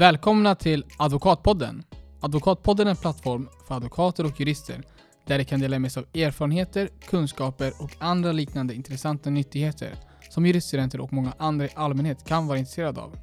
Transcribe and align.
Välkomna 0.00 0.54
till 0.54 0.84
Advokatpodden. 0.98 1.82
Advokatpodden 2.20 2.86
är 2.86 2.90
en 2.90 2.96
plattform 2.96 3.48
för 3.68 3.74
advokater 3.74 4.24
och 4.24 4.40
jurister 4.40 4.82
där 5.26 5.38
de 5.38 5.44
kan 5.44 5.60
dela 5.60 5.78
med 5.78 5.92
sig 5.92 6.00
av 6.00 6.22
erfarenheter, 6.22 6.88
kunskaper 7.08 7.72
och 7.78 7.96
andra 7.98 8.32
liknande 8.32 8.74
intressanta 8.74 9.30
nyttigheter 9.30 9.94
som 10.30 10.46
juriststudenter 10.46 11.00
och 11.00 11.12
många 11.12 11.32
andra 11.38 11.64
i 11.64 11.68
allmänhet 11.74 12.24
kan 12.24 12.46
vara 12.46 12.58
intresserade 12.58 13.00
av. 13.00 13.16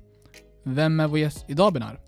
Vem 0.63 0.99
är 0.99 1.07
vår 1.07 1.19
gäst 1.19 1.45
idag 1.47 1.73
Benar? 1.73 1.99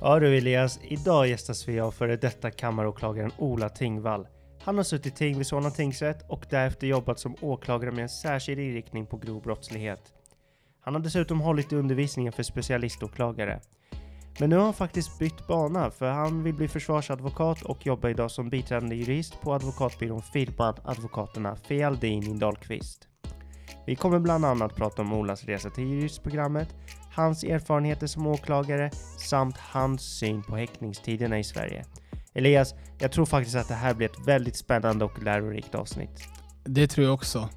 Ja 0.00 0.18
du 0.18 0.38
Elias, 0.38 0.80
idag 0.82 1.28
gästas 1.28 1.68
vi 1.68 1.80
av 1.80 1.90
före 1.90 2.16
detta 2.16 2.50
kammaråklagaren 2.50 3.32
Ola 3.38 3.68
Tingvall. 3.68 4.26
Han 4.64 4.76
har 4.76 4.84
suttit 4.84 5.16
ting 5.16 5.38
vid 5.38 5.46
Solna 5.46 5.70
tingsrätt 5.70 6.30
och 6.30 6.46
därefter 6.50 6.86
jobbat 6.86 7.18
som 7.18 7.36
åklagare 7.40 7.92
med 7.92 8.02
en 8.02 8.08
särskild 8.08 8.60
inriktning 8.60 9.06
på 9.06 9.16
grov 9.16 9.42
brottslighet. 9.42 10.12
Han 10.80 10.94
har 10.94 11.02
dessutom 11.02 11.40
hållit 11.40 11.72
i 11.72 11.76
undervisningen 11.76 12.32
för 12.32 12.42
specialiståklagare. 12.42 13.60
Men 14.38 14.50
nu 14.50 14.56
har 14.56 14.64
han 14.64 14.74
faktiskt 14.74 15.18
bytt 15.18 15.46
bana 15.46 15.90
för 15.90 16.10
han 16.10 16.42
vill 16.42 16.54
bli 16.54 16.68
försvarsadvokat 16.68 17.62
och 17.62 17.86
jobbar 17.86 18.08
idag 18.08 18.30
som 18.30 18.50
biträdande 18.50 18.96
jurist 18.96 19.40
på 19.40 19.54
advokatbyrån 19.54 20.22
Firman 20.22 20.74
Advokaterna 20.84 21.56
Fealdin 21.56 22.38
Dahlqvist. 22.38 23.08
Vi 23.86 23.96
kommer 23.96 24.18
bland 24.18 24.44
annat 24.44 24.76
prata 24.76 25.02
om 25.02 25.12
Olas 25.12 25.44
resa 25.44 25.70
till 25.70 25.84
juristprogrammet, 25.84 26.68
hans 27.12 27.44
erfarenheter 27.44 28.06
som 28.06 28.26
åklagare 28.26 28.90
samt 29.18 29.56
hans 29.58 30.18
syn 30.18 30.42
på 30.42 30.56
häktningstiderna 30.56 31.38
i 31.38 31.44
Sverige. 31.44 31.84
Elias, 32.34 32.74
jag 32.98 33.12
tror 33.12 33.26
faktiskt 33.26 33.56
att 33.56 33.68
det 33.68 33.74
här 33.74 33.94
blir 33.94 34.08
ett 34.08 34.26
väldigt 34.26 34.56
spännande 34.56 35.04
och 35.04 35.22
lärorikt 35.22 35.74
avsnitt. 35.74 36.28
Det 36.64 36.86
tror 36.86 37.06
jag 37.06 37.14
också. 37.14 37.48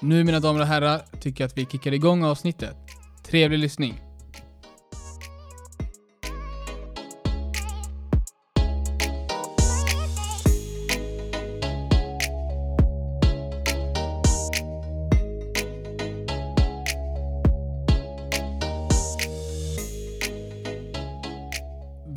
Nu 0.00 0.24
mina 0.24 0.40
damer 0.40 0.60
och 0.60 0.66
herrar 0.66 1.00
tycker 1.20 1.44
jag 1.44 1.48
att 1.48 1.58
vi 1.58 1.66
kickar 1.66 1.92
igång 1.92 2.24
avsnittet. 2.24 2.76
Trevlig 3.24 3.58
lyssning! 3.58 4.05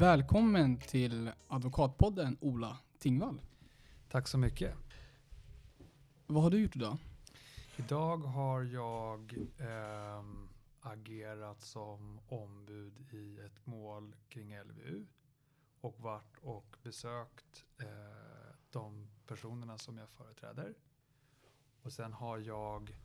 Välkommen 0.10 0.78
till 0.78 1.32
Advokatpodden 1.48 2.38
Ola 2.42 2.78
Tingvall. 3.00 3.42
Tack 4.10 4.28
så 4.28 4.38
mycket. 4.38 4.76
Vad 6.28 6.44
har 6.44 6.50
du 6.50 6.62
gjort 6.62 6.76
idag? 6.76 6.98
Idag 7.78 8.18
har 8.18 8.64
jag 8.64 9.34
ehm, 9.58 10.50
agerat 10.82 11.62
som 11.62 12.20
ombud 12.28 13.14
i 13.14 13.40
ett 13.40 13.66
mål 13.66 14.16
kring 14.30 14.60
LVU 14.60 15.06
och 15.82 16.00
varit 16.00 16.38
och 16.42 16.76
besökt 16.84 17.66
eh, 17.80 18.56
de 18.72 19.08
personerna 19.28 19.78
som 19.78 19.98
jag 19.98 20.10
företräder. 20.10 20.74
Och 21.82 21.94
sen 21.94 22.14
har 22.14 22.38
jag 22.38 22.98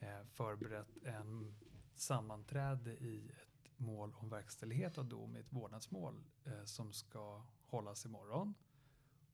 eh, 0.00 0.24
förberett 0.32 1.04
en 1.04 1.54
sammanträde 1.94 2.90
i 2.90 3.30
ett 3.42 3.53
mål 3.76 4.12
om 4.16 4.28
verkställighet 4.28 4.98
av 4.98 5.04
dom 5.04 5.36
i 5.36 5.40
ett 5.40 5.52
vårdnadsmål 5.52 6.24
eh, 6.44 6.64
som 6.64 6.92
ska 6.92 7.42
hållas 7.66 8.06
imorgon. 8.06 8.54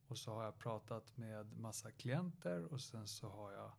Och 0.06 0.18
så 0.18 0.34
har 0.34 0.44
jag 0.44 0.58
pratat 0.58 1.16
med 1.16 1.58
massa 1.58 1.90
klienter 1.90 2.72
och 2.72 2.80
sen 2.80 3.06
så 3.06 3.28
har 3.28 3.52
jag 3.52 3.72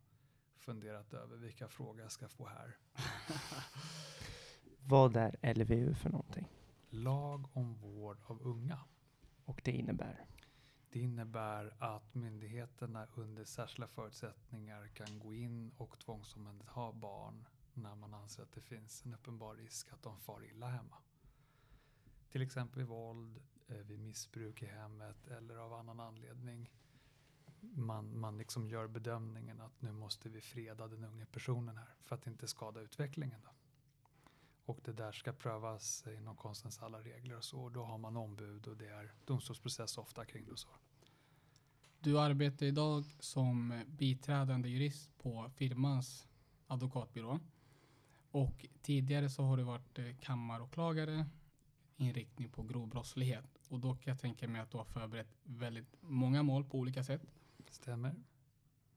funderat 0.55 1.13
över 1.13 1.37
vilka 1.37 1.67
frågor 1.67 2.01
jag 2.01 2.11
ska 2.11 2.27
få 2.27 2.47
här. 2.47 2.77
Vad 4.87 5.15
är 5.15 5.53
LVU 5.53 5.93
för 5.93 6.09
någonting? 6.09 6.47
Lag 6.89 7.49
om 7.53 7.73
vård 7.73 8.17
av 8.25 8.41
unga. 8.41 8.79
Och 9.45 9.61
det 9.63 9.71
innebär? 9.71 10.25
Det 10.89 10.99
innebär 10.99 11.75
att 11.79 12.15
myndigheterna 12.15 13.07
under 13.15 13.43
särskilda 13.43 13.87
förutsättningar 13.87 14.87
kan 14.87 15.19
gå 15.19 15.33
in 15.33 15.71
och 15.77 15.99
tvångsomhänderta 15.99 16.91
barn 16.91 17.47
när 17.73 17.95
man 17.95 18.13
anser 18.13 18.43
att 18.43 18.51
det 18.51 18.61
finns 18.61 19.05
en 19.05 19.13
uppenbar 19.13 19.55
risk 19.55 19.93
att 19.93 20.03
de 20.03 20.19
far 20.19 20.45
illa 20.45 20.67
hemma. 20.67 20.97
Till 22.29 22.41
exempel 22.41 22.79
vid 22.79 22.87
våld, 22.87 23.39
eh, 23.67 23.77
vid 23.77 23.99
missbruk 23.99 24.61
i 24.61 24.65
hemmet 24.65 25.27
eller 25.27 25.55
av 25.55 25.73
annan 25.73 25.99
anledning. 25.99 26.71
Man, 27.59 28.19
man 28.19 28.37
liksom 28.37 28.69
gör 28.69 28.87
bedömningen 28.87 29.61
att 29.61 29.81
nu 29.81 29.91
måste 29.91 30.29
vi 30.29 30.41
freda 30.41 30.87
den 30.87 31.03
unga 31.03 31.25
personen 31.25 31.77
här 31.77 31.95
för 32.01 32.15
att 32.15 32.27
inte 32.27 32.47
skada 32.47 32.81
utvecklingen. 32.81 33.41
Då. 33.43 33.51
Och 34.65 34.79
det 34.83 34.93
där 34.93 35.11
ska 35.11 35.33
prövas 35.33 36.05
inom 36.07 36.35
konstens 36.35 36.79
alla 36.79 37.01
regler 37.01 37.37
och 37.37 37.43
så. 37.43 37.61
Och 37.61 37.71
då 37.71 37.83
har 37.83 37.97
man 37.97 38.17
ombud 38.17 38.67
och 38.67 38.77
det 38.77 38.89
är 38.89 39.13
domstolsprocess 39.25 39.97
ofta 39.97 40.25
kring 40.25 40.45
det 40.45 40.51
och 40.51 40.59
så. 40.59 40.69
Du 41.99 42.19
arbetar 42.19 42.65
idag 42.65 43.05
som 43.19 43.83
biträdande 43.87 44.69
jurist 44.69 45.17
på 45.17 45.51
firmans 45.55 46.27
advokatbyrå. 46.67 47.39
Och 48.31 48.65
tidigare 48.81 49.29
så 49.29 49.43
har 49.43 49.57
du 49.57 49.63
varit 49.63 49.99
eh, 49.99 50.05
kammaråklagare 50.19 51.25
inriktning 51.97 52.49
på 52.49 52.63
grov 52.63 52.87
brottslighet. 52.87 53.45
Och 53.69 53.79
då 53.79 53.95
kan 53.95 54.11
jag 54.11 54.19
tänka 54.19 54.47
mig 54.47 54.61
att 54.61 54.71
du 54.71 54.77
har 54.77 54.85
förberett 54.85 55.37
väldigt 55.43 55.95
många 56.01 56.43
mål 56.43 56.63
på 56.63 56.77
olika 56.77 57.03
sätt. 57.03 57.21
Stämmer. 57.69 58.15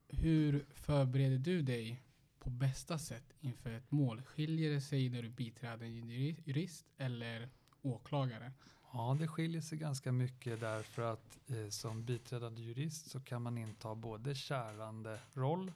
Hur 0.09 0.67
förbereder 0.71 1.39
du 1.39 1.63
dig 1.63 2.03
på 2.39 2.51
bästa 2.51 2.99
sätt 2.99 3.35
inför 3.41 3.71
ett 3.71 3.91
mål? 3.91 4.23
Skiljer 4.23 4.71
det 4.71 4.81
sig 4.81 5.09
när 5.09 5.23
du 5.23 5.29
biträder 5.29 5.87
en 5.87 6.11
jurist 6.11 6.87
eller 6.97 7.49
åklagare? 7.83 8.53
Ja, 8.93 9.17
det 9.19 9.29
skiljer 9.29 9.61
sig 9.61 9.79
ganska 9.79 10.13
mycket 10.13 10.61
därför 10.61 11.03
att 11.03 11.51
eh, 11.51 11.69
som 11.69 12.05
biträdande 12.05 12.63
jurist 12.63 13.11
så 13.11 13.21
kan 13.21 13.43
man 13.43 13.59
inta 13.59 13.95
både 13.95 14.35
kärande 14.35 15.21
roll, 15.33 15.73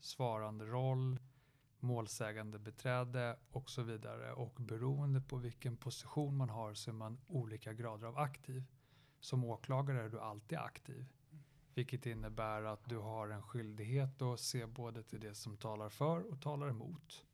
svarande 0.00 0.64
roll, 0.64 1.18
målsägande 1.80 2.58
beträde 2.58 3.36
och 3.50 3.70
så 3.70 3.82
vidare. 3.82 4.32
Och 4.32 4.54
beroende 4.58 5.20
på 5.20 5.36
vilken 5.36 5.76
position 5.76 6.36
man 6.36 6.50
har 6.50 6.74
så 6.74 6.90
är 6.90 6.94
man 6.94 7.18
olika 7.26 7.72
grader 7.72 8.06
av 8.06 8.18
aktiv. 8.18 8.64
Som 9.20 9.44
åklagare 9.44 10.02
är 10.02 10.08
du 10.08 10.20
alltid 10.20 10.58
aktiv. 10.58 11.06
Vilket 11.74 12.06
innebär 12.06 12.62
att 12.62 12.88
du 12.88 12.98
har 12.98 13.28
en 13.28 13.42
skyldighet 13.42 14.22
att 14.22 14.40
se 14.40 14.66
både 14.66 15.02
till 15.02 15.20
det 15.20 15.34
som 15.34 15.56
talar 15.56 15.88
för 15.88 16.32
och 16.32 16.40
talar 16.40 16.68
emot. 16.68 17.24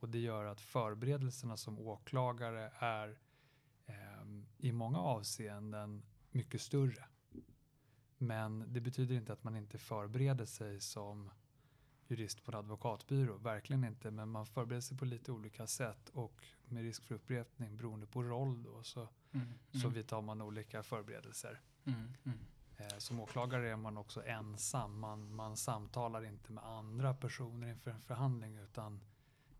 Och 0.00 0.08
det 0.08 0.18
gör 0.18 0.44
att 0.44 0.60
förberedelserna 0.60 1.56
som 1.56 1.78
åklagare 1.78 2.72
är 2.78 3.18
eh, 3.86 3.94
i 4.58 4.72
många 4.72 4.98
avseenden 4.98 6.02
mycket 6.30 6.60
större. 6.60 7.04
Men 8.18 8.64
det 8.72 8.80
betyder 8.80 9.14
inte 9.14 9.32
att 9.32 9.44
man 9.44 9.56
inte 9.56 9.78
förbereder 9.78 10.44
sig 10.44 10.80
som 10.80 11.30
jurist 12.12 12.44
på 12.44 12.50
en 12.50 12.58
advokatbyrå. 12.58 13.36
Verkligen 13.36 13.84
inte, 13.84 14.10
men 14.10 14.28
man 14.28 14.46
förbereder 14.46 14.80
sig 14.80 14.98
på 14.98 15.04
lite 15.04 15.32
olika 15.32 15.66
sätt 15.66 16.08
och 16.08 16.44
med 16.64 16.82
risk 16.82 17.04
för 17.04 17.14
upprepning 17.14 17.76
beroende 17.76 18.06
på 18.06 18.22
roll 18.22 18.62
då 18.62 18.82
så, 18.82 19.00
mm, 19.00 19.46
mm. 19.46 19.82
så 19.82 19.88
vidtar 19.88 20.20
man 20.20 20.42
olika 20.42 20.82
förberedelser. 20.82 21.60
Mm, 21.84 22.12
mm, 22.24 22.38
eh, 22.76 22.98
som 22.98 23.20
åklagare 23.20 23.70
är 23.70 23.76
man 23.76 23.98
också 23.98 24.24
ensam. 24.24 25.00
Man, 25.00 25.34
man 25.34 25.56
samtalar 25.56 26.24
inte 26.24 26.52
med 26.52 26.64
andra 26.64 27.14
personer 27.14 27.68
inför 27.68 27.90
en 27.90 28.00
förhandling 28.00 28.56
utan 28.56 29.00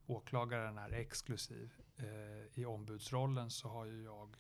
åklagaren 0.06 0.78
är 0.78 0.92
exklusiv. 0.92 1.72
Eh, 1.96 2.60
I 2.60 2.64
ombudsrollen 2.64 3.50
så 3.50 3.68
har 3.68 3.84
ju 3.84 4.02
jag 4.02 4.36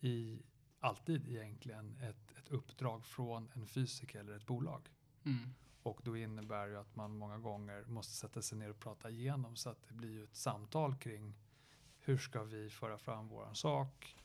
i, 0.00 0.42
alltid 0.80 1.28
egentligen 1.28 1.98
ett, 2.00 2.32
ett 2.38 2.48
uppdrag 2.48 3.06
från 3.06 3.50
en 3.54 3.66
fysiker 3.66 4.20
eller 4.20 4.36
ett 4.36 4.46
bolag. 4.46 4.90
Mm. 5.24 5.54
Och 5.86 6.00
då 6.02 6.16
innebär 6.16 6.68
det 6.68 6.80
att 6.80 6.96
man 6.96 7.16
många 7.16 7.38
gånger 7.38 7.84
måste 7.84 8.12
sätta 8.12 8.42
sig 8.42 8.58
ner 8.58 8.70
och 8.70 8.78
prata 8.78 9.10
igenom 9.10 9.56
så 9.56 9.70
att 9.70 9.88
det 9.88 9.94
blir 9.94 10.10
ju 10.10 10.24
ett 10.24 10.36
samtal 10.36 10.96
kring 10.96 11.34
hur 11.98 12.18
ska 12.18 12.42
vi 12.42 12.70
föra 12.70 12.98
fram 12.98 13.28
våran 13.28 13.54
sak? 13.54 14.16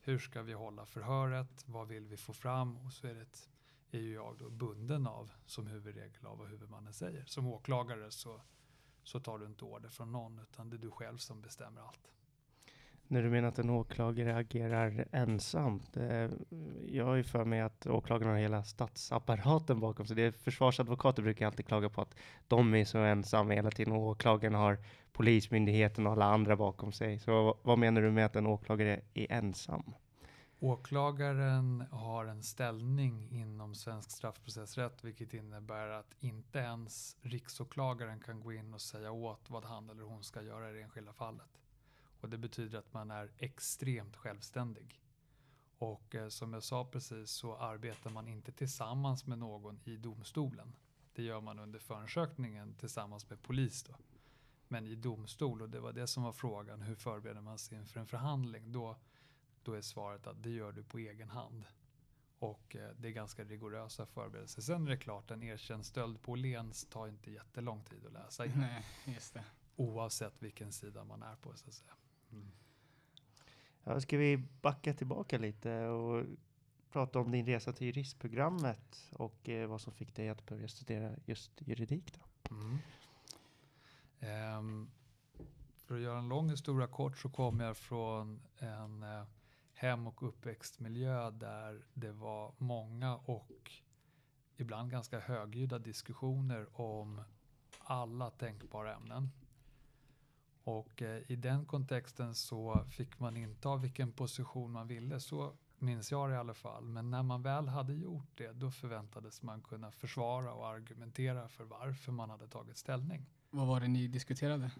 Hur 0.00 0.18
ska 0.18 0.42
vi 0.42 0.52
hålla 0.52 0.86
förhöret? 0.86 1.64
Vad 1.66 1.88
vill 1.88 2.06
vi 2.06 2.16
få 2.16 2.32
fram? 2.32 2.76
Och 2.76 2.92
så 2.92 3.06
är, 3.06 3.26
det 3.90 3.98
är 3.98 4.02
ju 4.02 4.14
jag 4.14 4.38
då 4.38 4.50
bunden 4.50 5.06
av 5.06 5.32
som 5.46 5.66
huvudregel 5.66 6.26
av 6.26 6.38
vad 6.38 6.48
huvudmannen 6.48 6.92
säger. 6.92 7.24
Som 7.24 7.46
åklagare 7.46 8.10
så, 8.10 8.40
så 9.02 9.20
tar 9.20 9.38
du 9.38 9.46
inte 9.46 9.64
order 9.64 9.88
från 9.88 10.12
någon 10.12 10.38
utan 10.38 10.70
det 10.70 10.76
är 10.76 10.78
du 10.78 10.90
själv 10.90 11.18
som 11.18 11.40
bestämmer 11.40 11.80
allt. 11.80 12.12
När 13.12 13.22
du 13.22 13.30
menar 13.30 13.48
att 13.48 13.58
en 13.58 13.70
åklagare 13.70 14.36
agerar 14.36 15.04
ensamt. 15.12 15.96
Eh, 15.96 16.30
jag 16.86 17.04
har 17.04 17.14
ju 17.14 17.22
för 17.22 17.44
mig 17.44 17.60
att 17.60 17.86
åklagarna 17.86 18.32
har 18.32 18.38
hela 18.38 18.62
statsapparaten 18.64 19.80
bakom 19.80 20.06
sig. 20.06 20.16
Det 20.16 20.22
är 20.22 20.30
försvarsadvokater 20.30 21.22
brukar 21.22 21.46
alltid 21.46 21.66
klaga 21.66 21.88
på 21.88 22.00
att 22.00 22.14
de 22.48 22.74
är 22.74 22.84
så 22.84 22.98
ensamma 22.98 23.54
hela 23.54 23.70
tiden 23.70 23.92
och 23.92 24.00
åklagaren 24.00 24.54
har 24.54 24.78
polismyndigheten 25.12 26.06
och 26.06 26.12
alla 26.12 26.24
andra 26.24 26.56
bakom 26.56 26.92
sig. 26.92 27.18
Så 27.18 27.58
vad 27.62 27.78
menar 27.78 28.02
du 28.02 28.10
med 28.10 28.26
att 28.26 28.36
en 28.36 28.46
åklagare 28.46 29.00
är 29.14 29.32
ensam? 29.32 29.94
Åklagaren 30.60 31.84
har 31.90 32.26
en 32.26 32.42
ställning 32.42 33.28
inom 33.30 33.74
svensk 33.74 34.10
straffprocessrätt, 34.10 35.04
vilket 35.04 35.34
innebär 35.34 35.88
att 35.88 36.14
inte 36.20 36.58
ens 36.58 37.16
riksåklagaren 37.22 38.20
kan 38.20 38.40
gå 38.40 38.52
in 38.52 38.74
och 38.74 38.80
säga 38.80 39.10
åt 39.12 39.50
vad 39.50 39.64
han 39.64 39.90
eller 39.90 40.02
hon 40.02 40.22
ska 40.22 40.42
göra 40.42 40.70
i 40.70 40.72
det 40.72 40.82
enskilda 40.82 41.12
fallet. 41.12 41.60
Och 42.20 42.28
det 42.28 42.38
betyder 42.38 42.78
att 42.78 42.92
man 42.92 43.10
är 43.10 43.32
extremt 43.38 44.16
självständig. 44.16 45.00
Och 45.78 46.14
eh, 46.14 46.28
som 46.28 46.52
jag 46.52 46.62
sa 46.62 46.84
precis 46.84 47.30
så 47.30 47.56
arbetar 47.56 48.10
man 48.10 48.28
inte 48.28 48.52
tillsammans 48.52 49.26
med 49.26 49.38
någon 49.38 49.80
i 49.84 49.96
domstolen. 49.96 50.72
Det 51.12 51.22
gör 51.22 51.40
man 51.40 51.58
under 51.58 51.78
förundersökningen 51.78 52.74
tillsammans 52.74 53.30
med 53.30 53.42
polis. 53.42 53.82
Då. 53.82 53.94
Men 54.68 54.86
i 54.86 54.94
domstol, 54.94 55.62
och 55.62 55.70
det 55.70 55.80
var 55.80 55.92
det 55.92 56.06
som 56.06 56.22
var 56.22 56.32
frågan, 56.32 56.82
hur 56.82 56.94
förbereder 56.94 57.40
man 57.40 57.58
sig 57.58 57.78
inför 57.78 58.00
en 58.00 58.06
förhandling? 58.06 58.72
Då, 58.72 58.96
då 59.62 59.74
är 59.74 59.80
svaret 59.80 60.26
att 60.26 60.42
det 60.42 60.50
gör 60.50 60.72
du 60.72 60.82
på 60.82 60.98
egen 60.98 61.28
hand. 61.28 61.64
Och 62.38 62.76
eh, 62.76 62.90
det 62.98 63.08
är 63.08 63.12
ganska 63.12 63.44
rigorösa 63.44 64.06
förberedelser. 64.06 64.62
Sen 64.62 64.86
är 64.86 64.90
det 64.90 64.96
klart, 64.96 65.30
en 65.30 65.42
erkänd 65.42 65.86
stöld 65.86 66.22
på 66.22 66.32
Åhléns 66.32 66.84
tar 66.84 67.08
inte 67.08 67.30
jättelång 67.30 67.84
tid 67.84 68.06
att 68.06 68.12
läsa 68.12 68.46
in. 68.46 68.52
Nej, 68.56 68.86
just 69.04 69.34
det. 69.34 69.44
Oavsett 69.76 70.42
vilken 70.42 70.72
sida 70.72 71.04
man 71.04 71.22
är 71.22 71.36
på 71.36 71.56
så 71.56 71.68
att 71.68 71.74
säga. 71.74 71.94
Mm. 72.32 72.50
Ja, 73.84 74.00
ska 74.00 74.16
vi 74.16 74.36
backa 74.62 74.94
tillbaka 74.94 75.38
lite 75.38 75.86
och 75.86 76.24
prata 76.92 77.18
om 77.20 77.30
din 77.30 77.46
resa 77.46 77.72
till 77.72 77.86
juristprogrammet 77.86 79.10
och 79.12 79.48
eh, 79.48 79.68
vad 79.68 79.80
som 79.80 79.92
fick 79.92 80.16
dig 80.16 80.28
att 80.28 80.46
börja 80.46 80.68
studera 80.68 81.16
just 81.24 81.50
juridik 81.60 82.12
då? 82.12 82.54
Mm. 82.54 82.78
Um, 84.58 84.90
för 85.76 85.94
att 85.94 86.00
göra 86.00 86.18
en 86.18 86.28
lång 86.28 86.50
historia 86.50 86.86
kort 86.86 87.18
så 87.18 87.30
kom 87.30 87.60
jag 87.60 87.76
från 87.76 88.40
en 88.58 89.02
eh, 89.02 89.24
hem 89.72 90.06
och 90.06 90.28
uppväxtmiljö 90.28 91.30
där 91.30 91.82
det 91.94 92.12
var 92.12 92.54
många 92.58 93.16
och 93.16 93.70
ibland 94.56 94.90
ganska 94.90 95.20
högljudda 95.20 95.78
diskussioner 95.78 96.80
om 96.80 97.22
alla 97.78 98.30
tänkbara 98.30 98.94
ämnen. 98.94 99.30
Och 100.64 101.02
eh, 101.02 101.22
i 101.26 101.36
den 101.36 101.66
kontexten 101.66 102.34
så 102.34 102.84
fick 102.90 103.18
man 103.18 103.36
inta 103.36 103.76
vilken 103.76 104.12
position 104.12 104.72
man 104.72 104.88
ville, 104.88 105.20
så 105.20 105.52
minns 105.78 106.10
jag 106.10 106.30
det 106.30 106.34
i 106.34 106.38
alla 106.38 106.54
fall. 106.54 106.84
Men 106.84 107.10
när 107.10 107.22
man 107.22 107.42
väl 107.42 107.68
hade 107.68 107.94
gjort 107.94 108.30
det, 108.34 108.52
då 108.52 108.70
förväntades 108.70 109.42
man 109.42 109.60
kunna 109.60 109.90
försvara 109.90 110.52
och 110.52 110.66
argumentera 110.68 111.48
för 111.48 111.64
varför 111.64 112.12
man 112.12 112.30
hade 112.30 112.48
tagit 112.48 112.76
ställning. 112.76 113.26
Vad 113.50 113.66
var 113.66 113.80
det 113.80 113.88
ni 113.88 114.08
diskuterade? 114.08 114.70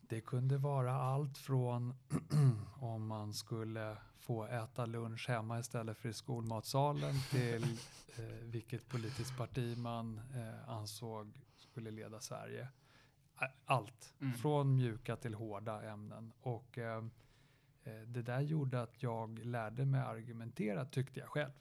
Det 0.00 0.20
kunde 0.20 0.58
vara 0.58 0.92
allt 0.92 1.38
från 1.38 1.94
om 2.74 3.06
man 3.06 3.34
skulle 3.34 3.96
få 4.18 4.44
äta 4.44 4.86
lunch 4.86 5.28
hemma 5.28 5.58
istället 5.58 5.98
för 5.98 6.08
i 6.08 6.12
skolmatsalen 6.12 7.14
till 7.30 7.62
eh, 8.16 8.24
vilket 8.42 8.88
politiskt 8.88 9.36
parti 9.36 9.78
man 9.78 10.20
eh, 10.34 10.68
ansåg 10.68 11.32
skulle 11.56 11.90
leda 11.90 12.20
Sverige. 12.20 12.68
Allt, 13.64 14.14
Mm. 14.20 14.34
från 14.34 14.74
mjuka 14.76 15.16
till 15.16 15.34
hårda 15.34 15.82
ämnen. 15.82 16.32
Och 16.40 16.78
eh, 16.78 17.04
eh, 17.84 18.00
det 18.06 18.22
där 18.22 18.40
gjorde 18.40 18.82
att 18.82 19.02
jag 19.02 19.38
lärde 19.38 19.86
mig 19.86 20.00
argumentera 20.00 20.84
tyckte 20.84 21.20
jag 21.20 21.28
själv. 21.28 21.52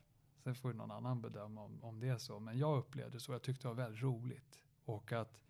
Sen 0.43 0.55
får 0.55 0.71
ju 0.71 0.77
någon 0.77 0.91
annan 0.91 1.21
bedöma 1.21 1.61
om, 1.61 1.83
om 1.83 1.99
det 1.99 2.07
är 2.07 2.17
så. 2.17 2.39
Men 2.39 2.57
jag 2.57 2.77
upplevde 2.77 3.19
så. 3.19 3.31
Jag 3.31 3.41
tyckte 3.41 3.63
det 3.63 3.67
var 3.67 3.83
väldigt 3.83 4.01
roligt. 4.03 4.63
Och 4.85 5.11
att 5.11 5.41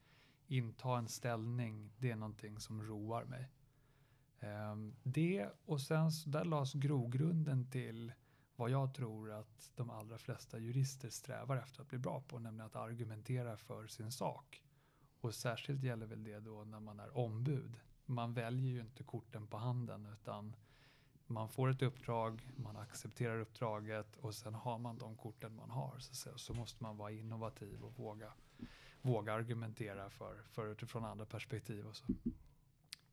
inta 0.48 0.98
en 0.98 1.08
ställning, 1.08 1.92
det 1.98 2.12
är 2.12 2.16
någonting 2.16 2.60
som 2.60 2.84
roar 2.84 3.24
mig. 3.26 3.50
Ehm, 4.40 4.96
det 5.04 5.50
och 5.66 5.82
sen 5.82 6.12
så 6.12 6.30
där 6.30 6.46
lades 6.46 6.74
grogrunden 6.74 7.70
till 7.70 8.14
vad 8.56 8.70
jag 8.70 8.94
tror 8.94 9.32
att 9.32 9.72
de 9.76 9.90
allra 9.90 10.18
flesta 10.18 10.60
jurister 10.60 11.10
strävar 11.10 11.58
efter 11.58 11.82
att 11.82 11.88
bli 11.90 11.98
bra 11.98 12.22
på, 12.28 12.40
nämligen 12.40 12.66
att 12.68 12.76
argumentera 12.76 13.58
för 13.58 13.88
sin 13.88 14.12
sak. 14.12 14.64
Och 15.22 15.36
särskilt 15.36 15.84
gäller 15.84 16.06
väl 16.06 16.24
det 16.24 16.40
då 16.40 16.64
när 16.64 16.80
man 16.80 17.00
är 17.00 17.18
ombud. 17.18 17.80
Man 18.06 18.34
väljer 18.34 18.72
ju 18.72 18.82
inte 18.82 19.04
korten 19.04 19.48
på 19.48 19.58
handen 19.58 20.06
utan 20.14 20.56
man 21.28 21.50
får 21.50 21.70
ett 21.70 21.82
uppdrag, 21.82 22.52
man 22.56 22.78
accepterar 22.78 23.40
uppdraget 23.40 24.16
och 24.16 24.36
sen 24.36 24.54
har 24.54 24.78
man 24.78 24.98
de 24.98 25.16
korten 25.16 25.56
man 25.56 25.70
har. 25.70 26.00
Så, 26.00 26.38
så, 26.38 26.54
måste 26.54 26.84
man 26.84 26.98
vara 26.98 27.12
innovativ 27.12 27.84
och 27.84 27.98
våga, 27.98 28.34
våga 29.02 29.34
argumentera 29.34 30.10
för, 30.10 30.44
för 30.50 30.68
utifrån 30.68 31.06
andra 31.06 31.26
perspektiv. 31.26 31.88
Och 31.88 31.96
så. 31.96 32.06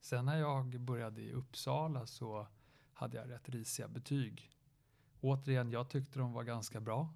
Sen 0.00 0.24
när 0.24 0.38
jag 0.38 0.80
började 0.80 1.22
i 1.22 1.32
Uppsala 1.32 2.06
så 2.06 2.46
hade 2.92 3.16
jag 3.16 3.30
rätt 3.30 3.48
risiga 3.48 3.88
betyg. 3.88 4.50
Återigen, 5.20 5.70
jag 5.70 5.90
tyckte 5.90 6.18
de 6.18 6.32
var 6.32 6.42
ganska 6.42 6.80
bra, 6.80 7.14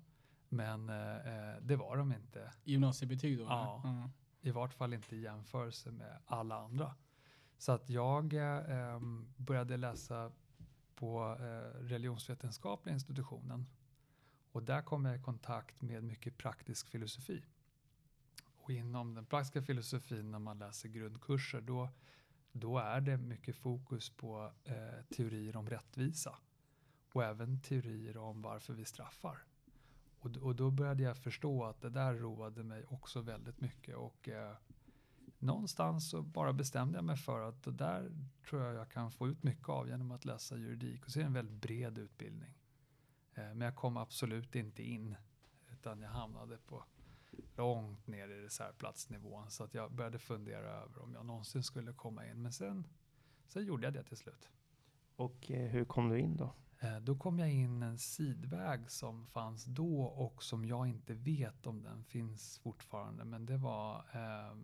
men 0.48 0.88
eh, 0.88 1.56
det 1.62 1.76
var 1.76 1.96
de 1.96 2.12
inte. 2.12 2.52
Gymnasiebetyg 2.64 3.38
då? 3.38 3.44
Ja. 3.44 3.82
eller? 3.84 4.10
I 4.44 4.50
vart 4.50 4.74
fall 4.74 4.94
inte 4.94 5.16
i 5.16 5.20
jämförelse 5.20 5.90
med 5.90 6.18
alla 6.26 6.56
andra. 6.56 6.94
Så 7.58 7.72
att 7.72 7.90
jag 7.90 8.34
eh, 8.34 9.00
började 9.36 9.76
läsa 9.76 10.32
på 10.94 11.36
eh, 11.40 11.78
religionsvetenskapliga 11.80 12.94
institutionen. 12.94 13.66
Och 14.52 14.62
där 14.62 14.82
kom 14.82 15.04
jag 15.04 15.16
i 15.16 15.22
kontakt 15.22 15.82
med 15.82 16.04
mycket 16.04 16.38
praktisk 16.38 16.88
filosofi. 16.88 17.44
Och 18.56 18.70
inom 18.70 19.14
den 19.14 19.26
praktiska 19.26 19.62
filosofin 19.62 20.30
när 20.30 20.38
man 20.38 20.58
läser 20.58 20.88
grundkurser 20.88 21.60
då, 21.60 21.88
då 22.52 22.78
är 22.78 23.00
det 23.00 23.16
mycket 23.16 23.56
fokus 23.56 24.10
på 24.10 24.52
eh, 24.64 25.04
teorier 25.16 25.56
om 25.56 25.70
rättvisa. 25.70 26.38
Och 27.12 27.24
även 27.24 27.60
teorier 27.60 28.16
om 28.16 28.42
varför 28.42 28.74
vi 28.74 28.84
straffar. 28.84 29.38
Och, 30.22 30.36
och 30.36 30.56
då 30.56 30.70
började 30.70 31.02
jag 31.02 31.16
förstå 31.16 31.64
att 31.64 31.80
det 31.80 31.90
där 31.90 32.14
roade 32.14 32.62
mig 32.62 32.84
också 32.84 33.20
väldigt 33.20 33.60
mycket. 33.60 33.96
Och 33.96 34.28
eh, 34.28 34.56
någonstans 35.38 36.10
så 36.10 36.22
bara 36.22 36.52
bestämde 36.52 36.98
jag 36.98 37.04
mig 37.04 37.16
för 37.16 37.40
att 37.48 37.62
det 37.62 37.70
där 37.70 38.12
tror 38.48 38.62
jag 38.62 38.74
jag 38.74 38.90
kan 38.90 39.10
få 39.10 39.28
ut 39.28 39.42
mycket 39.42 39.69
av 39.69 39.88
genom 39.88 40.10
att 40.10 40.24
läsa 40.24 40.56
juridik. 40.56 41.04
Och 41.04 41.10
så 41.10 41.19
är 41.19 41.22
det 41.22 41.26
en 41.26 41.32
väldigt 41.32 41.62
bred 41.62 41.98
utbildning. 41.98 42.58
Eh, 43.34 43.44
men 43.44 43.60
jag 43.60 43.76
kom 43.76 43.96
absolut 43.96 44.54
inte 44.54 44.82
in. 44.82 45.16
Utan 45.72 46.02
jag 46.02 46.10
hamnade 46.10 46.58
på 46.58 46.84
långt 47.56 48.06
ner 48.06 48.28
i 48.28 48.42
reservplatsnivån. 48.42 49.50
Så 49.50 49.64
att 49.64 49.74
jag 49.74 49.92
började 49.92 50.19
fundera 50.19 50.70
över 50.70 51.02
om 51.02 51.14
jag 51.14 51.26
någonsin 51.26 51.62
skulle 51.62 51.92
komma 51.92 52.26
in. 52.26 52.42
Men 52.42 52.52
sen, 52.52 52.86
sen 53.46 53.64
gjorde 53.64 53.86
jag 53.86 53.94
det 53.94 54.04
till 54.04 54.16
slut. 54.16 54.48
Och 55.17 55.50
eh, 55.50 55.70
hur 55.70 55.84
kom 55.84 56.08
du 56.08 56.19
in 56.19 56.36
då? 56.36 56.55
Eh, 56.82 57.01
då 57.01 57.17
kom 57.17 57.39
jag 57.39 57.51
in 57.51 57.82
en 57.82 57.98
sidväg 57.98 58.91
som 58.91 59.27
fanns 59.27 59.65
då 59.65 60.03
och 60.03 60.43
som 60.43 60.65
jag 60.65 60.89
inte 60.89 61.15
vet 61.15 61.67
om 61.67 61.82
den 61.82 62.05
finns 62.05 62.58
fortfarande. 62.58 63.24
Men 63.24 63.46
det 63.46 63.56
var 63.56 63.96
eh, 64.12 64.56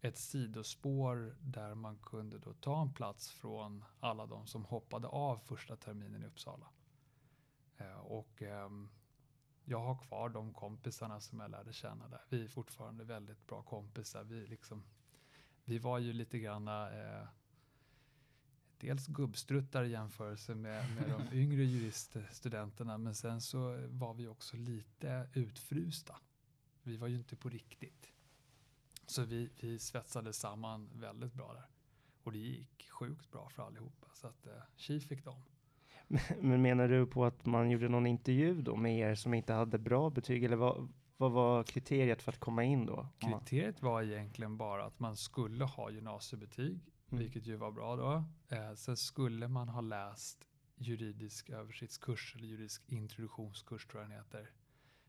ett 0.00 0.18
sidospår 0.18 1.36
där 1.40 1.74
man 1.74 1.98
kunde 1.98 2.38
då 2.38 2.54
ta 2.54 2.82
en 2.82 2.92
plats 2.92 3.30
från 3.30 3.84
alla 4.00 4.26
de 4.26 4.46
som 4.46 4.64
hoppade 4.64 5.08
av 5.08 5.38
första 5.38 5.76
terminen 5.76 6.22
i 6.22 6.26
Uppsala. 6.26 6.66
Eh, 7.76 7.98
och 7.98 8.42
eh, 8.42 8.70
jag 9.64 9.80
har 9.80 9.98
kvar 9.98 10.28
de 10.28 10.52
kompisarna 10.52 11.20
som 11.20 11.40
jag 11.40 11.50
lärde 11.50 11.72
känna 11.72 12.08
där. 12.08 12.20
Vi 12.28 12.44
är 12.44 12.48
fortfarande 12.48 13.04
väldigt 13.04 13.46
bra 13.46 13.62
kompisar. 13.62 14.24
Vi, 14.24 14.46
liksom, 14.46 14.84
vi 15.64 15.78
var 15.78 15.98
ju 15.98 16.12
lite 16.12 16.38
granna 16.38 16.90
eh, 16.90 17.28
dels 18.80 19.06
gubbstruttar 19.06 19.84
i 19.84 19.90
jämförelse 19.90 20.54
med, 20.54 20.84
med 20.94 21.10
de 21.10 21.36
yngre 21.38 21.64
juriststudenterna 21.64 22.98
men 22.98 23.14
sen 23.14 23.40
så 23.40 23.86
var 23.88 24.14
vi 24.14 24.26
också 24.26 24.56
lite 24.56 25.28
utfrysta. 25.34 26.16
Vi 26.82 26.96
var 26.96 27.08
ju 27.08 27.16
inte 27.16 27.36
på 27.36 27.48
riktigt. 27.48 28.12
Så 29.06 29.24
vi, 29.24 29.50
vi 29.60 29.78
svetsade 29.78 30.32
samman 30.32 30.90
väldigt 30.94 31.34
bra 31.34 31.52
där. 31.52 31.66
Och 32.22 32.32
det 32.32 32.38
gick 32.38 32.88
sjukt 32.90 33.30
bra 33.30 33.48
för 33.48 33.62
allihopa. 33.62 34.06
Så 34.12 34.26
att 34.26 34.46
eh, 34.46 34.52
tji 34.76 35.00
fick 35.00 35.24
de. 35.24 35.42
Men 36.40 36.62
menar 36.62 36.88
du 36.88 37.06
på 37.06 37.24
att 37.24 37.46
man 37.46 37.70
gjorde 37.70 37.88
någon 37.88 38.06
intervju 38.06 38.62
då 38.62 38.76
med 38.76 38.98
er 38.98 39.14
som 39.14 39.34
inte 39.34 39.52
hade 39.52 39.78
bra 39.78 40.10
betyg? 40.10 40.44
Eller 40.44 40.56
vad, 40.56 40.92
vad 41.16 41.32
var 41.32 41.64
kriteriet 41.64 42.22
för 42.22 42.32
att 42.32 42.40
komma 42.40 42.64
in 42.64 42.86
då? 42.86 43.08
Kriteriet 43.18 43.82
var 43.82 44.02
egentligen 44.02 44.56
bara 44.56 44.84
att 44.84 45.00
man 45.00 45.16
skulle 45.16 45.64
ha 45.64 45.90
gymnasiebetyg, 45.90 46.80
Mm. 47.10 47.22
vilket 47.24 47.46
ju 47.46 47.56
var 47.56 47.70
bra 47.70 47.96
då. 47.96 48.24
Eh, 48.56 48.74
sen 48.74 48.96
skulle 48.96 49.48
man 49.48 49.68
ha 49.68 49.80
läst 49.80 50.44
juridisk 50.76 51.50
översiktskurs 51.50 52.34
eller 52.36 52.46
juridisk 52.46 52.82
introduktionskurs 52.86 53.86
tror 53.86 54.02
jag 54.02 54.10
den 54.10 54.18
heter. 54.18 54.50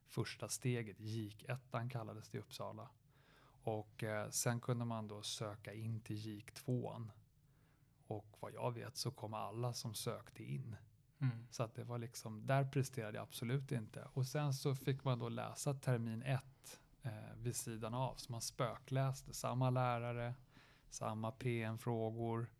Första 0.08 0.50
steget, 0.50 1.00
JIK 1.00 1.46
1 1.50 1.92
kallades 1.92 2.30
det 2.30 2.38
i 2.38 2.42
Uppsala. 2.42 2.90
Och 3.64 4.04
eh, 4.04 4.30
sen 4.30 4.60
kunde 4.62 4.86
man 4.86 5.08
då 5.08 5.22
söka 5.22 5.74
in 5.74 6.02
till 6.02 6.16
JIK 6.16 6.54
2 6.54 7.02
Och 8.08 8.38
vad 8.40 8.54
jag 8.54 8.74
vet 8.74 8.98
så 8.98 9.12
kom 9.12 9.34
alla 9.34 9.74
som 9.74 9.94
sökte 9.94 10.44
in. 10.44 10.76
Mm. 11.22 11.48
Så 11.52 11.64
att 11.64 11.76
det 11.76 11.84
var 11.84 11.98
liksom, 11.98 12.46
där 12.46 12.66
presterade 12.66 13.18
jag 13.18 13.24
absolut 13.24 13.72
inte. 13.72 14.08
Och 14.14 14.28
sen 14.28 14.54
så 14.54 14.76
fick 14.76 15.04
man 15.04 15.20
då 15.20 15.30
läsa 15.30 15.74
termin 15.74 16.24
ett 16.24 16.80
eh, 17.02 17.36
vid 17.36 17.56
sidan 17.56 17.94
av. 17.94 18.16
Så 18.16 18.32
man 18.32 18.42
spökläste 18.42 19.34
samma 19.34 19.70
lärare, 19.70 20.34
samma 20.90 21.32
PM-frågor, 21.32 22.54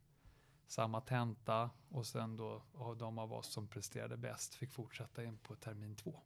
samma 0.68 1.02
tenta 1.02 1.70
och 1.90 2.06
sen 2.06 2.38
då 2.38 2.64
och 2.74 2.98
de 2.98 3.20
av 3.20 3.34
oss 3.34 3.54
som 3.54 3.68
presterade 3.68 4.18
bäst 4.18 4.56
fick 4.56 4.72
fortsätta 4.72 5.24
in 5.24 5.38
på 5.38 5.56
termin 5.56 5.96
två. 5.96 6.20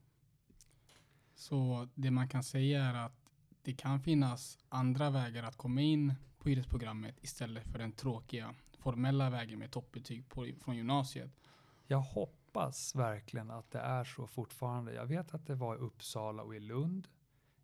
Så 1.34 1.88
det 1.96 2.12
man 2.12 2.28
kan 2.28 2.44
säga 2.44 2.84
är 2.84 2.94
att 2.94 3.32
det 3.62 3.74
kan 3.74 4.00
finnas 4.00 4.58
andra 4.70 5.10
vägar 5.10 5.44
att 5.44 5.58
komma 5.58 5.82
in 5.82 6.14
på 6.40 6.50
juristprogrammet 6.50 7.24
istället 7.24 7.68
för 7.72 7.80
den 7.80 7.92
tråkiga 7.92 8.56
formella 8.80 9.30
vägen 9.30 9.60
med 9.60 9.72
toppbetyg 9.72 10.30
på, 10.30 10.52
från 10.62 10.76
gymnasiet. 10.76 11.32
Jag 11.88 12.02
hoppas 12.02 12.96
verkligen 12.96 13.52
att 13.52 13.72
det 13.72 13.80
är 13.80 14.04
så 14.04 14.28
fortfarande. 14.28 14.94
Jag 14.94 15.06
vet 15.06 15.34
att 15.34 15.48
det 15.48 15.56
var 15.56 15.76
i 15.76 15.80
Uppsala 15.80 16.44
och 16.44 16.56
i 16.56 16.60
Lund. 16.60 17.08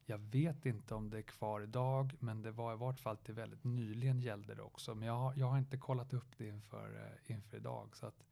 Jag 0.10 0.18
vet 0.18 0.66
inte 0.66 0.96
om 0.96 1.10
det 1.10 1.18
är 1.18 1.22
kvar 1.22 1.62
idag, 1.62 2.14
men 2.20 2.42
det 2.42 2.52
var 2.52 2.74
i 2.74 2.78
vart 2.78 3.00
fall 3.00 3.18
till 3.18 3.34
väldigt 3.34 3.64
nyligen 3.64 4.20
gällde 4.20 4.56
det 4.56 4.62
också. 4.62 4.96
Men 4.96 5.08
jag 5.08 5.14
har, 5.16 5.34
jag 5.38 5.48
har 5.48 5.58
inte 5.58 5.78
kollat 5.78 6.14
upp 6.14 6.38
det 6.38 6.48
inför, 6.48 6.96
eh, 7.26 7.32
inför 7.36 7.58
idag. 7.58 7.96
Så 7.96 8.06
att 8.06 8.24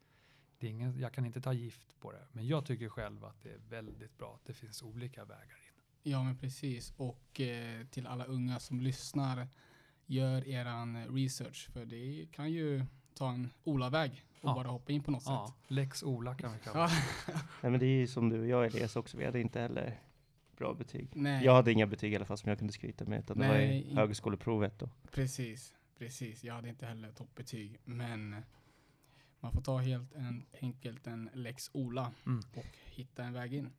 det 0.59 0.67
är 0.67 0.71
ingen, 0.71 0.99
jag 0.99 1.13
kan 1.13 1.25
inte 1.25 1.41
ta 1.41 1.53
gift 1.53 1.99
på 1.99 2.11
det. 2.11 2.27
Men 2.31 2.47
jag 2.47 2.65
tycker 2.65 2.89
själv 2.89 3.25
att 3.25 3.41
det 3.43 3.49
är 3.49 3.57
väldigt 3.69 4.17
bra 4.17 4.33
att 4.35 4.45
det 4.45 4.53
finns 4.53 4.83
olika 4.83 5.25
vägar 5.25 5.43
in. 5.57 5.81
Ja, 6.11 6.23
men 6.23 6.37
precis. 6.37 6.93
Och 6.97 7.41
eh, 7.41 7.85
till 7.85 8.07
alla 8.07 8.25
unga 8.25 8.59
som 8.59 8.81
lyssnar, 8.81 9.47
gör 10.05 10.47
eran 10.47 11.05
research. 11.07 11.69
För 11.73 11.85
det 11.85 12.27
kan 12.31 12.51
ju 12.51 12.85
ta 13.13 13.29
en 13.31 13.49
Ola-väg 13.63 14.23
och 14.41 14.49
Ja. 14.49 14.53
bara 14.55 14.67
hoppa 14.67 14.91
in 14.91 15.03
på 15.03 15.11
något 15.11 15.23
Ja, 15.25 15.47
sätt. 15.61 15.71
Lex 15.71 16.03
Ola 16.03 16.35
kan 16.35 16.53
vi 16.53 16.59
kalla 16.59 16.87
det. 16.87 16.93
Nej 17.61 17.71
men 17.71 17.79
det 17.79 17.85
är 17.85 17.97
ju 17.99 18.07
som 18.07 18.29
du 18.29 18.39
och 18.39 18.47
jag 18.47 18.65
Elias 18.65 18.95
också, 18.95 19.17
vi 19.17 19.25
hade 19.25 19.39
inte 19.39 19.59
heller 19.59 19.99
bra 20.57 20.73
betyg. 20.73 21.09
Nej, 21.15 21.45
Jag 21.45 21.53
hade 21.53 21.71
inga 21.71 21.87
betyg 21.87 22.13
i 22.13 22.15
alla 22.15 22.25
fall 22.25 22.37
som 22.37 22.49
jag 22.49 22.57
kunde 22.57 22.73
skryta 22.73 23.05
med, 23.05 23.19
utan 23.19 23.37
det 23.37 23.47
var 23.47 23.53
Nej, 23.55 23.91
i 23.91 23.95
högskoleprovet 23.95 24.79
då. 24.79 24.89
precis. 25.11 25.73
Precis. 25.97 26.43
Jag 26.43 26.53
hade 26.53 26.69
inte 26.69 26.85
heller 26.85 27.11
toppbetyg. 27.11 27.77
Men 27.85 28.35
man 29.39 29.51
får 29.51 29.61
ta 29.61 29.77
helt 29.77 30.13
en, 30.13 30.45
enkelt 30.61 31.07
en 31.07 31.29
lex 31.33 31.69
Ola 31.73 32.11
Mm. 32.25 32.39
och 32.55 32.65
hitta 32.85 33.23
en 33.23 33.33
väg 33.33 33.53
in. 33.53 33.69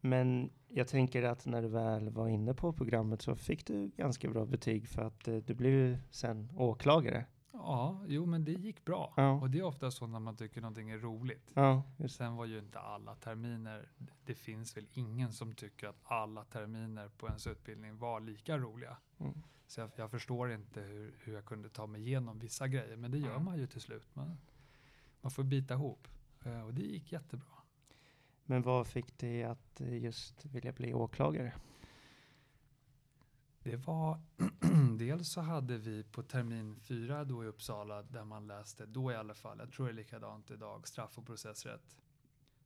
Men 0.00 0.50
jag 0.68 0.88
tänker 0.88 1.22
att 1.22 1.46
när 1.46 1.62
du 1.62 1.68
väl 1.68 2.10
var 2.10 2.28
inne 2.28 2.54
på 2.54 2.72
programmet 2.72 3.22
så 3.22 3.36
fick 3.36 3.66
du 3.66 3.88
ganska 3.96 4.28
bra 4.30 4.44
betyg 4.46 4.88
för 4.88 5.02
att 5.02 5.28
eh, 5.28 5.36
du 5.36 5.54
blev 5.54 5.98
sen 6.10 6.48
åklagare. 6.56 7.24
Ja, 7.52 8.04
jo 8.06 8.26
men 8.26 8.44
det 8.44 8.52
gick 8.52 8.84
bra. 8.84 9.12
Ja. 9.16 9.30
Och 9.32 9.50
det 9.50 9.58
är 9.58 9.62
ofta 9.62 9.90
så 9.90 10.06
när 10.06 10.20
man 10.20 10.36
tycker 10.36 10.60
någonting 10.60 10.90
är 10.90 10.98
roligt. 10.98 11.50
Ja, 11.54 11.82
Sen 12.08 12.36
var 12.36 12.44
ju 12.46 12.58
inte 12.58 12.78
alla 12.80 13.14
terminer, 13.14 13.88
det 14.24 14.34
finns 14.34 14.76
väl 14.76 14.86
ingen 14.92 15.32
som 15.32 15.52
tycker 15.54 15.88
att 15.88 16.00
alla 16.04 16.44
terminer 16.44 17.08
på 17.08 17.26
ens 17.26 17.46
utbildning 17.46 17.98
var 17.98 18.20
lika 18.20 18.58
roliga. 18.58 18.96
Mm. 19.18 19.42
Så 19.66 19.80
jag, 19.80 19.90
jag 19.96 20.10
förstår 20.10 20.52
inte 20.52 20.80
hur, 20.80 21.14
hur 21.24 21.34
jag 21.34 21.44
kunde 21.44 21.68
ta 21.68 21.86
mig 21.86 22.00
igenom 22.00 22.38
vissa 22.38 22.68
grejer, 22.68 22.96
men 22.96 23.10
det 23.10 23.18
gör 23.18 23.30
Mm. 23.30 23.44
man 23.44 23.58
ju 23.58 23.66
till 23.66 23.80
slut. 23.80 24.14
Man, 24.14 24.36
man 25.20 25.30
får 25.30 25.42
bita 25.44 25.74
ihop. 25.74 26.08
Eh, 26.44 26.60
och 26.66 26.74
det 26.74 26.82
gick 26.82 27.12
jättebra. 27.12 27.46
Men 28.44 28.62
vad 28.62 28.86
fick 28.86 29.18
dig 29.18 29.44
att 29.44 29.80
just 29.80 30.44
vilja 30.44 30.72
bli 30.72 30.94
åklagare? 30.94 31.52
Det 33.62 33.76
var, 33.76 34.20
dels 34.98 35.28
så 35.28 35.40
hade 35.40 35.78
vi 35.78 36.04
på 36.04 36.22
termin 36.22 36.80
fyra 36.80 37.24
då 37.24 37.44
i 37.44 37.46
Uppsala, 37.46 38.02
där 38.02 38.24
man 38.24 38.46
läste, 38.46 38.86
då 38.86 39.12
i 39.12 39.14
alla 39.14 39.34
fall, 39.34 39.58
jag 39.58 39.72
tror 39.72 39.86
det 39.86 39.92
är 39.92 39.94
likadant 39.94 40.50
idag, 40.50 40.88
straff 40.88 41.18
och 41.18 41.26
processrätt. 41.26 41.96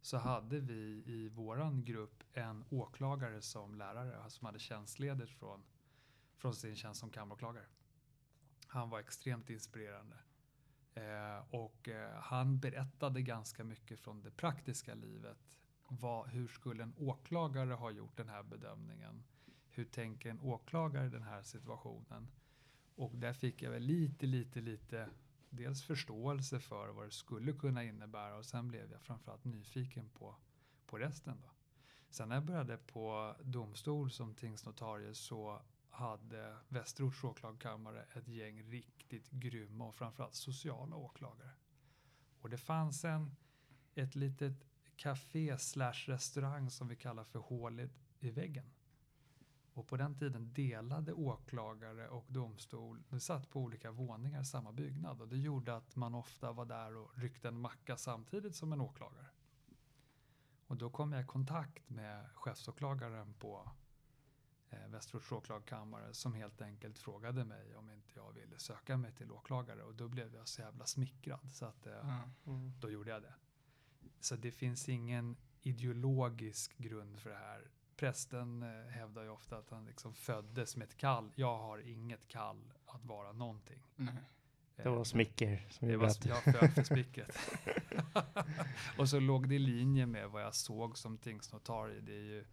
Så 0.00 0.17
hade 0.17 0.61
vi 0.61 1.03
i 1.07 1.29
våran 1.29 1.85
grupp 1.85 2.25
en 2.33 2.65
åklagare 2.71 3.43
som 3.43 3.75
lärare, 3.75 4.17
alltså 4.23 4.38
som 4.38 4.47
hade 4.47 4.59
tjänstledigt 4.59 5.31
från, 5.31 5.62
från 6.37 6.55
sin 6.55 6.76
tjänst 6.76 7.00
som 7.00 7.11
kammaråklagare. 7.11 7.67
Han 8.67 8.91
var 8.91 9.00
extremt 9.00 9.50
inspirerande. 9.50 10.17
Eh, 10.95 11.55
och 11.55 11.88
eh, 11.88 12.21
han 12.21 12.59
berättade 12.59 13.23
ganska 13.23 13.65
mycket 13.65 14.00
från 14.00 14.23
det 14.23 14.31
praktiska 14.31 14.95
livet. 14.95 15.38
Vad, 15.88 16.29
hur 16.29 16.49
skulle 16.49 16.83
en 16.83 16.95
åklagare 16.97 17.73
ha 17.73 17.91
gjort 17.91 18.17
den 18.17 18.29
här 18.29 18.43
bedömningen? 18.43 19.25
Hur 19.78 19.85
tänker 19.85 20.30
en 20.30 20.40
åklagare 20.40 21.06
i 21.06 21.11
den 21.11 21.23
här 21.23 21.42
situationen? 21.42 22.28
Och 22.95 23.16
där 23.16 23.33
fick 23.33 23.62
jag 23.62 23.71
väl 23.71 23.83
lite, 23.83 24.26
lite, 24.26 24.61
lite 24.61 25.09
dels 25.50 25.83
förståelse 25.83 26.61
för 26.61 26.88
vad 26.88 27.06
det 27.06 27.11
skulle 27.11 27.52
kunna 27.52 27.85
innebära 27.85 28.37
och 28.37 28.45
sen 28.47 28.68
blev 28.68 28.92
jag 28.92 29.02
framförallt 29.02 29.45
nyfiken 29.45 30.09
på, 30.09 30.37
på 30.87 30.99
resten. 30.99 31.40
Då. 31.42 31.50
Sen 32.11 32.28
när 32.28 32.37
jag 32.37 32.45
började 32.45 32.76
på 32.76 33.37
domstol 33.42 34.11
som 34.11 34.35
tingsnotarie 34.35 35.14
så 35.14 35.62
hade 35.90 36.56
Västerorts 36.68 37.25
åklagarkammare 37.25 38.02
ett 38.14 38.28
gäng 38.28 38.62
riktigt 38.62 39.30
grymma 39.30 39.87
och 39.87 39.95
framförallt 39.95 40.35
sociala 40.35 40.97
åklagare. 40.97 41.50
Och 42.40 42.50
det 42.50 42.59
fanns 42.59 43.04
en, 43.04 43.37
ett 43.95 44.14
litet 44.14 44.66
café 44.97 45.59
slash 45.59 46.04
restaurang 46.06 46.71
som 46.71 46.88
vi 46.88 46.97
kallar 46.97 47.25
för 47.25 47.38
hålet 47.38 47.92
i 48.21 48.30
väggen. 48.30 48.71
Och 49.76 49.87
på 49.87 49.97
den 49.97 50.14
tiden 50.18 50.52
delade 50.52 51.12
åklagare 51.12 52.09
och 52.09 52.25
domstol, 52.28 53.02
de 53.09 53.21
satt 53.21 53.50
på 53.50 53.61
olika 53.61 53.90
våningar 53.90 54.40
i 54.40 54.45
samma 54.45 54.73
byggnad 54.73 55.21
och 55.21 55.28
det 55.28 55.37
gjorde 55.37 55.76
att 55.76 55.97
man 55.97 56.14
ofta 56.14 56.52
var 56.52 56.64
där 56.64 56.97
och 56.97 57.18
ryckte 57.18 57.49
en 57.49 57.61
macka 57.61 57.97
samtidigt 57.97 58.56
som 58.56 58.73
en 58.73 58.80
åklagare. 58.80 59.26
Och 60.66 60.76
då 60.76 60.90
kom 60.90 61.12
jag 61.12 61.23
i 61.23 61.26
kontakt 61.26 61.90
med 61.90 62.30
chefsåklagaren 62.35 63.35
på 63.35 63.71
eh, 64.71 64.88
Västerorts 64.88 65.33
åklagarkammare 65.33 66.14
som 66.14 66.35
helt 66.35 66.62
enkelt 66.62 66.99
frågade 66.99 67.45
mig 67.45 67.76
om 67.76 67.90
inte 67.90 68.12
jag 68.14 68.33
ville 68.33 68.59
söka 68.59 68.97
mig 68.97 69.12
till 69.12 69.33
åklagare 69.33 69.83
och 69.83 69.95
då 69.95 70.09
blev 70.09 70.35
jag 70.35 70.49
så 70.49 70.62
jävla 70.62 70.87
smickrad 70.87 71.52
så 71.52 71.66
att 71.66 71.87
eh, 71.87 71.92
Ja. 71.92 72.23
då 72.80 72.90
gjorde 72.90 73.11
jag 73.11 73.23
det. 73.23 73.35
Så 74.21 74.37
det 74.37 74.50
finns 74.52 74.88
ingen 74.88 75.37
ideologisk 75.62 76.76
grund 76.78 77.18
för 77.21 77.30
det 77.30 77.37
här. 77.37 77.71
Prästen 77.97 78.62
eh, 78.62 78.91
hävdar 78.91 79.23
ju 79.23 79.29
ofta 79.29 79.57
att 79.59 79.71
han 79.71 79.87
liksom 79.87 80.15
föddes 80.15 80.76
med 80.76 80.88
ett 80.88 80.97
kall. 80.97 81.33
Jag 81.35 81.59
har 81.59 81.79
inget 81.79 82.29
kall 82.29 82.73
att 82.87 83.05
vara 83.05 83.33
någonting. 83.33 83.83
Nej. 83.97 84.15
Det 84.76 84.88
var 84.88 85.05
smicker 85.05 85.67
som 85.71 85.88
det 85.88 85.97
var, 85.97 86.07
att... 86.07 86.26
jag 86.26 86.43
föll 86.43 86.69
för 86.69 86.83
spicket. 86.83 87.38
och 88.99 89.09
så 89.09 89.21
låg 89.21 89.49
det 89.49 89.55
i 89.55 89.59
linje 89.59 90.07
med 90.07 90.31
vad 90.31 90.43
jag 90.43 90.55
såg 90.55 90.99
som 90.99 91.19
tingsnotarie. 91.19 92.00
Det 92.00 92.12
är 92.12 92.25
ju, 92.25 92.45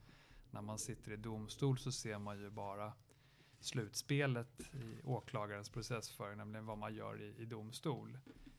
när 0.51 0.61
man 0.61 0.79
sitter 0.79 1.11
i 1.11 1.17
domstol 1.17 1.77
så 1.77 1.91
ser 1.91 2.19
man 2.19 2.39
ju 2.39 2.49
bara 2.49 2.93
slutspelet 3.59 4.61
i 4.73 5.01
åklagarens 5.03 5.69
processföring, 5.69 6.37
nämligen 6.37 6.65
vad 6.65 6.77
man 6.77 6.95
gör 6.95 7.21
i, 7.21 7.35
i 7.37 7.45
domstol. 7.45 8.17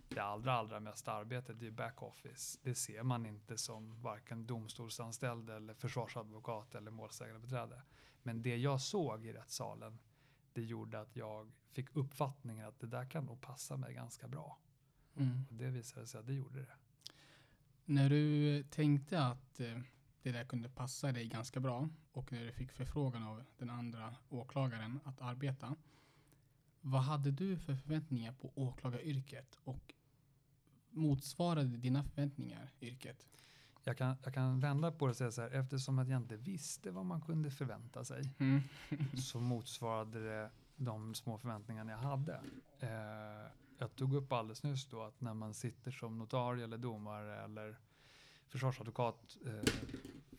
Det 0.09 0.21
allra, 0.21 0.53
allra 0.53 0.81
mesta 0.81 1.13
arbetet 1.13 1.61
är 1.61 1.65
ju 1.65 1.71
backoffice. 1.71 2.59
Det 2.63 2.75
ser 2.75 3.03
man 3.03 3.27
inte 3.27 3.59
som 3.59 4.03
varken 4.03 4.47
domstolsanställd 4.47 5.51
eller 5.51 5.75
försvarsadvokat 5.75 6.75
eller 6.75 6.91
målsägandebiträde. 6.91 7.83
Men 8.23 8.43
det 8.43 8.57
jag 8.57 8.81
såg 8.81 9.27
i 9.27 9.33
rättssalen, 9.33 9.99
det 10.53 10.63
gjorde 10.63 11.01
att 11.01 11.17
jag 11.17 11.53
fick 11.73 11.97
uppfattningen 11.97 12.69
att 12.69 12.81
det 12.81 12.87
där 12.87 13.05
kan 13.05 13.25
nog 13.25 13.41
passa 13.41 13.77
mig 13.77 13.95
ganska 13.95 14.29
bra. 14.29 14.59
Mm. 15.17 15.47
Och 15.51 15.55
det 15.55 15.71
visade 15.71 16.07
sig 16.07 16.21
att 16.21 16.27
det 16.27 16.35
gjorde 16.35 16.61
det. 16.61 16.77
När 17.85 18.11
du 18.11 18.63
tänkte 18.63 19.27
att 19.27 19.61
eh, 19.61 19.79
det 20.23 20.33
där 20.33 20.45
kunde 20.45 20.69
passa 20.69 21.13
dig 21.13 21.29
ganska 21.29 21.61
bra 21.61 21.89
och 22.13 22.33
när 22.33 22.45
du 22.45 22.53
fick 22.53 22.73
förfrågan 22.73 23.23
av 23.23 23.45
den 23.59 23.71
andra 23.71 24.15
åklagaren 24.29 25.01
att 25.05 25.21
arbeta. 25.21 25.77
Vad 26.87 27.03
hade 27.03 27.31
du 27.31 27.59
för 27.59 27.75
förväntningar 27.75 28.33
på 28.33 28.53
åklagaryrket 28.55 29.59
och 29.65 29.95
motsvarade 30.91 31.77
dina 31.77 32.05
förväntningar 32.05 32.71
yrket? 32.81 33.27
Jag 33.85 33.99
kan, 33.99 34.17
jag 34.25 34.35
kan 34.35 34.61
vända 34.61 34.93
på 34.93 35.07
det 35.07 35.11
och 35.11 35.17
säga 35.17 35.33
så 35.33 35.43
här, 35.43 35.51
eftersom 35.51 35.99
att 35.99 36.09
jag 36.09 36.21
inte 36.21 36.37
visste 36.37 36.91
vad 36.91 37.07
man 37.07 37.21
kunde 37.21 37.51
förvänta 37.51 38.05
sig 38.05 38.35
Mm. 38.39 38.61
så 39.17 39.41
motsvarade 39.41 40.21
det 40.21 40.51
de 40.77 41.15
små 41.15 41.39
förväntningarna 41.39 41.91
jag 41.91 41.99
hade. 41.99 42.41
Eh, 42.81 43.51
jag 43.79 43.97
tog 43.97 44.15
upp 44.15 44.33
alldeles 44.33 44.63
nyss 44.63 44.87
då 44.87 45.03
att 45.03 45.21
när 45.21 45.35
man 45.35 45.55
sitter 45.55 45.91
som 45.91 46.19
notarie 46.19 46.65
eller 46.65 46.79
domare 46.79 47.45
eller 47.45 47.77
försvarsadvokat 48.49 49.37
eh, 49.47 49.73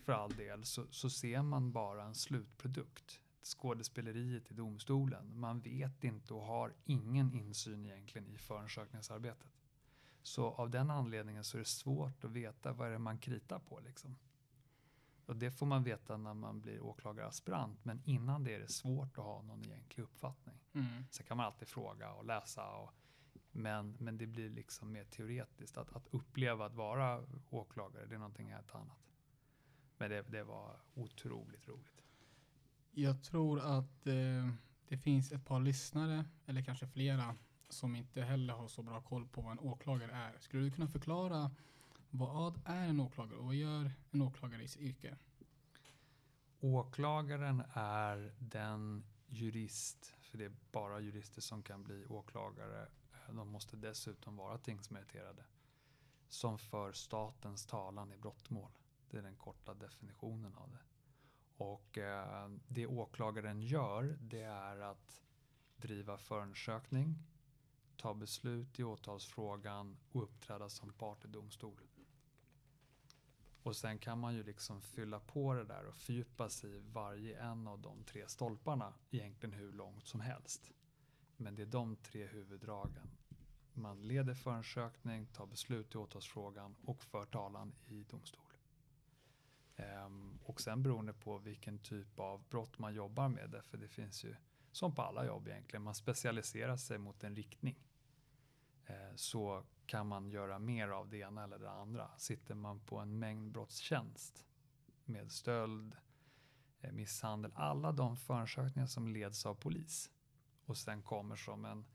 för 0.04 0.14
all 0.14 0.32
del 0.32 0.64
så, 0.64 0.86
så 0.92 1.10
ser 1.10 1.42
man 1.42 1.72
bara 1.72 2.04
en 2.04 2.16
slutprodukt. 2.16 3.22
Skådespeleriet 3.46 4.52
i 4.52 4.54
domstolen. 4.54 5.40
Man 5.40 5.60
vet 5.60 6.04
inte 6.04 6.34
och 6.34 6.42
har 6.42 6.74
ingen 6.86 7.34
insyn 7.34 7.86
egentligen 7.86 8.28
i 8.28 8.38
förundersökningsarbetet. 8.38 9.52
Så 10.22 10.46
av 10.46 10.70
den 10.70 10.92
anledningen 10.92 11.44
så 11.44 11.58
är 11.58 11.60
det 11.60 11.66
svårt 11.66 12.24
att 12.24 12.32
veta 12.32 12.74
vad 12.74 12.88
det 12.88 12.96
är 12.96 13.00
man 13.00 13.18
kritar 13.18 13.60
på. 13.60 13.80
Liksom. 13.80 14.16
Och 15.26 15.36
det 15.36 15.52
får 15.52 15.66
man 15.66 15.84
veta 15.84 16.18
när 16.18 16.34
man 16.34 16.62
blir 16.62 16.82
åklagaraspirant, 16.82 17.86
men 17.86 18.02
innan 18.06 18.44
det 18.44 18.56
är 18.56 18.60
det 18.60 18.72
svårt 18.72 19.18
att 19.18 19.24
ha 19.24 19.42
någon 19.42 19.64
egentlig 19.64 20.04
uppfattning. 20.04 20.60
Mm. 20.74 21.06
Sen 21.12 21.26
kan 21.26 21.38
man 21.38 21.46
alltid 21.46 21.68
fråga 21.68 22.14
och 22.14 22.26
läsa, 22.26 22.70
och, 22.70 22.92
men, 23.52 23.98
men 24.00 24.18
det 24.18 24.28
blir 24.28 24.50
liksom 24.50 24.92
mer 24.92 25.04
teoretiskt. 25.04 25.78
Att, 25.78 25.96
att 25.96 26.08
uppleva 26.12 26.66
att 26.66 26.74
vara 26.74 27.24
åklagare, 27.50 28.06
det 28.06 28.16
är 28.16 28.20
någonting 28.20 28.52
helt 28.52 28.76
annat. 28.76 28.98
Men 29.98 30.10
det, 30.10 30.22
det 30.22 30.44
var 30.44 30.80
otroligt 30.94 31.68
roligt. 31.68 31.95
Jag 32.98 33.24
tror 33.24 33.60
att 33.60 34.08
eh, 34.08 34.50
det 34.88 34.98
finns 34.98 35.32
ett 35.32 35.46
par 35.46 35.60
lyssnare, 35.60 36.26
eller 36.46 36.62
kanske 36.62 36.88
flera, 36.88 37.36
som 37.70 37.96
inte 37.96 38.22
heller 38.22 38.54
har 38.54 38.68
så 38.68 38.84
bra 38.84 39.02
koll 39.02 39.28
på 39.28 39.42
vad 39.42 39.52
en 39.52 39.60
åklagare 39.60 40.12
är. 40.12 40.40
Skulle 40.40 40.64
du 40.64 40.72
kunna 40.72 40.88
förklara 40.88 41.52
vad 42.10 42.62
är 42.66 42.88
en 42.88 43.00
åklagare 43.00 43.38
och 43.38 43.46
vad 43.46 43.56
gör 43.56 43.92
en 44.12 44.22
åklagare 44.22 44.64
i 44.64 44.68
sitt 44.68 44.82
yrke? 44.82 45.18
Åklagaren 46.60 47.64
är 47.74 48.34
den 48.40 49.04
jurist, 49.28 50.16
för 50.22 50.38
det 50.38 50.46
är 50.46 50.56
bara 50.72 51.00
jurister 51.00 51.42
som 51.42 51.64
kan 51.64 51.84
bli 51.84 52.06
åklagare. 52.06 52.88
De 53.32 53.50
måste 53.50 53.78
dessutom 53.78 54.36
vara 54.36 54.58
tingsmeriterade. 54.58 55.46
Som 56.30 56.58
för 56.58 56.92
statens 56.92 57.66
talan 57.66 58.14
i 58.14 58.18
brottmål. 58.18 58.72
Det 59.10 59.18
är 59.18 59.22
den 59.22 59.36
korta 59.36 59.74
definitionen 59.74 60.56
av 60.56 60.72
det. 60.72 60.95
Och 61.58 61.98
eh, 61.98 62.50
det 62.68 62.88
åklagaren 62.88 63.62
gör 63.62 64.18
det 64.22 64.44
är 64.44 64.80
att 64.80 65.22
driva 65.78 66.18
förundersökning, 66.18 67.16
ta 67.98 68.14
beslut 68.14 68.80
i 68.80 68.84
åtalsfrågan 68.84 69.98
och 70.12 70.24
uppträda 70.24 70.70
som 70.70 70.94
part 70.94 71.26
i 71.26 71.28
domstol. 71.28 71.82
Och 73.64 73.76
sen 73.76 74.00
kan 74.00 74.20
man 74.20 74.36
ju 74.36 74.44
liksom 74.44 74.82
fylla 74.82 75.20
på 75.20 75.54
det 75.54 75.64
där 75.64 75.86
och 75.86 75.96
fördjupa 75.96 76.50
sig 76.50 76.76
i 76.76 76.80
varje 76.80 77.40
en 77.40 77.68
av 77.68 77.80
de 77.80 78.04
tre 78.04 78.28
stolparna 78.28 78.94
egentligen 79.12 79.56
hur 79.56 79.72
långt 79.72 80.08
som 80.08 80.20
helst. 80.20 80.72
Men 81.38 81.56
det 81.56 81.62
är 81.62 81.66
de 81.66 81.96
tre 81.96 82.26
huvuddragen. 82.26 83.10
Man 83.74 84.08
leder 84.08 84.34
förundersökning, 84.34 85.26
tar 85.26 85.46
beslut 85.46 85.96
i 85.96 85.98
åtalsfrågan 85.98 86.76
och 86.86 87.04
för 87.04 87.26
talan 87.26 87.74
i 87.86 88.04
domstol. 88.04 88.45
Ehm, 89.76 90.40
och 90.44 90.62
sen 90.62 90.84
beroende 90.84 91.14
på 91.14 91.38
vilken 91.38 91.80
typ 91.80 92.20
av 92.20 92.44
brott 92.50 92.80
man 92.80 92.94
jobbar 92.94 93.30
med, 93.30 93.62
för 93.64 93.78
det 93.78 93.88
finns 93.88 94.24
ju 94.24 94.36
som 94.72 94.96
på 94.96 95.02
alla 95.02 95.26
jobb 95.26 95.48
egentligen, 95.48 95.84
man 95.84 95.96
specialiserar 95.96 96.78
sig 96.78 96.98
mot 96.98 97.24
en 97.24 97.36
riktning. 97.36 97.76
Ehm, 98.86 99.18
så 99.18 99.64
kan 99.86 100.08
man 100.08 100.30
göra 100.30 100.60
mer 100.60 100.90
av 100.90 101.10
det 101.10 101.18
ena 101.18 101.44
eller 101.44 101.60
det 101.60 101.72
andra. 101.72 102.10
Sitter 102.18 102.56
man 102.56 102.80
på 102.80 102.98
en 102.98 103.20
mängdbrottstjänst 103.20 104.46
med 105.06 105.32
stöld, 105.32 105.96
eh, 106.82 106.92
misshandel, 106.92 107.52
alla 107.56 107.92
de 107.92 108.18
förundersökningar 108.18 108.88
som 108.88 109.08
leds 109.08 109.46
av 109.46 109.56
polis 109.56 110.12
och 110.66 110.78
sen 110.78 111.02
kommer 111.02 111.36
som 111.36 111.66
en 111.66 111.86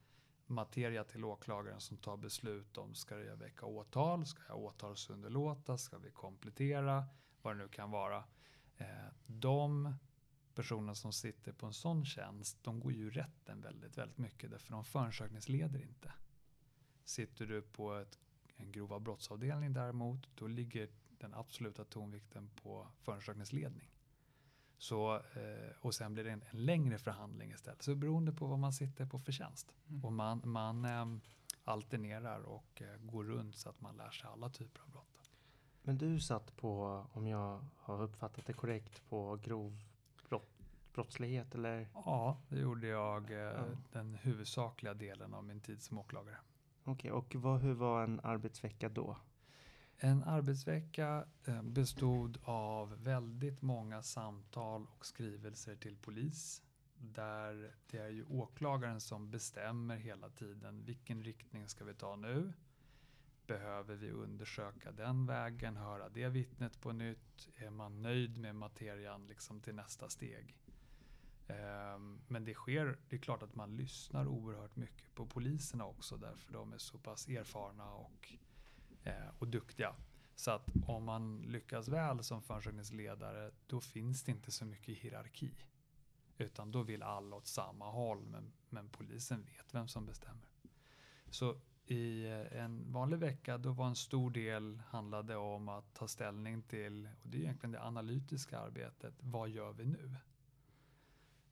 materia 0.47 1.05
till 1.05 1.25
åklagaren 1.25 1.81
som 1.81 1.97
tar 1.97 2.17
beslut 2.17 2.79
om 2.79 2.95
ska 2.95 3.19
jag 3.19 3.37
väcka 3.37 3.67
åtal, 3.67 4.27
ska 4.27 4.43
jag 4.49 4.59
åtalsunderlåta, 4.59 5.79
ska 5.79 5.99
vi 5.99 6.11
komplettera, 6.11 7.05
vad 7.43 7.57
det 7.57 7.63
nu 7.63 7.69
kan 7.69 7.91
vara. 7.91 8.25
Eh, 8.77 8.87
de 9.27 9.95
personer 10.55 10.95
som 10.95 11.13
sitter 11.13 11.53
på 11.53 11.67
en 11.67 11.73
sån 11.73 12.05
tjänst, 12.05 12.59
de 12.63 12.81
går 12.81 12.93
ju 12.93 13.11
rätten 13.11 13.61
väldigt, 13.61 13.99
väldigt 13.99 14.19
mycket 14.19 14.51
därför 14.51 14.73
de 14.73 14.85
förundersökningsleder 14.85 15.83
inte. 15.83 16.13
Sitter 17.05 17.47
du 17.47 17.63
på 17.63 17.95
ett, 17.95 18.19
en 18.57 18.73
grova 18.73 19.01
brottsavdelning 19.01 19.73
däremot, 19.73 20.29
då 20.35 20.47
ligger 20.47 20.89
den 21.09 21.35
absoluta 21.35 21.85
tonvikten 21.85 22.51
på 22.63 22.89
förundersökningsledning. 23.01 23.91
Så, 24.79 25.17
eh, 25.17 25.77
och 25.81 25.95
sen 25.95 26.15
blir 26.15 26.25
det 26.25 26.31
en, 26.31 26.43
en, 26.51 26.65
längre 26.65 26.99
förhandling 26.99 27.53
istället. 27.53 27.83
Så 27.83 27.95
beroende 27.95 28.33
på 28.33 28.47
vad 28.47 28.59
man 28.59 28.73
sitter 28.73 29.07
på 29.07 29.19
för 29.19 29.33
tjänst. 29.33 29.75
Mm. 29.89 30.05
Och 30.05 30.13
man, 30.13 30.43
man 30.45 30.85
eh, 30.85 31.07
alternerar 31.65 32.41
och 32.41 32.83
går 33.01 33.25
runt 33.25 33.57
så 33.57 33.69
att 33.69 33.81
man 33.81 33.97
lär 33.97 34.11
sig 34.11 34.31
alla 34.33 34.51
typer 34.51 34.81
av 34.83 34.91
brott. 34.91 35.10
Men 35.91 35.99
du 35.99 36.21
satt 36.21 36.57
på, 36.57 37.05
om 37.13 37.27
jag 37.27 37.61
har 37.77 38.03
uppfattat 38.03 38.47
det 38.47 38.53
korrekt, 38.53 39.03
på 39.09 39.39
grov 39.43 39.83
brott, 40.29 40.51
brottslighet 40.93 41.55
eller? 41.55 41.89
Ja, 41.95 42.41
det 42.49 42.59
gjorde 42.61 42.87
jag 42.87 43.31
ja. 43.31 43.65
den 43.93 44.15
huvudsakliga 44.15 44.95
delen 44.95 45.35
av 45.35 45.45
min 45.45 45.61
tid 45.61 45.83
som 45.83 45.99
åklagare. 45.99 46.37
Okej, 46.85 47.13
okay, 47.13 47.39
och 47.39 47.43
vad, 47.43 47.61
hur 47.61 47.75
var 47.75 48.05
en 48.05 48.21
arbetsvecka 48.23 48.89
då? 48.89 49.17
En 49.97 50.25
arbetsvecka 50.25 51.25
eh, 51.45 51.63
bestod 51.63 52.39
av 52.45 53.03
väldigt 53.03 53.63
många 53.63 54.03
samtal 54.03 54.87
och 54.99 55.07
skrivelser 55.07 55.77
till 55.77 55.97
polis. 55.97 56.63
Där 56.99 57.75
det 57.87 57.99
är 57.99 58.11
ju 58.11 58.25
åklagaren 58.25 59.01
som 59.01 59.31
bestämmer 59.31 59.97
hela 59.97 60.29
tiden 60.29 60.85
vilken 60.85 61.23
riktning 61.23 61.69
ska 61.69 61.85
vi 61.85 61.95
ta 61.95 62.17
nu? 62.17 62.53
Behöver 63.51 63.97
vi 63.97 64.11
undersöka 64.11 64.93
den 64.93 65.27
vägen, 65.27 65.77
höra 65.77 66.09
det 66.09 66.29
vittnet 66.29 66.81
på 66.81 66.93
nytt? 66.93 67.49
Är 67.57 67.71
man 67.71 68.03
nöjd 68.03 68.37
med 68.37 68.55
materian 68.55 69.27
liksom 69.27 69.61
till 69.61 69.75
nästa 69.75 70.09
steg? 70.09 70.57
Ehm, 71.47 72.21
men 72.29 72.45
det 72.45 72.55
sker, 72.55 72.99
det 73.09 73.17
är 73.17 73.21
klart 73.21 73.43
att 73.43 73.55
man 73.55 73.77
lyssnar 73.77 74.27
oerhört 74.27 74.77
mycket 74.77 75.15
på 75.15 75.27
poliserna 75.27 75.87
också 75.87 76.17
därför 76.17 76.53
de 76.53 76.73
är 76.73 76.79
så 76.79 76.99
pass 76.99 77.29
erfarna 77.29 77.91
och, 77.95 78.33
eh, 79.03 79.29
och 79.39 79.49
duktiga. 79.49 79.95
Så 80.35 80.51
att 80.51 80.71
om 80.87 81.05
man 81.05 81.39
lyckas 81.39 81.89
väl 81.89 82.25
som 82.25 82.43
förundersökningsledare 82.43 83.51
då 83.67 83.81
finns 83.81 84.23
det 84.23 84.33
inte 84.33 84.51
så 84.51 84.65
mycket 84.65 84.99
hierarki. 84.99 85.55
Utan 86.39 86.73
då 86.73 86.83
vill 86.83 87.03
alla 87.03 87.37
åt 87.37 87.47
samma 87.47 87.91
håll 87.91 88.27
men, 88.27 88.53
men 88.69 88.89
polisen 88.89 89.43
vet 89.43 89.75
vem 89.75 89.89
som 89.89 90.07
bestämmer. 90.07 90.49
Så 91.31 91.61
i 91.91 92.27
en 92.53 92.93
vanlig 92.93 93.19
vecka 93.19 93.59
då 93.59 93.73
var 93.73 93.87
en 93.87 93.97
stor 93.97 94.31
del 94.31 94.83
handlade 94.87 95.37
om 95.37 95.69
att 95.69 95.95
ta 95.95 96.09
ställning 96.09 96.63
till, 96.63 97.09
och 97.23 97.29
det 97.29 97.37
är 97.39 97.41
egentligen 97.41 97.73
det 97.73 97.83
analytiska 97.83 98.59
arbetet, 98.59 99.15
vad 99.21 99.49
gör 99.49 99.73
vi 99.73 99.85
nu? 99.85 100.17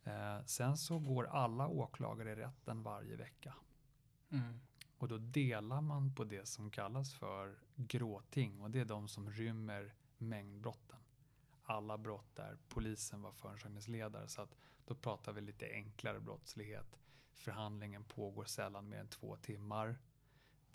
Eh, 0.05 0.45
sen 0.45 0.77
så 0.77 0.99
går 0.99 1.27
alla 1.27 1.69
åklagare 1.69 2.33
i 2.33 2.35
rätten 2.35 2.83
varje 2.83 3.17
vecka. 3.17 3.55
Mm. 4.31 4.61
Och 4.99 5.09
då 5.09 5.19
delar 5.19 5.81
man 5.81 6.15
på 6.15 6.25
det 6.25 6.49
som 6.49 6.71
kallas 6.71 7.15
för 7.15 7.59
gråting 7.77 8.61
och 8.61 8.71
det 8.71 8.81
är 8.81 8.85
de 8.85 9.09
som 9.09 9.31
rymmer 9.31 9.95
mängdbrotten. 10.19 10.99
Alla 11.63 11.99
brott 11.99 12.37
där 12.37 12.59
polisen 12.69 13.23
var 13.23 13.33
förundersökningsledare 13.33 14.29
så 14.29 14.43
att 14.43 14.57
då 14.85 14.95
pratar 14.95 15.33
vi 15.33 15.41
lite 15.41 15.71
enklare 15.73 16.21
brottslighet. 16.21 16.99
Förhandlingen 17.33 18.05
pågår 18.05 18.45
sällan 18.45 18.89
mer 18.89 18.99
än 18.99 19.09
två 19.09 19.37
timmar. 19.37 19.99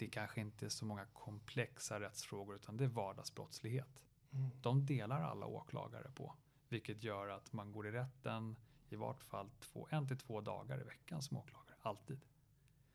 Det 0.04 0.10
kanske 0.10 0.42
inte 0.42 0.66
är 0.66 0.70
så 0.70 0.86
många 0.86 1.06
komplexa 1.06 2.00
rättsfrågor 2.00 2.56
utan 2.56 2.78
det 2.78 2.84
är 2.84 2.88
vardagsbrottslighet. 2.88 4.04
Mm. 4.32 4.50
De 4.62 4.86
delar 4.86 5.22
alla 5.22 5.46
åklagare 5.46 6.12
på, 6.16 6.36
vilket 6.70 7.04
gör 7.04 7.28
att 7.28 7.54
man 7.54 7.72
går 7.72 7.88
i 7.88 7.92
rätten 7.92 8.56
i 8.90 8.96
vart 8.96 9.24
fall 9.24 9.50
två, 9.60 9.88
en 9.92 10.08
till 10.08 10.18
två 10.18 10.42
dagar 10.42 10.82
i 10.82 10.84
veckan 10.84 11.22
som 11.22 11.38
åklagare, 11.38 11.76
alltid. 11.82 12.20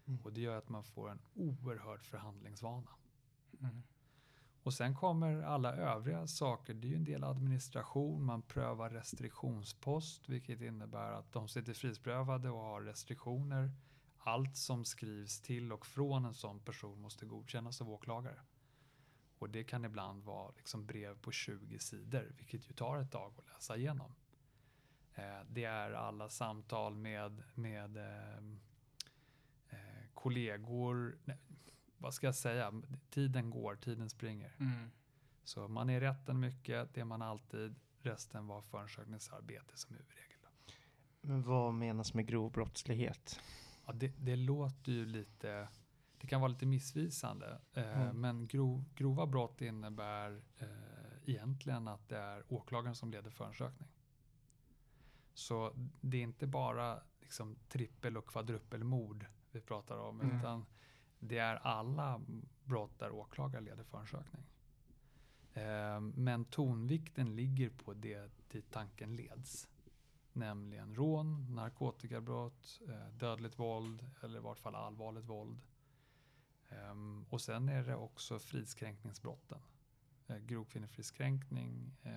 Mm. 0.07 0.21
Och 0.25 0.33
det 0.33 0.41
gör 0.41 0.57
att 0.57 0.69
man 0.69 0.85
får 0.85 1.11
en 1.11 1.21
oerhörd 1.35 2.03
förhandlingsvana. 2.03 2.91
Mm. 3.61 3.83
Och 4.63 4.75
sen 4.75 4.95
kommer 4.95 5.43
alla 5.43 5.77
övriga 5.77 6.27
saker. 6.27 6.75
Det 6.75 6.87
är 6.87 6.91
ju 6.91 6.97
en 6.97 7.05
del 7.05 7.25
administration. 7.25 8.25
Man 8.25 8.43
prövar 8.43 8.91
restriktionspost, 8.91 10.29
vilket 10.29 10.61
innebär 10.61 11.13
att 11.13 11.33
de 11.33 11.49
sitter 11.49 11.75
frihetsberövade 11.75 12.51
och 12.51 12.61
har 12.61 12.83
restriktioner. 12.83 13.73
Allt 14.29 14.57
som 14.57 14.85
skrivs 14.85 15.41
till 15.41 15.73
och 15.73 15.87
från 15.87 16.25
en 16.25 16.35
sån 16.35 16.61
person 16.61 17.01
måste 17.01 17.27
godkännas 17.27 17.81
av 17.81 17.91
åklagare. 17.91 18.41
Och 19.39 19.51
det 19.51 19.65
kan 19.65 19.85
ibland 19.85 20.25
vara 20.25 20.53
liksom 20.57 20.87
brev 20.87 21.19
på 21.19 21.33
20 21.33 21.79
sidor, 21.79 22.33
vilket 22.37 22.71
ju 22.71 22.73
tar 22.73 22.99
ett 22.99 23.11
tag 23.11 23.35
att 23.39 23.49
läsa 23.55 23.77
igenom. 23.77 24.15
Eh, 25.15 25.41
det 25.49 25.65
är 25.65 25.93
alla 25.93 26.29
samtal 26.29 26.95
med, 26.95 27.43
med 27.55 27.97
eh, 27.97 28.39
eh, 29.71 30.07
kollegor. 30.15 31.19
Nej, 31.25 31.39
vad 31.99 32.15
ska 32.15 32.27
jag 32.27 32.35
säga? 32.35 32.83
Tiden 33.11 33.51
går, 33.51 33.77
tiden 33.77 34.11
springer. 34.11 34.57
Mm. 34.61 34.91
Så 35.45 35.69
man 35.69 35.91
är 35.91 35.97
i 35.97 36.01
rätten 36.01 36.41
mycket, 36.41 36.95
det 36.95 37.01
är 37.01 37.05
man 37.05 37.23
alltid. 37.23 37.75
Resten 38.01 38.47
var 38.47 38.63
förundersökningsarbete 38.63 39.77
som 39.77 39.97
huvudregel. 39.97 40.39
Men 41.21 41.43
vad 41.43 41.75
menas 41.75 42.15
med 42.15 42.27
grov 42.27 42.53
brottslighet? 42.53 43.41
Ja, 43.89 43.95
det, 43.95 44.13
det 44.19 44.37
låter 44.37 44.93
ju 44.93 45.07
lite, 45.07 45.69
det 46.19 46.27
kan 46.27 46.41
vara 46.41 46.49
lite 46.49 46.67
missvisande. 46.67 47.61
Eh, 47.73 48.01
mm. 48.03 48.21
Men 48.21 48.47
grov, 48.47 48.85
grova 48.95 49.27
brott 49.27 49.61
innebär 49.61 50.43
eh, 50.59 50.69
egentligen 51.27 51.89
att 51.89 52.09
det 52.09 52.19
är 52.19 52.45
åklagaren 52.49 52.95
som 52.95 53.11
leder 53.11 53.31
förundersökning. 53.31 53.89
Så 55.35 55.73
det 56.01 56.17
är 56.17 56.23
inte 56.23 56.47
bara 56.47 57.01
liksom 57.21 57.57
trippel 57.69 58.17
och 58.17 58.27
kvadruppelmord 58.27 59.27
vi 59.51 59.61
pratar 59.61 59.99
om, 59.99 60.21
mm. 60.21 60.39
utan 60.39 60.65
det 61.19 61.39
är 61.39 61.57
alla 61.57 62.21
brott 62.65 62.99
där 62.99 63.11
åklagare 63.11 63.63
leder 63.63 63.85
förundersökning. 63.85 64.43
Eh, 65.53 66.01
men 66.01 66.45
tonvikten 66.45 67.37
ligger 67.37 67.71
på 67.71 67.95
det 67.95 68.31
dit 68.49 68.71
tanken 68.71 69.17
leds. 69.17 69.69
Nämligen 70.39 70.95
rån, 70.95 71.55
narkotikabrott, 71.55 72.81
eh, 72.89 73.09
dödligt 73.09 73.59
våld 73.59 74.07
eller 74.23 74.39
i 74.39 74.43
vart 74.43 74.59
fall 74.59 74.75
allvarligt 74.75 75.25
våld. 75.25 75.61
Eh, 76.69 76.95
och 77.31 77.41
sen 77.41 77.69
är 77.69 77.83
det 77.83 77.97
också 77.97 78.39
fridskränkningsbrotten. 78.39 79.61
Eh, 80.27 80.39
grov 80.39 80.65
kvinnofridskränkning 80.65 81.97
eh, 82.03 82.13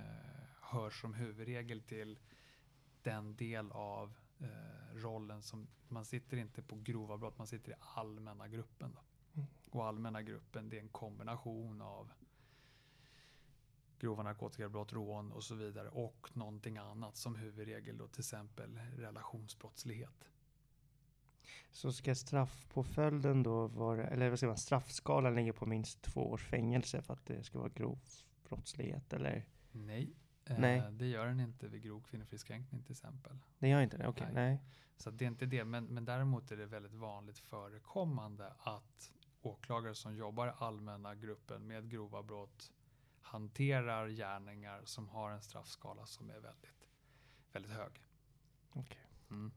hör 0.61 0.89
som 0.89 1.13
huvudregel 1.13 1.81
till 1.81 2.19
den 3.01 3.35
del 3.35 3.71
av 3.71 4.17
rollen 4.93 5.41
som 5.41 5.67
man 5.87 6.05
sitter 6.05 6.37
inte 6.37 6.61
på 6.61 6.75
grova 6.75 7.17
brott, 7.17 7.37
man 7.37 7.47
sitter 7.47 7.71
i 7.71 7.75
allmänna 7.79 8.47
gruppen. 8.47 8.97
Mm. 9.33 9.47
Och 9.71 9.85
allmänna 9.85 10.21
gruppen 10.21 10.69
det 10.69 10.77
är 10.77 10.81
en 10.81 10.89
kombination 10.89 11.81
av 11.81 12.11
grova 14.01 14.23
narkotikabrott, 14.23 14.93
rån 14.93 15.31
och 15.31 15.43
så 15.43 15.55
vidare 15.55 15.89
och 15.89 16.29
någonting 16.33 16.77
annat 16.77 17.17
som 17.17 17.35
huvudregel 17.35 17.97
då 17.97 18.07
till 18.07 18.21
exempel 18.21 18.79
relationsbrottslighet. 18.97 20.29
Så 21.71 21.91
ska 21.91 22.15
straffpåföljden 22.15 23.43
då 23.43 23.67
vara, 23.67 24.07
eller 24.07 24.29
vad 24.29 24.39
säger 24.39 24.51
man, 24.51 24.57
straffskalan 24.57 25.35
ligga 25.35 25.53
på 25.53 25.65
minst 25.65 26.01
två 26.01 26.31
års 26.31 26.45
fängelse 26.45 27.01
för 27.01 27.13
att 27.13 27.25
det 27.25 27.43
ska 27.43 27.59
vara 27.59 27.69
grov 27.69 27.99
brottslighet 28.49 29.13
eller? 29.13 29.45
Nej, 29.71 30.15
Nej. 30.45 30.77
Eh, 30.77 30.91
det 30.91 31.07
gör 31.07 31.25
den 31.25 31.39
inte 31.39 31.67
vid 31.67 31.83
grov 31.83 32.01
kvinnofridskränkning 32.01 32.83
till 32.83 32.91
exempel. 32.91 33.37
Det 33.59 33.67
gör 33.67 33.81
inte 33.81 33.97
det? 33.97 34.07
Okej, 34.07 34.27
Nej. 34.33 34.49
nej. 34.49 34.59
Så 34.97 35.11
det 35.11 35.25
är 35.25 35.27
inte 35.27 35.45
det, 35.45 35.65
men, 35.65 35.85
men 35.85 36.05
däremot 36.05 36.51
är 36.51 36.57
det 36.57 36.65
väldigt 36.65 36.93
vanligt 36.93 37.39
förekommande 37.39 38.53
att 38.59 39.13
åklagare 39.41 39.95
som 39.95 40.15
jobbar 40.15 40.47
i 40.47 40.51
allmänna 40.57 41.15
gruppen 41.15 41.67
med 41.67 41.89
grova 41.89 42.23
brott 42.23 42.71
hanterar 43.31 44.09
gärningar 44.09 44.81
som 44.85 45.09
har 45.09 45.31
en 45.31 45.41
straffskala 45.41 46.05
som 46.05 46.29
är 46.29 46.39
väldigt, 46.39 46.89
väldigt 47.51 47.71
hög. 47.71 48.01
Okej. 48.71 49.07
Mm. 49.29 49.51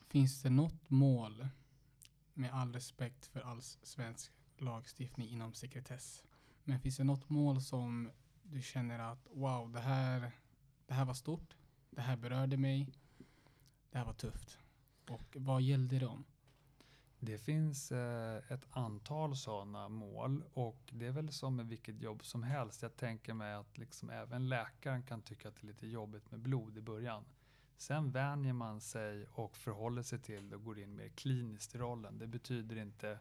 Finns 0.00 0.42
det 0.42 0.50
något 0.50 0.90
mål, 0.90 1.48
med 2.34 2.54
all 2.54 2.72
respekt 2.72 3.26
för 3.26 3.40
all 3.40 3.62
svensk 3.62 4.32
lagstiftning 4.56 5.28
inom 5.28 5.54
sekretess, 5.54 6.24
men 6.64 6.80
finns 6.80 6.96
det 6.96 7.04
något 7.04 7.28
mål 7.28 7.62
som 7.62 8.10
du 8.42 8.62
känner 8.62 8.98
att 8.98 9.26
wow, 9.30 9.72
det 9.72 9.80
här, 9.80 10.32
det 10.86 10.94
här 10.94 11.04
var 11.04 11.14
stort, 11.14 11.56
det 11.90 12.00
här 12.00 12.16
berörde 12.16 12.56
mig, 12.56 12.92
det 13.90 13.98
här 13.98 14.04
var 14.04 14.14
tufft. 14.14 14.58
Och 15.08 15.36
vad 15.36 15.62
gällde 15.62 15.98
det 15.98 16.06
om? 16.06 16.24
Det 17.20 17.38
finns 17.38 17.92
eh, 17.92 18.36
ett 18.48 18.66
antal 18.70 19.36
sådana 19.36 19.88
mål 19.88 20.44
och 20.54 20.78
det 20.92 21.06
är 21.06 21.12
väl 21.12 21.32
som 21.32 21.56
med 21.56 21.68
vilket 21.68 22.02
jobb 22.02 22.24
som 22.24 22.42
helst. 22.42 22.82
Jag 22.82 22.96
tänker 22.96 23.34
mig 23.34 23.54
att 23.54 23.78
liksom 23.78 24.10
även 24.10 24.48
läkaren 24.48 25.02
kan 25.02 25.22
tycka 25.22 25.48
att 25.48 25.56
det 25.56 25.64
är 25.64 25.66
lite 25.66 25.86
jobbigt 25.86 26.30
med 26.30 26.40
blod 26.40 26.78
i 26.78 26.80
början. 26.80 27.24
Sen 27.76 28.10
vänjer 28.10 28.52
man 28.52 28.80
sig 28.80 29.26
och 29.32 29.56
förhåller 29.56 30.02
sig 30.02 30.18
till 30.18 30.50
det 30.50 30.56
och 30.56 30.64
går 30.64 30.78
in 30.78 30.96
mer 30.96 31.08
kliniskt 31.08 31.74
i 31.74 31.78
rollen. 31.78 32.18
Det 32.18 32.26
betyder 32.26 32.76
inte 32.76 33.18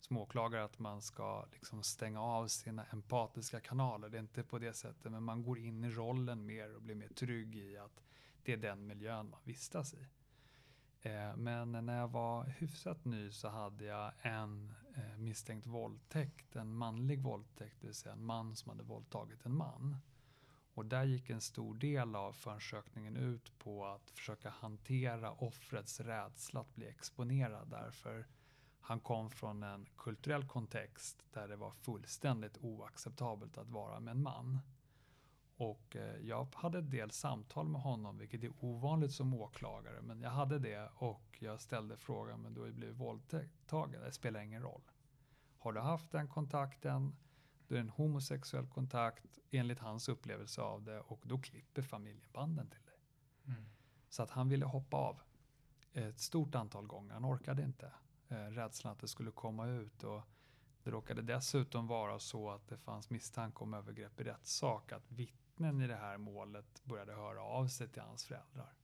som 0.00 0.16
åklagare 0.16 0.64
att 0.64 0.78
man 0.78 1.02
ska 1.02 1.46
liksom 1.52 1.82
stänga 1.82 2.20
av 2.20 2.48
sina 2.48 2.84
empatiska 2.84 3.60
kanaler. 3.60 4.08
Det 4.08 4.18
är 4.18 4.22
inte 4.22 4.42
på 4.42 4.58
det 4.58 4.72
sättet, 4.72 5.12
men 5.12 5.22
man 5.22 5.42
går 5.42 5.58
in 5.58 5.84
i 5.84 5.90
rollen 5.90 6.46
mer 6.46 6.74
och 6.74 6.82
blir 6.82 6.94
mer 6.94 7.08
trygg 7.08 7.56
i 7.56 7.76
att 7.76 8.02
det 8.42 8.52
är 8.52 8.56
den 8.56 8.86
miljön 8.86 9.30
man 9.30 9.40
vistas 9.44 9.94
i. 9.94 10.06
Eh, 11.06 11.36
men 11.36 11.72
när 11.72 11.98
jag 11.98 12.08
var 12.08 12.44
hyfsat 12.44 13.04
ny 13.04 13.30
så 13.30 13.48
hade 13.48 13.84
jag 13.84 14.12
en 14.22 14.74
eh, 14.96 15.18
misstänkt 15.18 15.66
våldtäkt, 15.66 16.56
en 16.56 16.74
manlig 16.74 17.22
våldtäkt, 17.22 17.76
det 17.80 17.86
vill 17.86 17.94
säga 17.94 18.12
en 18.12 18.24
man 18.24 18.56
som 18.56 18.70
hade 18.70 18.82
våldtagit 18.82 19.46
en 19.46 19.56
man. 19.56 19.96
Och 20.74 20.86
där 20.86 21.04
gick 21.04 21.30
en 21.30 21.40
stor 21.40 21.74
del 21.74 22.16
av 22.16 22.32
förundersökningen 22.32 23.16
ut 23.16 23.58
på 23.58 23.86
att 23.86 24.10
försöka 24.10 24.50
hantera 24.50 25.32
offrets 25.32 26.00
rädsla 26.00 26.60
att 26.60 26.74
bli 26.74 26.86
exponerad 26.86 27.68
därför 27.70 28.26
han 28.80 29.00
kom 29.00 29.30
från 29.30 29.62
en 29.62 29.86
kulturell 29.96 30.48
kontext 30.48 31.24
där 31.32 31.48
det 31.48 31.56
var 31.56 31.70
fullständigt 31.70 32.58
oacceptabelt 32.60 33.58
att 33.58 33.68
vara 33.68 34.00
med 34.00 34.10
en 34.10 34.22
man. 34.22 34.60
Och 35.64 35.96
eh, 35.96 36.16
jag 36.16 36.48
hade 36.54 36.78
ett 36.78 36.90
del 36.90 37.10
samtal 37.10 37.68
med 37.68 37.80
honom, 37.80 38.18
vilket 38.18 38.44
är 38.44 38.52
ovanligt 38.60 39.12
som 39.12 39.34
åklagare, 39.34 40.02
men 40.02 40.20
jag 40.20 40.30
hade 40.30 40.58
det 40.58 40.90
och 40.94 41.38
jag 41.38 41.60
ställde 41.60 41.96
frågan, 41.96 42.40
men 42.40 42.54
du 42.54 42.60
har 42.60 42.66
ju 42.66 42.72
blivit 42.72 42.96
våldtagen, 42.96 44.00
det 44.04 44.12
spelar 44.12 44.40
ingen 44.40 44.62
roll. 44.62 44.82
Har 45.58 45.72
du 45.72 45.80
haft 45.80 46.10
den 46.10 46.28
kontakten, 46.28 47.16
då 47.68 47.74
är 47.74 47.78
det 47.78 47.80
en 47.80 47.88
homosexuell 47.88 48.66
kontakt 48.66 49.38
enligt 49.50 49.78
hans 49.78 50.08
upplevelse 50.08 50.62
av 50.62 50.82
det 50.82 51.00
och 51.00 51.20
då 51.22 51.38
klipper 51.38 51.82
familjen 51.82 52.28
banden 52.32 52.70
till 52.70 52.82
dig. 52.84 52.94
Så 54.08 54.22
att 54.22 54.30
han 54.30 54.48
ville 54.48 54.66
hoppa 54.66 54.96
av 54.96 55.20
ett 55.92 56.20
stort 56.20 56.54
antal 56.54 56.86
gånger, 56.86 57.14
han 57.14 57.24
orkade 57.24 57.62
inte. 57.62 57.92
Eh, 58.28 58.36
rädslan 58.36 58.92
att 58.92 58.98
det 58.98 59.08
skulle 59.08 59.30
komma 59.30 59.66
ut 59.66 60.02
och 60.02 60.22
det 60.82 60.90
råkade 60.90 61.22
dessutom 61.22 61.86
vara 61.86 62.18
så 62.18 62.50
att 62.50 62.68
det 62.68 62.76
fanns 62.76 63.10
misstanke 63.10 63.58
om 63.64 63.74
övergrepp 63.74 64.20
i 64.20 64.24
rättssak, 64.24 64.92
att 64.92 65.10
vittnen 65.54 65.80
i 65.80 65.86
det 65.86 65.96
här 65.96 66.18
målet 66.18 66.84
började 66.84 67.12
höra 67.14 67.42
av 67.42 67.66
sig 67.66 67.88
till 67.88 68.02
hans 68.02 68.24
föräldrar. 68.24 68.74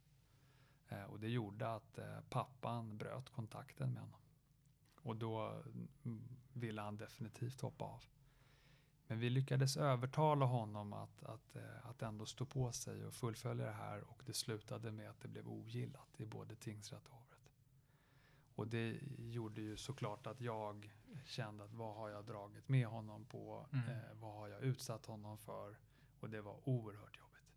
Eh, 0.89 1.05
och 1.05 1.21
det 1.21 1.29
gjorde 1.29 1.75
att 1.75 1.99
eh, 1.99 2.21
pappan 2.31 2.99
bröt 2.99 3.31
kontakten 3.31 3.93
med 3.93 4.03
honom. 4.03 4.21
Och 5.03 5.17
då 5.17 5.63
mm, 6.05 6.39
ville 6.53 6.83
han 6.83 6.97
definitivt 6.97 7.61
hoppa 7.61 7.85
av. 7.85 8.05
Men 9.07 9.19
vi 9.19 9.31
lyckades 9.31 9.77
övertala 9.77 10.47
honom 10.47 10.93
att, 10.93 11.23
att, 11.23 11.57
eh, 11.57 11.87
att 11.87 12.03
ändå 12.03 12.27
stå 12.27 12.47
på 12.47 12.73
sig 12.73 13.07
och 13.07 13.15
fullfölja 13.15 13.67
det 13.67 13.73
här 13.73 14.01
och 14.01 14.23
det 14.27 14.35
slutade 14.35 14.93
med 14.93 15.11
att 15.11 15.21
det 15.21 15.29
blev 15.29 15.49
ogillat 15.49 16.21
i 16.21 16.27
både 16.27 16.57
tingsrätt 16.57 17.09
och 17.09 17.15
hovrätt. 17.15 17.53
Och 18.55 18.69
det 18.69 18.99
gjorde 19.19 19.61
ju 19.61 19.77
såklart 19.77 20.27
att 20.27 20.41
jag 20.41 20.93
kände 21.25 21.65
att 21.65 21.73
vad 21.73 21.97
har 21.97 22.09
jag 22.09 22.25
dragit 22.25 22.69
med 22.69 22.87
honom 22.87 23.25
på? 23.25 23.67
Mm. 23.73 23.89
Eh, 23.89 24.15
vad 24.15 24.35
har 24.35 24.49
jag 24.49 24.63
utsatt 24.63 25.07
honom 25.07 25.39
för? 25.39 25.77
Och 26.21 26.31
det 26.31 26.41
var 26.41 26.69
oerhört 26.69 27.19
jobbigt. 27.19 27.57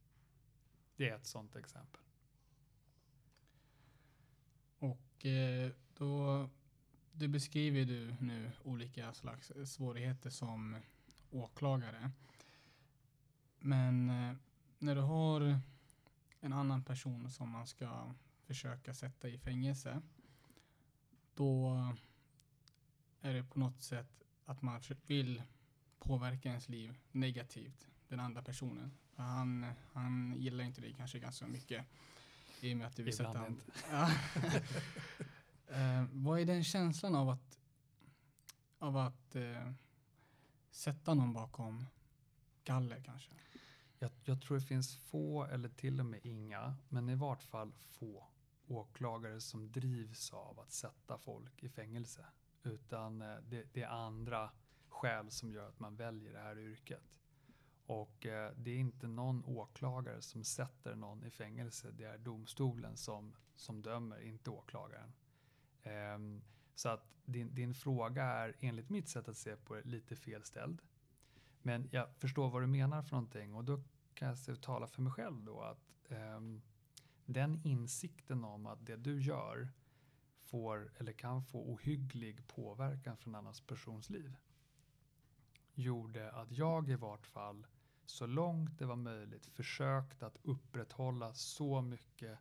Det 0.96 1.10
är 1.10 1.16
ett 1.16 1.26
sådant 1.26 1.56
exempel. 1.56 2.02
Och 4.78 5.26
eh, 5.26 5.72
då, 5.94 6.50
du 7.12 7.28
beskriver 7.28 7.86
du 7.86 8.16
nu 8.20 8.52
olika 8.64 9.14
slags 9.14 9.52
svårigheter 9.66 10.30
som 10.30 10.78
åklagare. 11.32 12.12
Men 13.60 14.10
eh, 14.10 14.36
när 14.80 14.96
du 14.96 15.02
har 15.02 15.60
en 16.40 16.54
annan 16.54 16.84
person 16.84 17.30
som 17.30 17.50
man 17.50 17.68
ska 17.68 18.14
försöka 18.46 18.94
sätta 18.94 19.30
i 19.30 19.38
fängelse, 19.38 20.02
då 21.34 21.78
är 23.22 23.34
det 23.34 23.44
på 23.44 23.60
något 23.60 23.82
sätt 23.82 24.24
att 24.46 24.62
man 24.62 24.82
vill 25.08 25.44
påverka 26.00 26.50
ens 26.50 26.70
liv 26.70 26.98
negativt, 27.12 27.88
den 28.14 28.26
andra 28.26 28.42
personen. 28.42 28.92
För 29.16 29.24
Han, 29.24 29.66
han 29.94 30.34
gillar 30.38 30.64
inte 30.64 30.82
dig 30.82 30.94
kanske 30.98 31.20
ganska 31.20 31.48
mycket 31.48 31.86
i 32.62 32.74
och 32.74 32.78
med 32.78 32.88
att 32.88 32.96
du 32.96 33.12
sätta 33.12 33.30
Ibland 33.30 33.62
han, 33.90 34.12
eh, 36.02 36.06
vad 36.12 36.40
är 36.40 36.46
den 36.46 36.64
känslan 36.64 37.16
av 37.16 37.30
att, 37.30 37.60
av 38.80 38.98
att 38.98 39.36
eh, 39.36 39.72
sätta 40.72 41.14
någon 41.14 41.34
bakom 41.34 41.86
galler 42.64 43.04
kanske? 43.04 43.32
Jag, 44.00 44.12
jag 44.24 44.42
tror 44.42 44.58
det 44.58 44.66
finns 44.66 44.96
få, 44.96 45.46
eller 45.46 45.70
till 45.70 46.00
och 46.00 46.06
med 46.06 46.20
inga, 46.24 46.76
men 46.90 47.10
i 47.10 47.16
vart 47.16 47.44
fall 47.44 47.72
få 47.72 48.28
åklagare 48.68 49.42
som 49.42 49.72
drivs 49.72 50.34
av 50.34 50.60
att 50.60 50.72
sätta 50.72 51.18
folk 51.18 51.64
i 51.64 51.70
fängelse. 51.70 52.26
Utan 52.64 53.22
eh, 53.22 53.36
det, 53.50 53.74
det 53.74 53.82
är 53.82 53.88
andra 53.88 54.52
skäl 54.90 55.32
som 55.32 55.52
gör 55.52 55.70
att 55.70 55.80
man 55.80 55.96
väljer 55.96 56.34
det 56.34 56.40
här 56.40 56.60
yrket. 56.60 57.04
Och 57.86 58.26
eh, 58.26 58.52
det 58.58 58.72
är 58.72 58.78
inte 58.78 59.08
någon 59.08 59.46
åklagare 59.46 60.22
som 60.22 60.44
sätter 60.44 60.96
någon 60.96 61.24
i 61.24 61.30
fängelse. 61.30 61.92
Det 61.92 62.04
är 62.04 62.18
domstolen 62.18 62.98
som, 62.98 63.36
som 63.56 63.82
dömer, 63.82 64.22
inte 64.22 64.50
åklagaren. 64.50 65.14
Ehm, 65.84 66.42
så 66.76 66.90
att 66.90 67.08
din, 67.26 67.56
din 67.56 67.74
fråga 67.74 68.24
är 68.24 68.56
enligt 68.60 68.90
mitt 68.90 69.10
sätt 69.10 69.28
att 69.28 69.38
se 69.38 69.56
på 69.56 69.76
det 69.76 69.82
lite 69.84 70.16
felställd. 70.16 70.82
Men 71.62 71.90
jag 71.92 72.08
förstår 72.18 72.50
vad 72.50 72.62
du 72.62 72.68
menar 72.68 73.02
för 73.02 73.12
någonting 73.12 73.56
och 73.56 73.64
då 73.64 73.84
kan 74.14 74.38
jag 74.48 74.62
tala 74.62 74.88
för 74.88 75.02
mig 75.02 75.14
själv 75.14 75.44
då 75.44 75.62
att 75.62 76.12
ehm, 76.12 76.62
den 77.26 77.62
insikten 77.64 78.44
om 78.44 78.66
att 78.66 78.86
det 78.86 78.96
du 78.96 79.22
gör 79.22 79.70
får 80.44 80.92
eller 80.98 81.12
kan 81.12 81.44
få 81.44 81.74
ohygglig 81.74 82.48
påverkan 82.48 83.18
från 83.18 83.36
en 83.36 83.40
annan 83.40 83.54
persons 83.68 84.10
liv 84.10 84.38
gjorde 85.76 86.32
att 86.32 86.52
jag 86.52 86.90
i 86.90 86.96
vart 86.96 87.28
fall 87.28 87.68
så 88.06 88.26
långt 88.26 88.80
det 88.80 88.86
var 88.86 88.96
möjligt 88.96 89.46
försökte 89.46 90.26
att 90.26 90.38
upprätthålla 90.44 91.34
så 91.34 91.82
mycket 91.82 92.40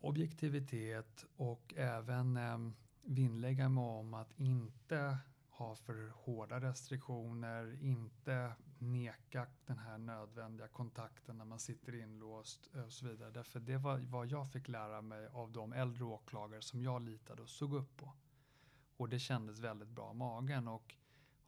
objektivitet 0.00 1.24
och 1.36 1.74
även 1.76 2.36
eh, 2.36 2.58
vinnlägga 3.02 3.68
mig 3.68 3.84
om 3.84 4.14
att 4.14 4.38
inte 4.38 5.18
ha 5.50 5.74
för 5.74 6.08
hårda 6.08 6.60
restriktioner, 6.60 7.82
inte 7.82 8.52
neka 8.78 9.46
den 9.66 9.78
här 9.78 9.98
nödvändiga 9.98 10.68
kontakten 10.68 11.38
när 11.38 11.44
man 11.44 11.58
sitter 11.58 11.94
inlåst 11.94 12.70
eh, 12.74 12.82
och 12.82 12.92
så 12.92 13.06
vidare. 13.06 13.30
Därför 13.30 13.60
det 13.60 13.76
var 13.76 13.98
vad 13.98 14.26
jag 14.26 14.52
fick 14.52 14.68
lära 14.68 15.02
mig 15.02 15.26
av 15.26 15.52
de 15.52 15.72
äldre 15.72 16.04
åklagare 16.04 16.62
som 16.62 16.82
jag 16.82 17.02
litade 17.02 17.42
och 17.42 17.48
såg 17.48 17.74
upp 17.74 17.96
på. 17.96 18.12
Och 18.96 19.08
det 19.08 19.18
kändes 19.18 19.60
väldigt 19.60 19.88
bra 19.88 20.10
i 20.10 20.14
magen 20.14 20.68
och 20.68 20.94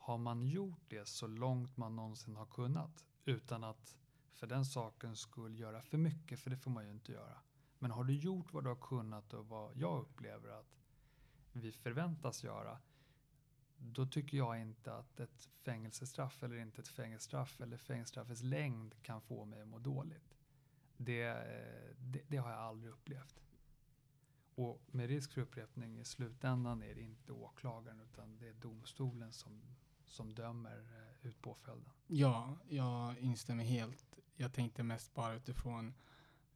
har 0.08 0.18
man 0.18 0.46
gjort 0.46 0.82
det 0.88 1.08
så 1.08 1.26
långt 1.26 1.76
man 1.76 1.96
någonsin 1.96 2.36
har 2.36 2.46
kunnat 2.46 3.04
utan 3.24 3.64
att 3.64 3.96
för 4.34 4.46
den 4.46 4.64
sakens 4.64 5.20
skull 5.20 5.58
göra 5.58 5.82
för 5.82 5.98
mycket, 5.98 6.40
för 6.40 6.50
det 6.50 6.56
får 6.56 6.70
man 6.70 6.84
ju 6.84 6.90
inte 6.90 7.12
göra. 7.12 7.38
Men 7.78 7.90
har 7.90 8.04
du 8.04 8.14
gjort 8.14 8.52
vad 8.52 8.64
du 8.64 8.68
har 8.68 8.76
kunnat 8.76 9.32
och 9.34 9.48
vad 9.48 9.76
jag 9.76 10.00
upplever 10.00 10.48
att 10.48 10.78
vi 11.52 11.72
förväntas 11.72 12.44
göra, 12.44 12.78
då 13.76 14.06
tycker 14.06 14.36
jag 14.36 14.60
inte 14.60 14.94
att 14.94 15.20
ett 15.20 15.48
fängelsestraff 15.62 16.42
eller 16.42 16.56
inte 16.56 16.80
ett 16.80 16.88
fängelsestraff 16.88 17.60
eller 17.60 17.76
fängelsestraffets 17.76 18.42
längd 18.42 19.02
kan 19.02 19.20
få 19.20 19.44
mig 19.44 19.60
att 19.60 19.68
må 19.68 19.78
dåligt. 19.78 20.34
Det, 20.96 21.22
eh, 21.22 21.96
det, 21.98 22.22
det 22.28 22.36
har 22.36 22.50
jag 22.50 22.60
aldrig 22.60 22.92
upplevt. 22.92 23.40
och 24.54 24.82
med 24.86 25.08
risk 25.08 25.32
för 25.32 25.40
upprepning, 25.40 26.00
i 26.00 26.04
slutändan 26.04 26.82
är 26.82 26.94
det 26.94 27.02
inte 27.02 27.32
åklagaren 27.32 28.00
utan 28.00 28.38
det 28.38 28.48
är 28.48 28.54
domstolen 28.54 29.32
som, 29.32 29.62
som 30.08 30.34
dömer 30.34 30.76
eh, 31.22 31.28
ut 31.28 31.42
påföljden. 31.42 31.90
Ja, 32.06 32.56
jag 32.68 33.18
instämmer 33.18 33.64
helt. 33.64 34.04
Jag 34.36 34.52
tänkte 34.52 34.82
mest 34.82 35.14
bara 35.14 35.34
utifrån 35.34 35.94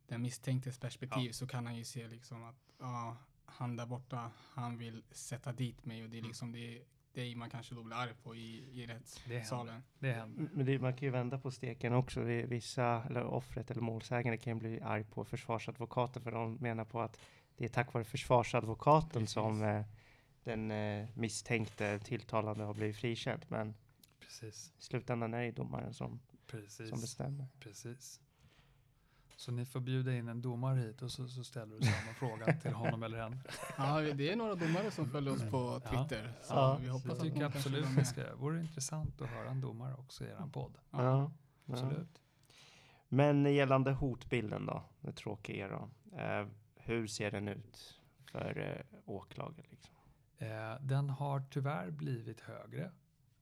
den 0.06 0.22
misstänktes 0.22 0.78
perspektiv 0.78 1.26
Ja. 1.26 1.32
så 1.32 1.46
kan 1.46 1.66
han 1.66 1.76
ju 1.76 1.84
se 1.84 2.08
liksom 2.08 2.44
att 2.44 2.56
ja, 2.78 3.16
han 3.44 3.76
där 3.76 3.86
borta, 3.86 4.30
han 4.52 4.78
vill 4.78 5.02
sätta 5.10 5.52
dit 5.52 5.84
mig 5.84 6.04
och 6.04 6.10
det 6.10 6.16
är 6.16 6.18
Mm. 6.18 6.28
liksom 6.28 6.52
det, 6.52 6.82
det 7.12 7.36
man 7.36 7.50
kanske 7.50 7.74
då 7.74 7.82
blir 7.82 7.96
arg 7.96 8.14
på 8.22 8.34
i, 8.34 8.82
i 8.82 8.86
Det 8.86 8.94
rättssalen. 9.28 9.72
händer. 9.74 9.82
Det 9.98 10.12
händer. 10.12 10.48
Men 10.52 10.66
det, 10.66 10.78
man 10.78 10.92
kan 10.92 11.06
ju 11.06 11.10
vända 11.10 11.38
på 11.38 11.50
steken 11.50 11.92
också. 11.92 12.20
Vi- 12.20 12.46
Vissa, 12.46 13.04
eller 13.04 13.24
offret 13.24 13.70
eller 13.70 13.80
målsägande 13.82 14.38
kan 14.38 14.52
ju 14.52 14.58
bli 14.58 14.80
arg 14.80 15.04
på 15.04 15.24
försvarsadvokaten 15.24 16.22
för 16.22 16.30
de 16.32 16.54
menar 16.54 16.84
på 16.84 17.00
att 17.00 17.20
det 17.56 17.64
är 17.64 17.68
tack 17.68 17.92
vare 17.92 18.04
försvarsadvokaten 18.04 19.10
Precis. 19.22 19.32
som 19.34 19.62
eh, 19.62 19.84
den 20.44 20.70
eh, 20.70 21.08
misstänkte 21.14 21.98
tilltalade 21.98 22.64
har 22.64 22.74
blivit 22.74 22.96
frikänd. 22.96 23.44
Men 23.48 23.74
Precis, 24.20 24.72
i 24.78 24.82
slutändan 24.82 25.34
är 25.34 25.38
det 25.38 25.44
ju 25.46 25.52
domaren 25.52 25.94
som, 25.94 26.08
som 26.10 26.20
precis, 26.46 26.90
bestämmer. 26.90 27.46
precis. 27.60 28.20
Så 29.36 29.52
ni 29.52 29.66
får 29.66 29.80
bjuda 29.80 30.14
in 30.14 30.28
en 30.28 30.42
domare 30.42 30.80
hit 30.80 31.02
och 31.02 31.10
så, 31.12 31.28
så 31.28 31.44
ställer 31.44 31.76
du 31.76 31.82
samma 31.82 32.14
fråga 32.14 32.52
till 32.60 32.72
honom 32.72 33.02
eller 33.02 33.18
henne. 33.22 33.36
Ja, 33.78 34.00
det 34.00 34.32
är 34.32 34.36
några 34.36 34.54
domare 34.54 34.90
som 34.90 35.10
följer 35.10 35.32
oss 35.34 35.50
på 35.50 35.80
Ja. 35.84 35.90
Twitter. 35.90 36.32
Så 36.42 36.54
Ja. 36.54 36.78
vi 36.80 36.88
hoppas 36.88 37.06
jag 37.06 37.16
att 37.16 37.22
tycker 37.22 37.40
kanske 37.40 37.58
absolut 37.58 37.84
det 37.84 37.90
med. 37.90 38.06
ska, 38.06 38.34
vore 38.36 38.60
intressant 38.60 39.20
att 39.22 39.28
höra 39.28 39.50
en 39.50 39.60
domare 39.60 39.94
också 39.94 40.24
i 40.24 40.28
er 40.28 40.48
podd. 40.52 40.78
Ja. 40.90 41.02
Ja. 41.02 41.30
ja. 41.66 41.72
Absolut. 41.72 42.22
Men 43.08 43.54
gällande 43.54 43.92
hotbilden 43.92 44.66
då, 44.66 44.82
det 45.00 45.12
tråkiga 45.12 45.68
då. 45.68 45.90
Eh, 46.18 46.46
hur 46.76 47.06
ser 47.06 47.30
den 47.30 47.48
ut 47.48 48.00
för 48.32 48.58
eh, 48.92 48.98
åklagare? 49.04 49.66
Liksom? 49.70 49.94
Eh, 50.42 50.80
den 50.80 51.10
har 51.10 51.44
tyvärr 51.50 51.90
blivit 51.90 52.40
högre. 52.40 52.92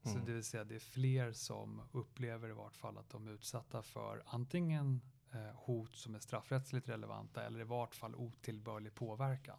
Så 0.02 0.10
Mm. 0.10 0.24
det 0.24 0.32
vill 0.32 0.44
säga 0.44 0.64
det 0.64 0.74
är 0.74 0.78
fler 0.78 1.32
som 1.32 1.82
upplever 1.92 2.48
i 2.48 2.52
vart 2.52 2.76
fall 2.76 2.98
att 2.98 3.10
de 3.10 3.26
är 3.26 3.30
utsatta 3.30 3.82
för 3.82 4.22
antingen 4.26 5.00
eh, 5.32 5.50
hot 5.54 5.96
som 5.96 6.14
är 6.14 6.18
straffrättsligt 6.18 6.88
relevanta 6.88 7.44
eller 7.46 7.60
i 7.60 7.64
vart 7.64 7.94
fall 7.94 8.14
otillbörlig 8.14 8.94
påverkan. 8.94 9.58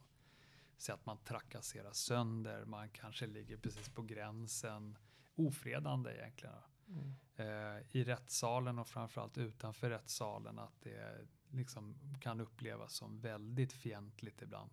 Så 0.77 0.93
att 0.93 1.05
man 1.05 1.17
trakasserar 1.17 1.91
sönder, 1.93 2.65
man 2.65 2.89
kanske 2.89 3.27
ligger 3.27 3.57
precis 3.57 3.89
på 3.89 4.01
gränsen, 4.01 4.97
ofredande 5.35 6.11
egentligen. 6.11 6.55
Mm. 6.87 7.15
Eh, 7.35 7.81
I 7.91 8.03
rättssalen 8.03 8.79
och 8.79 8.87
framförallt 8.87 9.37
utanför 9.37 9.89
rättssalen 9.89 10.59
att 10.59 10.81
det 10.81 11.27
liksom 11.49 11.95
kan 12.21 12.41
upplevas 12.41 12.93
som 12.93 13.19
väldigt 13.19 13.73
fientligt 13.73 14.41
ibland. 14.41 14.71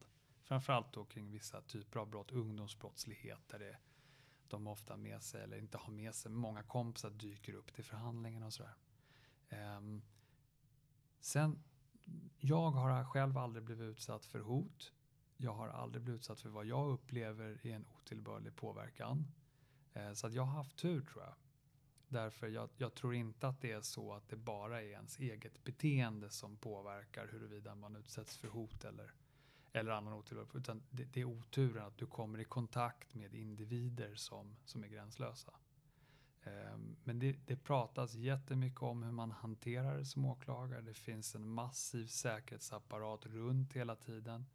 Framförallt 0.48 0.92
då 0.92 1.04
kring 1.04 1.30
vissa 1.30 1.62
typer 1.62 2.00
av 2.00 2.10
brott, 2.10 2.32
ungdomsbrottslighet 2.32 3.48
där 3.48 3.58
det, 3.58 3.76
de 4.48 4.66
ofta 4.66 4.96
med 4.96 5.22
sig 5.22 5.42
eller 5.42 5.58
inte 5.58 5.78
har 5.78 5.92
med 5.92 6.14
sig, 6.14 6.30
många 6.30 6.62
kompisar 6.62 7.10
dyker 7.10 7.54
upp 7.54 7.74
till 7.74 7.84
förhandlingarna 7.84 8.46
och 8.46 8.52
sådär. 8.52 8.74
Um, 9.50 10.02
sen, 11.20 11.62
jag 12.38 12.70
har 12.70 13.04
själv 13.04 13.38
aldrig 13.38 13.64
blivit 13.64 13.90
utsatt 13.90 14.24
för 14.26 14.40
hot. 14.40 14.92
Jag 15.36 15.54
har 15.54 15.68
aldrig 15.68 16.02
blivit 16.02 16.20
utsatt 16.20 16.40
för 16.40 16.48
vad 16.48 16.66
jag 16.66 16.90
upplever 16.90 17.66
är 17.66 17.74
en 17.74 17.86
otillbörlig 18.00 18.56
påverkan. 18.56 19.26
Ehm, 19.94 20.14
så 20.14 20.26
att 20.26 20.32
jag 20.32 20.42
har 20.42 20.52
haft 20.52 20.76
tur 20.76 21.02
tror 21.02 21.24
jag. 21.24 21.34
Därför 22.08 22.48
jag, 22.48 22.70
jag 22.76 22.94
tror 22.94 23.14
inte 23.14 23.48
att 23.48 23.60
det 23.60 23.72
är 23.72 23.80
så 23.80 24.12
att 24.12 24.28
det 24.28 24.36
bara 24.36 24.82
är 24.82 24.86
ens 24.86 25.18
eget 25.18 25.64
beteende 25.64 26.30
som 26.30 26.56
påverkar 26.56 27.26
huruvida 27.26 27.74
man 27.74 27.96
utsätts 27.96 28.36
för 28.36 28.48
hot 28.48 28.84
eller, 28.84 29.12
eller 29.72 29.90
annan 29.90 30.12
otillbörlig 30.12 30.54
utan 30.54 30.82
det, 30.90 31.04
det 31.04 31.20
är 31.20 31.24
oturen 31.24 31.86
att 31.86 31.98
du 31.98 32.06
kommer 32.06 32.38
i 32.38 32.44
kontakt 32.44 33.14
med 33.14 33.34
individer 33.34 34.14
som, 34.14 34.56
som 34.64 34.84
är 34.84 34.88
gränslösa. 34.88 35.52
Ehm, 36.44 36.96
Men 37.04 37.18
det, 37.18 37.36
det 37.46 37.56
pratas 37.56 38.14
jättemycket 38.14 38.82
om 38.82 39.02
hur 39.02 39.12
man 39.12 39.30
hanterar 39.30 39.98
det 39.98 40.04
som 40.04 40.24
åklagare. 40.24 40.80
Det 40.80 40.94
finns 40.94 41.34
en 41.34 41.48
massiv 41.48 42.06
säkerhetsapparat 42.06 43.26
runt 43.26 43.72
hela 43.72 43.96
tiden. 43.96 44.46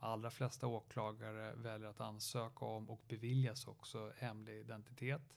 De 0.00 0.06
allra 0.06 0.30
flesta 0.30 0.66
åklagare 0.66 1.54
väljer 1.54 1.88
att 1.88 2.00
ansöka 2.00 2.64
om 2.64 2.90
och 2.90 3.00
beviljas 3.08 3.66
också 3.66 4.12
hemlig 4.16 4.60
identitet. 4.60 5.36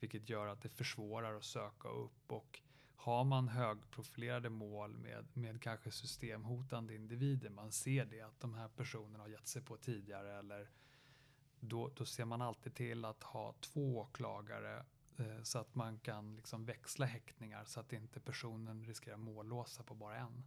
Vilket 0.00 0.28
gör 0.28 0.46
att 0.46 0.62
det 0.62 0.68
försvårar 0.68 1.34
att 1.34 1.44
söka 1.44 1.88
upp 1.88 2.32
och 2.32 2.60
har 2.96 3.24
man 3.24 3.48
högprofilerade 3.48 4.50
mål 4.50 4.96
med, 4.96 5.26
med 5.32 5.62
kanske 5.62 5.90
systemhotande 5.90 6.94
individer, 6.94 7.50
man 7.50 7.72
ser 7.72 8.04
det 8.04 8.20
att 8.20 8.40
de 8.40 8.54
här 8.54 8.68
personerna 8.68 9.24
har 9.24 9.28
gett 9.28 9.48
sig 9.48 9.62
på 9.62 9.76
tidigare 9.76 10.38
eller 10.38 10.70
då, 11.60 11.90
då 11.96 12.04
ser 12.04 12.24
man 12.24 12.42
alltid 12.42 12.74
till 12.74 13.04
att 13.04 13.22
ha 13.22 13.54
två 13.60 13.98
åklagare 13.98 14.84
eh, 15.16 15.42
så 15.42 15.58
att 15.58 15.74
man 15.74 15.98
kan 15.98 16.36
liksom 16.36 16.64
växla 16.64 17.06
häktningar 17.06 17.64
så 17.64 17.80
att 17.80 17.92
inte 17.92 18.20
personen 18.20 18.84
riskerar 18.84 19.16
mållåsa 19.16 19.82
på 19.82 19.94
bara 19.94 20.16
en. 20.16 20.44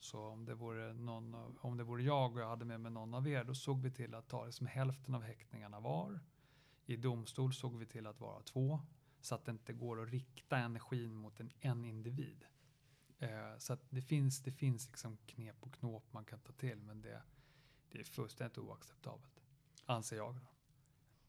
Så 0.00 0.20
om 0.20 0.44
det, 0.44 0.54
vore 0.54 0.92
någon, 0.92 1.34
om 1.60 1.76
det 1.76 1.84
vore 1.84 2.02
jag 2.02 2.32
och 2.32 2.40
jag 2.40 2.48
hade 2.48 2.64
med 2.64 2.80
mig 2.80 2.92
någon 2.92 3.14
av 3.14 3.28
er, 3.28 3.44
då 3.44 3.54
såg 3.54 3.82
vi 3.82 3.90
till 3.90 4.14
att 4.14 4.28
ta 4.28 4.46
det 4.46 4.52
som 4.52 4.66
hälften 4.66 5.14
av 5.14 5.22
häktningarna 5.22 5.80
var. 5.80 6.20
I 6.86 6.96
domstol 6.96 7.54
såg 7.54 7.78
vi 7.78 7.86
till 7.86 8.06
att 8.06 8.20
vara 8.20 8.42
två, 8.42 8.80
så 9.20 9.34
att 9.34 9.44
det 9.44 9.50
inte 9.50 9.72
går 9.72 10.02
att 10.02 10.08
rikta 10.08 10.58
energin 10.58 11.14
mot 11.14 11.40
en, 11.40 11.50
en 11.60 11.84
individ. 11.84 12.44
Eh, 13.18 13.58
så 13.58 13.72
att 13.72 13.80
det 13.90 14.02
finns, 14.02 14.42
det 14.42 14.52
finns 14.52 14.86
liksom 14.86 15.16
knep 15.26 15.56
och 15.60 15.74
knåp 15.74 16.12
man 16.12 16.24
kan 16.24 16.40
ta 16.40 16.52
till, 16.52 16.82
men 16.82 17.02
det, 17.02 17.22
det 17.90 18.00
är 18.00 18.04
fullständigt 18.04 18.58
oacceptabelt, 18.58 19.40
anser 19.86 20.16
jag. 20.16 20.34
Då. 20.34 20.40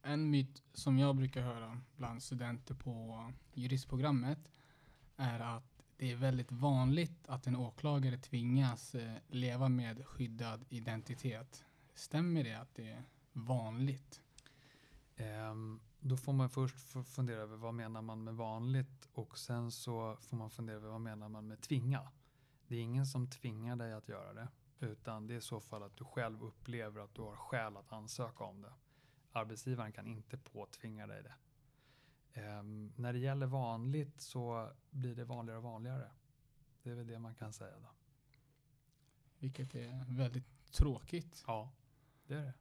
En 0.01 0.29
myt 0.29 0.63
som 0.73 0.99
jag 0.99 1.15
brukar 1.15 1.41
höra 1.41 1.81
bland 1.95 2.23
studenter 2.23 2.75
på 2.75 3.33
juristprogrammet 3.53 4.51
är 5.17 5.39
att 5.39 5.83
det 5.97 6.11
är 6.11 6.15
väldigt 6.15 6.51
vanligt 6.51 7.27
att 7.27 7.47
en 7.47 7.55
åklagare 7.55 8.17
tvingas 8.17 8.95
eh, 8.95 9.15
leva 9.27 9.69
med 9.69 10.05
skyddad 10.05 10.65
identitet. 10.69 11.65
Stämmer 11.93 12.43
det 12.43 12.53
att 12.53 12.75
det 12.75 12.89
är 12.89 13.03
vanligt? 13.33 14.21
Ehm, 15.15 15.79
då 15.99 16.17
får 16.17 16.33
man 16.33 16.49
först 16.49 16.75
fundera 17.07 17.41
över 17.41 17.57
vad 17.57 17.73
menar 17.73 18.01
man 18.01 18.23
med 18.23 18.35
vanligt 18.35 19.07
och 19.13 19.37
sen 19.37 19.71
så 19.71 20.17
får 20.21 20.37
man 20.37 20.49
fundera 20.49 20.75
över 20.75 20.89
vad 20.89 21.01
menar 21.01 21.29
man 21.29 21.47
med 21.47 21.61
tvinga. 21.61 22.11
Det 22.67 22.75
är 22.75 22.81
ingen 22.81 23.05
som 23.05 23.27
tvingar 23.27 23.75
dig 23.75 23.93
att 23.93 24.07
göra 24.07 24.33
det 24.33 24.47
utan 24.79 25.27
det 25.27 25.33
är 25.33 25.37
i 25.37 25.41
så 25.41 25.59
fall 25.59 25.83
att 25.83 25.97
du 25.97 26.03
själv 26.03 26.43
upplever 26.43 27.01
att 27.01 27.15
du 27.15 27.21
har 27.21 27.35
skäl 27.35 27.77
att 27.77 27.91
ansöka 27.91 28.43
om 28.43 28.61
det. 28.61 28.73
Arbetsgivaren 29.31 29.91
kan 29.91 30.07
inte 30.07 30.37
påtvinga 30.37 31.07
dig 31.07 31.23
det. 31.23 31.33
Ehm, 32.41 32.93
när 32.95 33.13
det 33.13 33.19
gäller 33.19 33.45
vanligt 33.47 34.21
så 34.21 34.71
blir 34.89 35.15
det 35.15 35.25
vanligare 35.25 35.57
och 35.57 35.63
vanligare. 35.63 36.11
Det 36.83 36.89
är 36.89 36.95
väl 36.95 37.07
det 37.07 37.19
man 37.19 37.35
kan 37.35 37.53
säga 37.53 37.79
då. 37.79 37.89
Vilket 39.37 39.75
är 39.75 40.05
väldigt 40.07 40.71
tråkigt. 40.71 41.43
Ja, 41.47 41.71
det 42.27 42.33
är 42.33 42.41
det. 42.43 42.53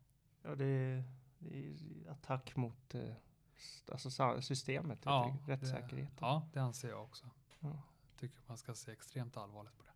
Ja, 0.42 0.54
det 0.54 0.64
är, 0.64 1.04
det 1.38 1.58
är 1.58 2.10
attack 2.10 2.56
mot 2.56 2.94
eh, 2.94 3.14
alltså, 3.92 4.40
systemet, 4.42 4.98
Ja, 5.04 5.36
rättssäkerheten. 5.46 6.16
Ja, 6.20 6.48
det 6.52 6.60
anser 6.60 6.88
jag 6.88 7.02
också. 7.02 7.26
Ja. 7.60 7.82
Tycker 8.18 8.38
man 8.46 8.56
ska 8.56 8.74
se 8.74 8.92
extremt 8.92 9.36
allvarligt 9.36 9.78
på 9.78 9.82
det. 9.84 9.90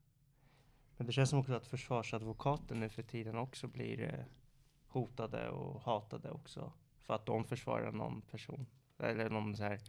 Men 0.96 1.06
det 1.06 1.12
känns 1.12 1.30
som 1.30 1.38
också 1.38 1.54
att 1.54 1.66
försvarsadvokater 1.66 2.74
nu 2.74 2.88
för 2.88 3.02
tiden 3.02 3.38
också 3.38 3.66
blir 3.66 4.14
eh, 4.14 4.24
hotade 4.86 5.48
och 5.50 5.80
hatade 5.82 6.30
också. 6.30 6.72
För 7.00 7.14
att 7.14 7.26
de 7.26 7.44
försvarar 7.44 7.92
någon 7.92 8.22
person. 8.22 8.66
Eller 8.98 9.30
någon 9.30 9.56
så 9.56 9.62
här, 9.62 9.80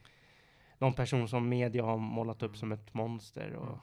någon 0.77 0.93
person 0.93 1.27
som 1.27 1.49
media 1.49 1.83
har 1.83 1.97
målat 1.97 2.43
upp 2.43 2.49
Mm. 2.49 2.55
som 2.59 2.71
ett 2.71 2.93
monster. 2.93 3.53
Och, 3.55 3.67
Mm. 3.67 3.79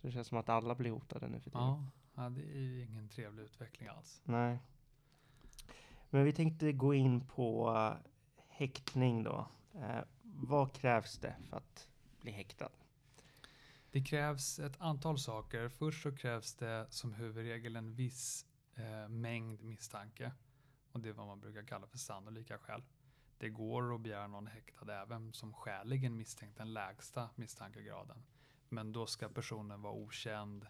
Så 0.00 0.06
det 0.06 0.12
känns 0.12 0.28
som 0.28 0.38
att 0.38 0.48
alla 0.48 0.74
blir 0.74 0.90
hotade 0.90 1.28
nu 1.28 1.40
för 1.40 1.50
tiden. 1.50 1.66
Ja, 1.66 1.84
ja, 2.14 2.28
det 2.30 2.40
är 2.42 2.58
ju 2.60 2.82
ingen 2.84 3.08
trevlig 3.08 3.42
utveckling 3.42 3.88
alls. 3.88 4.22
Nej. 4.24 4.58
Men 6.10 6.24
vi 6.24 6.32
tänkte 6.32 6.72
gå 6.72 6.94
in 6.94 7.20
på 7.26 7.70
häktning 8.60 9.22
då. 9.22 9.48
Eh, 9.74 10.00
vad 10.22 10.72
krävs 10.72 11.18
det 11.18 11.36
för 11.48 11.56
att 11.56 11.88
bli 12.20 12.32
häktad? 12.32 12.70
Det 13.90 14.00
krävs 14.00 14.58
ett 14.58 14.80
antal 14.80 15.18
saker. 15.18 15.68
Först 15.68 16.02
så 16.02 16.16
krävs 16.16 16.54
det 16.54 16.86
som 16.90 17.12
huvudregel 17.12 17.76
en 17.76 17.94
viss 17.94 18.46
eh, 18.74 19.08
mängd 19.08 19.62
misstanke. 19.62 20.32
Och 20.92 21.00
det 21.00 21.08
är 21.08 21.12
vad 21.12 21.26
man 21.26 21.40
brukar 21.40 21.62
kalla 21.62 21.86
för 21.86 21.98
sannolika 21.98 22.58
skäl. 22.58 22.82
Det 23.38 23.48
går 23.48 23.94
att 23.94 24.00
begära 24.00 24.26
någon 24.26 24.46
häktad 24.46 25.02
även 25.02 25.32
som 25.32 25.52
skäligen 25.52 26.16
misstänkt 26.16 26.58
den 26.58 26.72
lägsta 26.72 27.30
misstankegraden. 27.34 28.22
Men 28.68 28.92
då 28.92 29.06
ska 29.06 29.28
personen 29.28 29.82
vara 29.82 29.94
okänd 29.94 30.66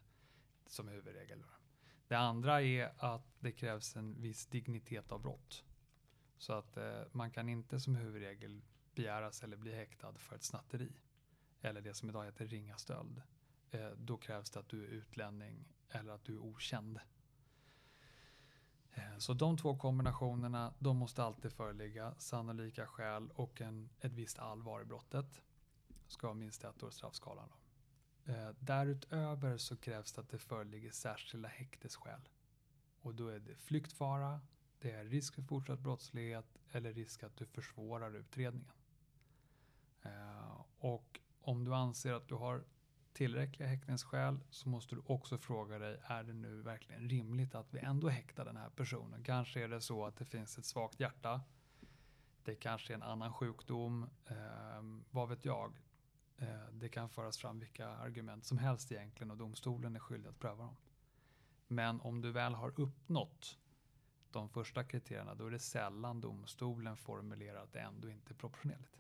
som 0.67 0.89
huvudregel. 0.89 1.45
Det 2.09 2.19
andra 2.19 2.63
är 2.63 2.93
att 2.99 3.37
det 3.41 3.53
krävs 3.53 3.97
en 3.97 4.21
viss 4.21 4.47
dignitet 4.47 5.13
av 5.13 5.21
brott. 5.21 5.65
Så 6.41 6.53
att 6.53 6.77
eh, 6.77 7.03
man 7.13 7.31
kan 7.31 7.49
inte 7.49 7.81
som 7.81 7.95
huvudregel 7.95 8.63
begäras 8.95 9.43
eller 9.43 9.57
bli 9.57 9.75
häktad 9.75 10.13
för 10.19 10.37
ett 10.37 10.43
snatteri. 10.43 10.93
Eller 11.61 11.81
det 11.81 11.95
som 11.95 12.09
idag 12.09 12.25
heter 12.25 12.47
ringa 12.47 12.77
stöld. 12.79 13.23
Eh, 13.71 13.91
då 13.91 14.17
krävs 14.17 14.51
det 14.51 14.61
att 14.61 14.69
du 14.69 14.85
är 14.85 14.89
utlänning 14.89 15.69
eller 15.89 16.13
att 16.13 16.25
du 16.25 16.35
är 16.35 16.39
okänd. 16.39 17.01
Eh, 18.93 19.19
Så 19.19 19.35
de 19.35 19.57
två 19.57 19.79
kombinationerna, 19.79 20.75
de 20.79 20.97
måste 20.97 21.25
alltid 21.25 21.53
föreligga. 21.53 22.15
Sannolika 22.19 22.87
skäl 22.87 23.31
och 23.35 23.61
en, 23.61 23.91
ett 24.01 24.13
visst 24.13 24.39
allvar 24.39 24.81
i 24.81 24.85
brottet. 24.85 25.43
Ska 26.07 26.27
ha 26.27 26.35
minst 26.35 26.65
ett 26.65 26.83
år 26.83 26.91
straffskalan. 26.91 27.49
Då. 28.25 28.33
Eh, 28.33 28.51
Därutöver 28.59 29.57
så 29.57 29.77
krävs 29.77 30.13
det 30.13 30.21
att 30.21 30.29
det 30.29 30.39
föreligger 30.39 30.91
särskilda 30.91 31.49
häktesskäl. 31.49 32.29
Och 33.01 33.15
då 33.15 33.29
är 33.29 33.39
det 33.39 33.55
flyktfara, 33.57 34.41
det 34.81 34.91
är 34.91 35.05
risk 35.05 35.35
för 35.35 35.43
fortsatt 35.43 35.81
brottslighet 35.81 36.47
eller 36.73 36.93
risk 36.93 37.23
att 37.23 37.37
du 37.37 37.47
försvårar 37.47 38.17
utredningen. 38.17 38.73
Eh, 40.03 40.61
Och 40.79 41.21
om 41.41 41.65
du 41.65 41.75
anser 41.75 42.13
att 42.13 42.29
du 42.29 42.35
har 42.35 42.65
tillräckliga 43.13 43.69
häktningsskäl 43.69 44.41
så 44.51 44.69
måste 44.69 44.95
du 44.95 45.03
också 45.07 45.39
fråga 45.39 45.79
dig, 45.79 46.01
är 46.05 46.23
det 46.23 46.33
nu 46.33 46.63
verkligen 46.63 47.09
rimligt 47.09 47.55
att 47.55 47.75
vi 47.75 47.79
ändå 47.79 48.09
häktar 48.09 48.45
den 48.45 48.57
här 48.57 48.71
personen? 48.71 49.25
Kanske 49.25 49.65
är 49.65 49.69
det 49.69 49.81
så 49.81 50.07
att 50.07 50.17
det 50.17 50.25
finns 50.25 50.59
ett 50.59 50.65
svagt 50.65 51.01
hjärta. 51.01 51.41
Det 52.45 52.55
kanske 52.55 52.93
är 52.93 52.95
en 52.95 53.03
annan 53.03 53.33
sjukdom. 53.33 54.11
Eh, 54.27 54.83
vad 55.11 55.29
vet 55.29 55.45
jag? 55.45 55.73
Eh, 56.37 56.67
det 56.73 56.89
kan 56.89 57.09
föras 57.09 57.39
fram 57.39 57.59
vilka 57.59 57.89
argument 57.89 58.45
som 58.45 58.59
helst 58.59 58.93
egentligen 58.93 59.31
och 59.31 59.37
domstolen 59.37 59.97
är 59.97 60.01
skyldig 60.01 60.29
att 60.31 60.39
pröva 60.39 60.65
dem. 60.65 60.77
Men 61.69 62.01
om 62.01 62.21
du 62.21 62.33
väl 62.33 62.55
har 62.55 62.81
uppnått 62.81 63.59
de 64.33 64.49
första 64.49 64.85
kriterierna, 64.85 65.35
då 65.35 65.47
är 65.47 65.51
det 65.51 65.59
sällan 65.59 66.21
domstolen 66.21 66.97
formulerar 66.97 67.63
att 67.63 67.73
det 67.73 67.81
ändå 67.81 68.11
inte 68.11 68.33
är 68.33 68.35
proportionerligt. 68.35 68.97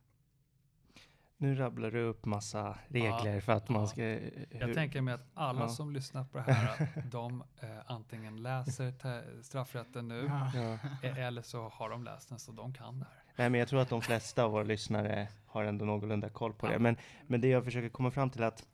Nu 1.37 1.55
rabblar 1.55 1.91
du 1.91 2.01
upp 2.03 2.25
massa 2.25 2.79
regler 2.89 3.41
för 3.41 3.53
att 3.53 3.69
man 3.69 3.81
ja. 3.81 3.87
ska... 3.87 4.03
Jag 4.05 4.67
hur- 4.67 4.75
tänker 4.75 5.01
mig 5.01 5.15
att 5.15 5.27
alla 5.35 5.61
Ja. 5.61 5.69
som 5.69 5.93
lyssnar 5.93 6.25
på 6.25 6.39
det 6.39 6.53
här, 6.53 7.03
de 7.11 7.45
eh, 7.61 7.69
antingen 7.87 8.43
läser 8.43 8.93
te- 8.93 9.43
straffrätten 9.43 10.09
nu 10.09 10.25
Ja. 10.29 10.51
Ja. 10.55 10.79
e- 11.09 11.15
eller 11.21 11.43
så 11.43 11.69
har 11.69 11.91
de 11.91 12.05
läst 12.05 12.29
den 12.29 12.39
så 12.39 12.53
de 12.53 12.75
kan 12.75 12.99
det 12.99 13.05
här. 13.05 13.23
Nej, 13.37 13.51
men 13.51 13.61
jag 13.61 13.69
tror 13.69 13.81
att 13.81 13.89
de 13.89 14.03
flesta 14.03 14.45
av 14.45 14.51
våra 14.53 14.63
lyssnare 14.63 15.29
har 15.47 15.65
ändå 15.65 15.85
någorlunda 15.85 16.29
koll 16.29 16.53
på 16.53 16.67
det. 16.67 16.73
Ja. 16.73 16.79
Men, 16.79 16.97
men 17.27 17.41
det 17.41 17.49
jag 17.49 17.65
försöker 17.65 17.89
komma 17.89 18.11
fram 18.11 18.31
till 18.31 18.43
att 18.43 18.67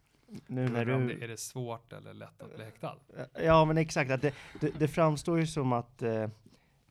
nu 0.47 0.69
när 0.69 0.85
du... 0.85 1.07
det, 1.14 1.25
är 1.25 1.29
det 1.29 1.37
svårt 1.37 1.92
eller 1.92 2.14
lätt 2.14 2.42
att 2.42 2.55
bli 2.55 2.64
häktad? 2.64 2.97
Ja, 3.42 3.64
men 3.64 3.79
exakt. 3.79 4.11
Att 4.11 4.23
det, 4.23 4.35
det, 4.61 4.71
det 4.79 4.88
framstår 4.88 5.38
ju 5.40 5.47
som 5.47 5.73
att, 5.73 6.03
eh, 6.03 6.29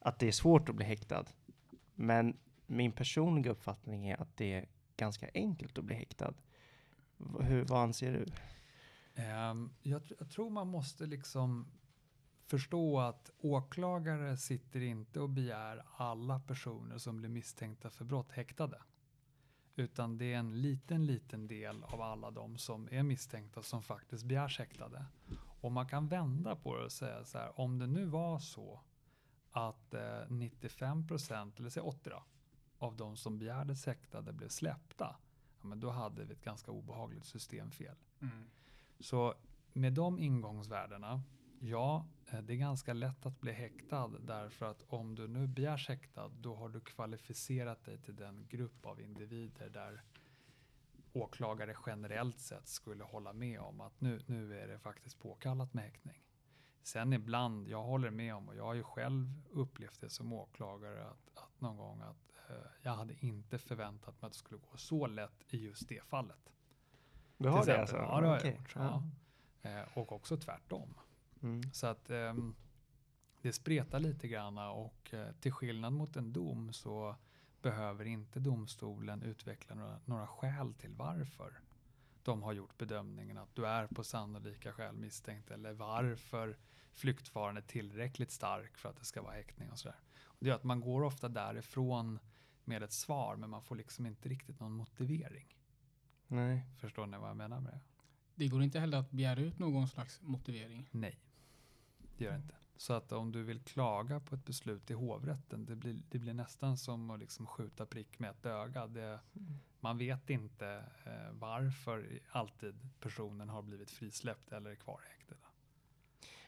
att 0.05 0.19
det 0.19 0.27
är 0.27 0.31
svårt 0.31 0.69
att 0.69 0.75
bli 0.75 0.85
häktad. 0.85 1.25
Men 1.95 2.37
min 2.65 2.91
personliga 2.91 3.51
uppfattning 3.51 4.07
är 4.07 4.21
att 4.21 4.37
det 4.37 4.53
är 4.53 4.65
ganska 4.97 5.29
enkelt 5.33 5.77
att 5.77 5.83
bli 5.83 5.95
häktad. 5.95 6.33
Hur, 7.39 7.65
vad 7.65 7.81
anser 7.81 8.13
du? 8.13 8.25
Um, 9.23 9.73
jag, 9.81 10.01
tr- 10.01 10.15
jag 10.19 10.29
tror 10.29 10.49
man 10.49 10.67
måste 10.67 11.05
liksom 11.05 11.67
förstå 12.45 12.99
att 12.99 13.31
åklagare 13.37 14.37
sitter 14.37 14.81
inte 14.81 15.19
och 15.19 15.29
begär 15.29 15.83
alla 15.95 16.39
personer 16.39 16.97
som 16.97 17.17
blir 17.17 17.29
misstänkta 17.29 17.89
för 17.89 18.05
brott 18.05 18.31
häktade. 18.31 18.81
Utan 19.75 20.17
det 20.17 20.33
är 20.33 20.37
en 20.37 20.61
liten, 20.61 21.05
liten 21.05 21.47
del 21.47 21.83
av 21.83 22.01
alla 22.01 22.31
de 22.31 22.57
som 22.57 22.87
är 22.91 23.03
misstänkta 23.03 23.61
som 23.61 23.83
faktiskt 23.83 24.25
begärs 24.25 24.59
häktade. 24.59 25.05
Och 25.61 25.71
man 25.71 25.87
kan 25.87 26.07
vända 26.07 26.55
på 26.55 26.77
det 26.77 26.83
och 26.83 26.91
säga 26.91 27.25
så 27.25 27.37
här, 27.37 27.59
om 27.59 27.79
det 27.79 27.87
nu 27.87 28.05
var 28.05 28.39
så 28.39 28.81
att 29.55 29.93
eh, 29.93 30.21
95 30.29 31.07
procent, 31.07 31.59
eller 31.59 31.69
säg 31.69 31.83
80 31.83 32.09
då, 32.09 32.23
av 32.77 32.95
de 32.95 33.17
som 33.17 33.39
begärdes 33.39 33.85
häktade 33.85 34.33
blev 34.33 34.49
släppta, 34.49 35.15
ja, 35.61 35.67
men 35.67 35.79
då 35.79 35.89
hade 35.89 36.25
vi 36.25 36.33
ett 36.33 36.43
ganska 36.43 36.71
obehagligt 36.71 37.25
systemfel. 37.25 37.95
Mm. 38.21 38.43
Så 38.99 39.33
med 39.73 39.93
de 39.93 40.19
ingångsvärdena, 40.19 41.21
ja, 41.59 42.07
eh, 42.31 42.41
det 42.41 42.53
är 42.53 42.57
ganska 42.57 42.93
lätt 42.93 43.25
att 43.25 43.41
bli 43.41 43.51
häktad 43.51 44.07
därför 44.07 44.65
att 44.65 44.83
om 44.87 45.15
du 45.15 45.27
nu 45.27 45.47
begärs 45.47 45.89
häktad, 45.89 46.27
då 46.27 46.55
har 46.55 46.69
du 46.69 46.79
kvalificerat 46.79 47.85
dig 47.85 47.97
till 47.97 48.15
den 48.15 48.47
grupp 48.49 48.85
av 48.85 49.01
individer 49.01 49.69
där 49.69 50.03
åklagare 51.13 51.75
generellt 51.85 52.39
sett 52.39 52.67
skulle 52.67 53.03
hålla 53.03 53.33
med 53.33 53.59
om 53.59 53.81
att 53.81 54.01
nu, 54.01 54.21
nu 54.27 54.59
är 54.59 54.67
det 54.67 54.79
faktiskt 54.79 55.19
påkallat 55.19 55.73
med 55.73 55.83
häktning. 55.83 56.21
Sen 56.85 57.13
ibland, 57.13 57.67
jag 57.67 57.83
håller 57.83 58.09
med 58.09 58.35
om 58.35 58.47
och 58.47 58.55
jag 58.55 58.63
har 58.63 58.73
ju 58.73 58.83
själv 58.83 59.41
upplevt 59.51 60.01
det 60.01 60.09
som 60.09 60.33
åklagare 60.33 61.05
att, 61.05 61.29
att 61.33 61.61
någon 61.61 61.77
gång 61.77 62.01
att 62.01 62.49
eh, 62.49 62.55
jag 62.81 62.91
hade 62.91 63.25
inte 63.25 63.57
förväntat 63.57 64.21
mig 64.21 64.27
att 64.27 64.33
det 64.33 64.39
skulle 64.39 64.59
gå 64.71 64.77
så 64.77 65.07
lätt 65.07 65.43
i 65.53 65.57
just 65.57 65.89
det 65.89 66.03
fallet. 66.03 66.53
Du 67.37 67.49
har 67.49 67.65
det 67.65 67.81
alltså? 67.81 67.95
Ja, 67.95 68.01
det 68.01 68.27
har 68.27 68.33
jag 68.33 68.37
Okej. 68.37 68.51
gjort. 68.51 68.75
Ja. 68.75 69.03
Eh, 69.61 69.97
och 69.97 70.11
också 70.11 70.37
tvärtom. 70.37 70.93
Mm. 71.41 71.73
Så 71.73 71.87
att 71.87 72.09
ehm, 72.09 72.55
det 73.41 73.53
spretar 73.53 73.99
lite 73.99 74.27
grann 74.27 74.57
och 74.57 75.13
eh, 75.13 75.31
till 75.39 75.51
skillnad 75.51 75.93
mot 75.93 76.15
en 76.15 76.33
dom 76.33 76.73
så 76.73 77.15
behöver 77.61 78.05
inte 78.05 78.39
domstolen 78.39 79.21
utveckla 79.23 79.75
några, 79.75 79.99
några 80.05 80.27
skäl 80.27 80.73
till 80.73 80.93
varför 80.93 81.59
de 82.25 82.43
har 82.43 82.53
gjort 82.53 82.77
bedömningen 82.77 83.37
att 83.37 83.55
du 83.55 83.67
är 83.67 83.87
på 83.87 84.03
sannolika 84.03 84.73
skäl 84.73 84.95
misstänkt 84.95 85.51
eller 85.51 85.73
varför 85.73 86.57
flyktfaran 86.93 87.57
är 87.57 87.61
tillräckligt 87.61 88.31
stark 88.31 88.77
för 88.77 88.89
att 88.89 88.97
det 88.97 89.05
ska 89.05 89.21
vara 89.21 89.33
häktning 89.33 89.71
och 89.71 89.79
sådär. 89.79 89.99
Och 90.23 90.37
det 90.39 90.47
gör 90.47 90.55
att 90.55 90.63
man 90.63 90.81
går 90.81 91.03
ofta 91.03 91.29
därifrån 91.29 92.19
med 92.63 92.83
ett 92.83 92.93
svar 92.93 93.35
men 93.35 93.49
man 93.49 93.61
får 93.61 93.75
liksom 93.75 94.05
inte 94.05 94.29
riktigt 94.29 94.59
någon 94.59 94.71
motivering. 94.71 95.57
Nej. 96.27 96.65
Förstår 96.77 97.05
ni 97.05 97.17
vad 97.17 97.29
jag 97.29 97.37
menar 97.37 97.59
med 97.59 97.73
det? 97.73 97.81
Det 98.35 98.47
går 98.47 98.63
inte 98.63 98.79
heller 98.79 98.97
att 98.97 99.11
begära 99.11 99.39
ut 99.39 99.59
någon 99.59 99.87
slags 99.87 100.21
motivering. 100.21 100.89
Nej, 100.91 101.19
det 102.17 102.23
gör 102.23 102.31
det 102.31 102.37
inte. 102.37 102.55
Så 102.77 102.93
att 102.93 103.11
om 103.11 103.31
du 103.31 103.43
vill 103.43 103.59
klaga 103.59 104.19
på 104.19 104.35
ett 104.35 104.45
beslut 104.45 104.91
i 104.91 104.93
hovrätten, 104.93 105.65
det 105.65 105.75
blir, 105.75 106.01
det 106.09 106.19
blir 106.19 106.33
nästan 106.33 106.77
som 106.77 107.09
att 107.09 107.19
liksom 107.19 107.45
skjuta 107.47 107.85
prick 107.85 108.19
med 108.19 108.29
ett 108.29 108.45
öga. 108.45 108.87
Det, 108.87 109.19
man 109.85 109.97
vet 109.97 110.29
inte 110.29 110.83
eh, 111.05 111.31
varför 111.31 112.19
alltid 112.31 112.75
personen 112.99 113.49
har 113.49 113.61
blivit 113.61 113.91
frisläppt 113.91 114.51
eller 114.51 114.69
är 114.69 114.75
kvar 114.75 114.99
i 115.07 115.11
häktet. 115.17 115.37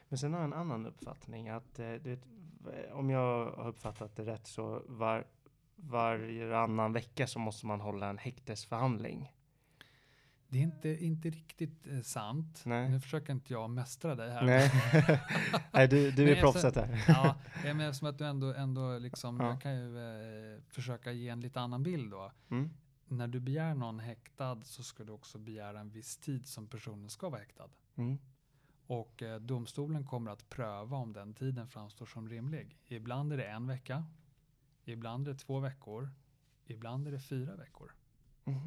Men 0.10 0.18
sen 0.18 0.34
har 0.34 0.40
jag 0.40 0.46
en 0.48 0.54
annan 0.54 0.86
uppfattning. 0.86 1.50
Att, 1.50 1.80
eh, 1.80 1.86
vet, 1.88 2.20
v- 2.66 2.92
om 2.94 3.10
jag 3.10 3.46
har 3.52 3.68
uppfattat 3.68 4.16
det 4.16 4.24
rätt 4.26 4.48
så 4.48 4.84
var, 4.88 5.28
varannan 5.76 6.94
vecka 6.94 7.28
så 7.28 7.40
måste 7.40 7.66
man 7.66 7.82
hålla 7.82 8.10
en 8.10 8.18
häktesförhandling. 8.18 9.34
Det 10.50 10.58
är 10.58 10.62
inte, 10.64 11.06
inte 11.06 11.30
riktigt 11.30 11.88
eh, 11.88 12.02
sant. 12.02 12.62
Nej. 12.66 12.90
Nu 12.90 13.00
försöker 13.00 13.34
inte 13.34 13.54
jag 13.54 13.70
mästra 13.70 14.16
dig 14.16 14.32
här. 14.32 14.46
Nej, 14.46 14.72
Nej 15.74 15.88
du, 15.88 16.12
du 16.12 16.26
Men 16.26 16.34
är 16.38 16.42
proffset 16.42 16.76
här. 16.76 17.04
ja, 17.08 17.36
men 17.64 17.80
eftersom 17.82 18.08
att 18.10 18.18
du 18.18 18.26
ändå, 18.26 18.54
ändå 18.54 18.98
liksom, 18.98 19.40
Ja. 19.40 19.48
jag 19.50 19.62
kan 19.62 19.76
ju 19.76 19.98
eh, 20.56 20.62
försöka 20.70 21.12
ge 21.12 21.30
en 21.30 21.42
lite 21.42 21.60
annan 21.60 21.84
bild 21.84 22.12
då. 22.12 22.32
Mm. 22.50 22.70
När 23.08 23.28
du 23.28 23.40
begär 23.40 23.76
någon 23.76 24.00
häktad 24.00 24.62
så 24.64 24.84
ska 24.84 25.04
du 25.04 25.12
också 25.12 25.38
begära 25.38 25.80
en 25.80 25.90
viss 25.90 26.18
tid 26.18 26.48
som 26.48 26.68
personen 26.68 27.10
ska 27.10 27.30
vara 27.30 27.40
häktad. 27.40 27.70
Mm. 27.96 28.18
Och 28.88 29.24
eh, 29.24 29.40
domstolen 29.40 30.06
kommer 30.06 30.32
att 30.32 30.50
pröva 30.50 30.98
om 30.98 31.14
den 31.14 31.34
tiden 31.34 31.68
framstår 31.68 32.06
som 32.06 32.30
rimlig. 32.30 32.78
Ibland 32.86 33.34
är 33.34 33.38
det 33.38 33.48
en 33.48 33.68
vecka, 33.68 34.06
ibland 34.84 35.28
är 35.28 35.34
det 35.34 35.40
två 35.40 35.60
veckor, 35.60 36.10
ibland 36.66 37.08
är 37.08 37.12
det 37.12 37.20
fyra 37.20 37.56
veckor. 37.56 37.92
Mm. 38.46 38.60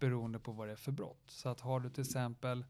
Beroende 0.00 0.38
på 0.38 0.52
vad 0.52 0.68
det 0.68 0.72
är 0.72 0.76
för 0.76 0.92
brott. 0.92 1.24
Så 1.26 1.48
att 1.48 1.60
har 1.60 1.80
du 1.80 1.90
till 1.90 2.04
exempel 2.04 2.64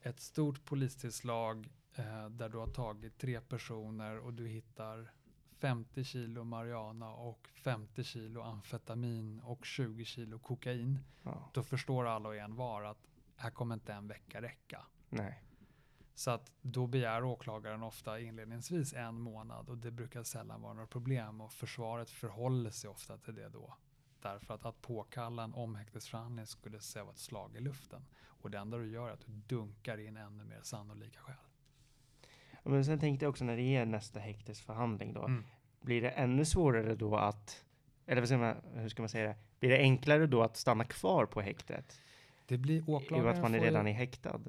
ett 0.00 0.20
stort 0.20 0.64
polistillslag 0.64 1.68
eh, 1.94 2.28
där 2.28 2.48
du 2.48 2.58
har 2.58 2.66
tagit 2.66 3.18
tre 3.18 3.40
personer 3.40 4.18
och 4.18 4.34
du 4.34 4.48
hittar 4.48 5.12
50 5.58 6.04
kilo 6.04 6.44
marijuana 6.44 7.10
och 7.10 7.48
50 7.54 8.04
kilo 8.04 8.42
amfetamin 8.42 9.40
och 9.40 9.64
20 9.64 10.04
kilo 10.04 10.38
kokain. 10.38 10.98
Ja. 11.22 11.50
Då 11.54 11.62
förstår 11.62 12.06
alla 12.06 12.28
och 12.28 12.36
en 12.36 12.56
var 12.56 12.82
att 12.82 13.08
här 13.36 13.50
kommer 13.50 13.74
inte 13.74 13.92
en 13.92 14.08
vecka 14.08 14.42
räcka. 14.42 14.86
Nej. 15.08 15.42
Så 16.14 16.30
att 16.30 16.52
då 16.62 16.86
begär 16.86 17.24
åklagaren 17.24 17.82
ofta 17.82 18.20
inledningsvis 18.20 18.92
en 18.92 19.20
månad 19.20 19.68
och 19.68 19.78
det 19.78 19.90
brukar 19.90 20.22
sällan 20.22 20.62
vara 20.62 20.72
några 20.72 20.86
problem 20.86 21.40
och 21.40 21.52
försvaret 21.52 22.10
förhåller 22.10 22.70
sig 22.70 22.90
ofta 22.90 23.18
till 23.18 23.34
det 23.34 23.48
då. 23.48 23.74
Därför 24.22 24.54
att 24.54 24.64
att 24.64 24.82
påkalla 24.82 25.42
en 25.44 25.54
omhäktesförhandling 25.54 26.46
skulle 26.46 26.80
säga 26.80 27.04
vara 27.04 27.12
ett 27.12 27.18
slag 27.18 27.56
i 27.56 27.60
luften. 27.60 28.06
Och 28.24 28.50
det 28.50 28.58
enda 28.58 28.78
du 28.78 28.90
gör 28.90 29.08
är 29.08 29.12
att 29.12 29.26
du 29.26 29.32
dunkar 29.32 29.98
in 29.98 30.16
ännu 30.16 30.44
mer 30.44 30.60
sannolika 30.62 31.20
skäl. 31.20 31.45
Men 32.66 32.84
sen 32.84 32.98
tänkte 32.98 33.24
jag 33.24 33.30
också 33.30 33.44
när 33.44 33.56
det 33.56 33.62
är 33.62 33.86
nästa 33.86 34.20
häktesförhandling 34.20 35.12
då. 35.12 35.24
Mm. 35.24 35.44
Blir 35.80 36.02
det 36.02 36.10
ännu 36.10 36.44
svårare 36.44 36.94
då 36.94 37.16
att, 37.16 37.64
eller 38.06 38.20
vad 38.20 38.28
säger 38.28 38.40
man, 38.40 38.56
hur 38.74 38.88
ska 38.88 39.02
man 39.02 39.08
säga 39.08 39.28
det? 39.28 39.36
Blir 39.60 39.70
det 39.70 39.78
enklare 39.78 40.26
då 40.26 40.42
att 40.42 40.56
stanna 40.56 40.84
kvar 40.84 41.26
på 41.26 41.40
häktet? 41.40 42.00
Det 42.46 42.58
blir 42.58 42.78
I 42.78 42.82
åklagaren 42.86 43.36
att 43.36 43.42
man 43.42 43.54
är 43.54 43.60
redan 43.60 43.86
är 43.86 43.92
häktad. 43.92 44.40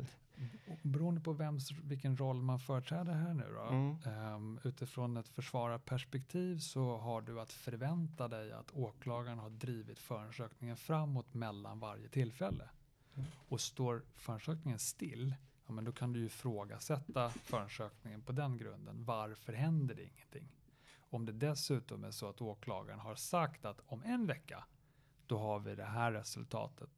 Beroende 0.82 1.22
på 1.22 1.34
vems, 1.34 1.72
vilken 1.72 2.18
roll 2.18 2.42
man 2.42 2.60
företräder 2.60 3.14
här 3.14 3.34
nu 3.34 3.46
då. 3.56 3.62
Mm. 3.62 3.96
Ehm, 4.06 4.60
utifrån 4.64 5.18
ett 5.18 5.28
försvararperspektiv 5.28 6.58
så 6.58 6.98
har 6.98 7.22
du 7.22 7.40
att 7.42 7.52
förvänta 7.52 8.28
dig 8.28 8.52
att 8.52 8.72
åklagaren 8.72 9.40
har 9.40 9.50
drivit 9.50 10.00
förundersökningen 10.00 10.78
framåt 10.78 11.34
mellan 11.34 11.80
varje 11.80 12.08
tillfälle. 12.08 12.70
Mm. 13.16 13.28
Och 13.48 13.62
står 13.62 14.04
förundersökningen 14.16 14.80
still, 14.80 15.36
ja, 15.68 15.74
men 15.74 15.84
då 15.84 15.92
kan 15.92 16.14
du 16.14 16.20
ju 16.20 16.26
ifrågasätta 16.26 17.30
förundersökningen 17.30 18.22
på 18.22 18.32
den 18.32 18.58
grunden. 18.58 19.04
Varför 19.06 19.54
händer 19.54 19.96
det 19.96 20.04
ingenting? 20.04 20.48
Om 21.10 21.26
det 21.26 21.32
dessutom 21.32 22.04
är 22.04 22.12
så 22.12 22.30
att 22.30 22.42
åklagaren 22.42 23.00
har 23.00 23.16
sagt 23.16 23.66
att 23.66 23.82
om 23.86 24.04
en 24.04 24.28
vecka, 24.28 24.64
då 25.26 25.38
har 25.38 25.60
vi 25.60 25.76
det 25.76 25.86
här 25.86 26.12
resultatet. 26.12 26.90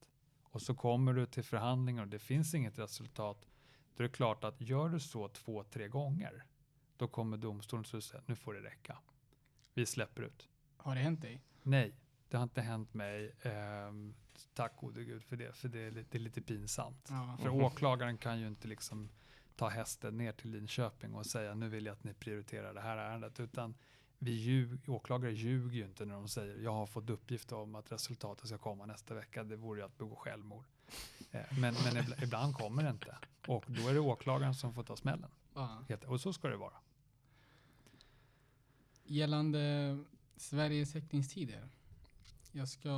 Och 0.44 0.62
så 0.62 0.76
kommer 0.76 1.14
du 1.14 1.26
till 1.26 1.44
förhandlingar 1.44 2.02
och 2.02 2.08
det 2.08 2.20
finns 2.20 2.54
inget 2.54 2.80
resultat. 2.80 3.48
Då 3.96 4.04
är 4.04 4.08
det 4.08 4.14
klart 4.14 4.44
att 4.44 4.62
gör 4.62 4.90
du 4.90 5.00
så 5.00 5.28
två, 5.28 5.64
tre 5.64 5.88
gånger, 5.88 6.46
då 6.98 7.08
kommer 7.08 7.38
domstolen 7.38 7.86
att 7.94 8.04
säga 8.04 8.24
nu 8.26 8.36
får 8.36 8.54
det 8.54 8.62
räcka. 8.62 8.98
Vi 9.74 9.86
släpper 9.86 10.22
ut. 10.22 10.50
Har 10.78 10.96
det 10.96 11.02
hänt 11.02 11.22
dig? 11.22 11.42
Nej, 11.64 11.96
det 12.30 12.38
har 12.38 12.44
inte 12.44 12.62
hänt 12.62 12.94
mig. 12.94 13.36
Ehm, 13.42 14.16
tack 14.54 14.78
gode 14.78 15.04
gud 15.04 15.24
för 15.24 15.36
det, 15.38 15.56
för 15.56 15.70
det 15.70 15.80
är 15.80 15.92
lite, 15.92 16.10
det 16.12 16.18
är 16.18 16.20
lite 16.20 16.42
pinsamt. 16.42 17.08
Ja. 17.10 17.38
För 17.42 17.50
Mhm. 17.50 17.62
åklagaren 17.62 18.18
kan 18.18 18.40
ju 18.40 18.48
inte 18.48 18.68
liksom 18.68 19.10
ta 19.56 19.70
hästen 19.70 20.18
ner 20.18 20.32
till 20.32 20.52
Linköping 20.52 21.16
och 21.16 21.26
säga 21.26 21.54
nu 21.54 21.70
vill 21.70 21.86
jag 21.86 21.94
att 21.94 22.04
ni 22.04 22.14
prioriterar 22.14 22.74
det 22.74 22.82
här 22.82 22.98
ärendet. 22.98 23.40
Utan 23.40 23.76
vi 24.20 24.32
ljug, 24.32 24.90
åklagare 24.90 25.34
ljuger 25.34 25.78
ju 25.78 25.86
inte 25.86 26.06
när 26.06 26.14
de 26.14 26.28
säger 26.28 26.64
jag 26.64 26.72
har 26.74 26.86
fått 26.86 27.10
uppgift 27.10 27.52
om 27.52 27.76
att 27.76 27.92
resultatet 27.92 28.48
ska 28.48 28.58
komma 28.58 28.86
nästa 28.86 29.14
vecka. 29.14 29.44
Det 29.44 29.56
vore 29.56 29.80
ju 29.80 29.86
att 29.86 29.98
begå 29.98 30.16
självmord. 30.16 30.66
Eh, 31.32 31.42
Men, 31.60 31.74
men 31.84 31.98
ibla- 31.98 32.24
ibland 32.24 32.56
kommer 32.56 32.84
det 32.84 32.90
inte. 32.90 33.18
Och 33.48 33.66
då 33.68 33.88
är 33.88 33.94
det 33.94 34.00
åklagaren 34.00 34.56
som 34.56 34.74
får 34.74 34.84
ta 34.84 34.96
smällen. 34.96 35.32
Ja. 35.54 35.84
Och 36.08 36.22
så 36.22 36.34
ska 36.34 36.48
det 36.48 36.58
vara. 36.58 36.74
Gällande 39.04 39.98
Sveriges 40.36 40.94
häktningstider. 40.94 41.68
Jag 42.52 42.68
ska 42.68 42.90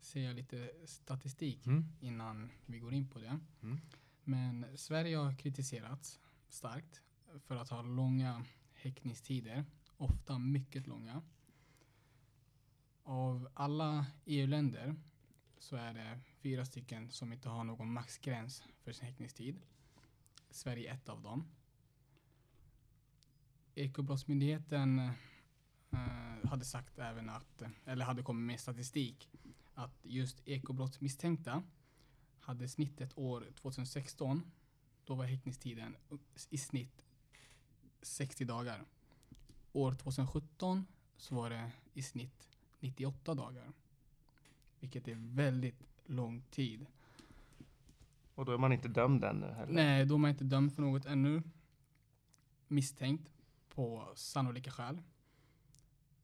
säga 0.00 0.32
lite 0.32 0.70
statistik 0.84 1.66
Mm. 1.66 1.84
innan 2.00 2.50
vi 2.66 2.78
går 2.78 2.92
in 2.94 3.08
på 3.08 3.18
det. 3.18 3.40
Mm. 3.62 3.78
Men 4.24 4.66
Sverige 4.78 5.16
har 5.16 5.34
kritiserats 5.38 6.20
starkt 6.48 7.02
för 7.38 7.56
att 7.56 7.68
ha 7.68 7.82
långa 7.82 8.44
häktningstider, 8.74 9.64
ofta 9.96 10.38
mycket 10.38 10.86
långa. 10.86 11.22
Av 13.02 13.48
alla 13.54 14.06
EU-länder 14.24 14.96
så 15.58 15.76
är 15.76 15.94
det 15.94 16.20
fyra 16.40 16.64
stycken 16.64 17.10
som 17.10 17.32
inte 17.32 17.48
har 17.48 17.64
någon 17.64 17.92
maxgräns 17.92 18.62
för 18.82 18.92
sin 18.92 19.06
häktningstid. 19.06 19.60
Sverige 20.50 20.90
är 20.90 20.94
ett 20.94 21.08
av 21.08 21.22
dem. 21.22 21.44
Ekobrottsmyndigheten 23.74 24.98
eh, 24.98 26.48
hade 26.48 26.64
sagt 26.64 26.98
även 26.98 27.28
att, 27.28 27.62
eller 27.84 28.04
hade 28.04 28.22
kommit 28.22 28.46
med 28.46 28.60
statistik, 28.60 29.28
att 29.74 29.98
just 30.02 30.48
ekobrottsmisstänkta 30.48 31.62
hade 32.40 32.68
snittet 32.68 33.18
år 33.18 33.46
2016, 33.54 34.42
då 35.04 35.14
var 35.14 35.24
häktningstiden 35.24 35.96
i 36.50 36.58
snitt 36.58 37.04
60 38.02 38.44
dagar. 38.44 38.84
År 39.72 39.94
2017 39.94 40.86
så 41.16 41.34
var 41.34 41.50
det 41.50 41.70
i 41.92 42.02
snitt 42.02 42.48
98 42.80 43.34
dagar. 43.34 43.72
Vilket 44.80 45.08
är 45.08 45.14
väldigt 45.34 45.86
lång 46.06 46.42
tid. 46.50 46.86
Och 48.34 48.44
då 48.44 48.52
är 48.52 48.58
man 48.58 48.72
inte 48.72 48.88
dömd 48.88 49.24
ännu 49.24 49.46
heller. 49.46 49.72
Nej, 49.72 50.06
då 50.06 50.14
är 50.14 50.18
man 50.18 50.30
inte 50.30 50.44
dömd 50.44 50.74
för 50.74 50.82
något 50.82 51.06
ännu. 51.06 51.42
Misstänkt 52.68 53.32
på 53.68 54.12
sannolika 54.14 54.70
skäl. 54.70 55.02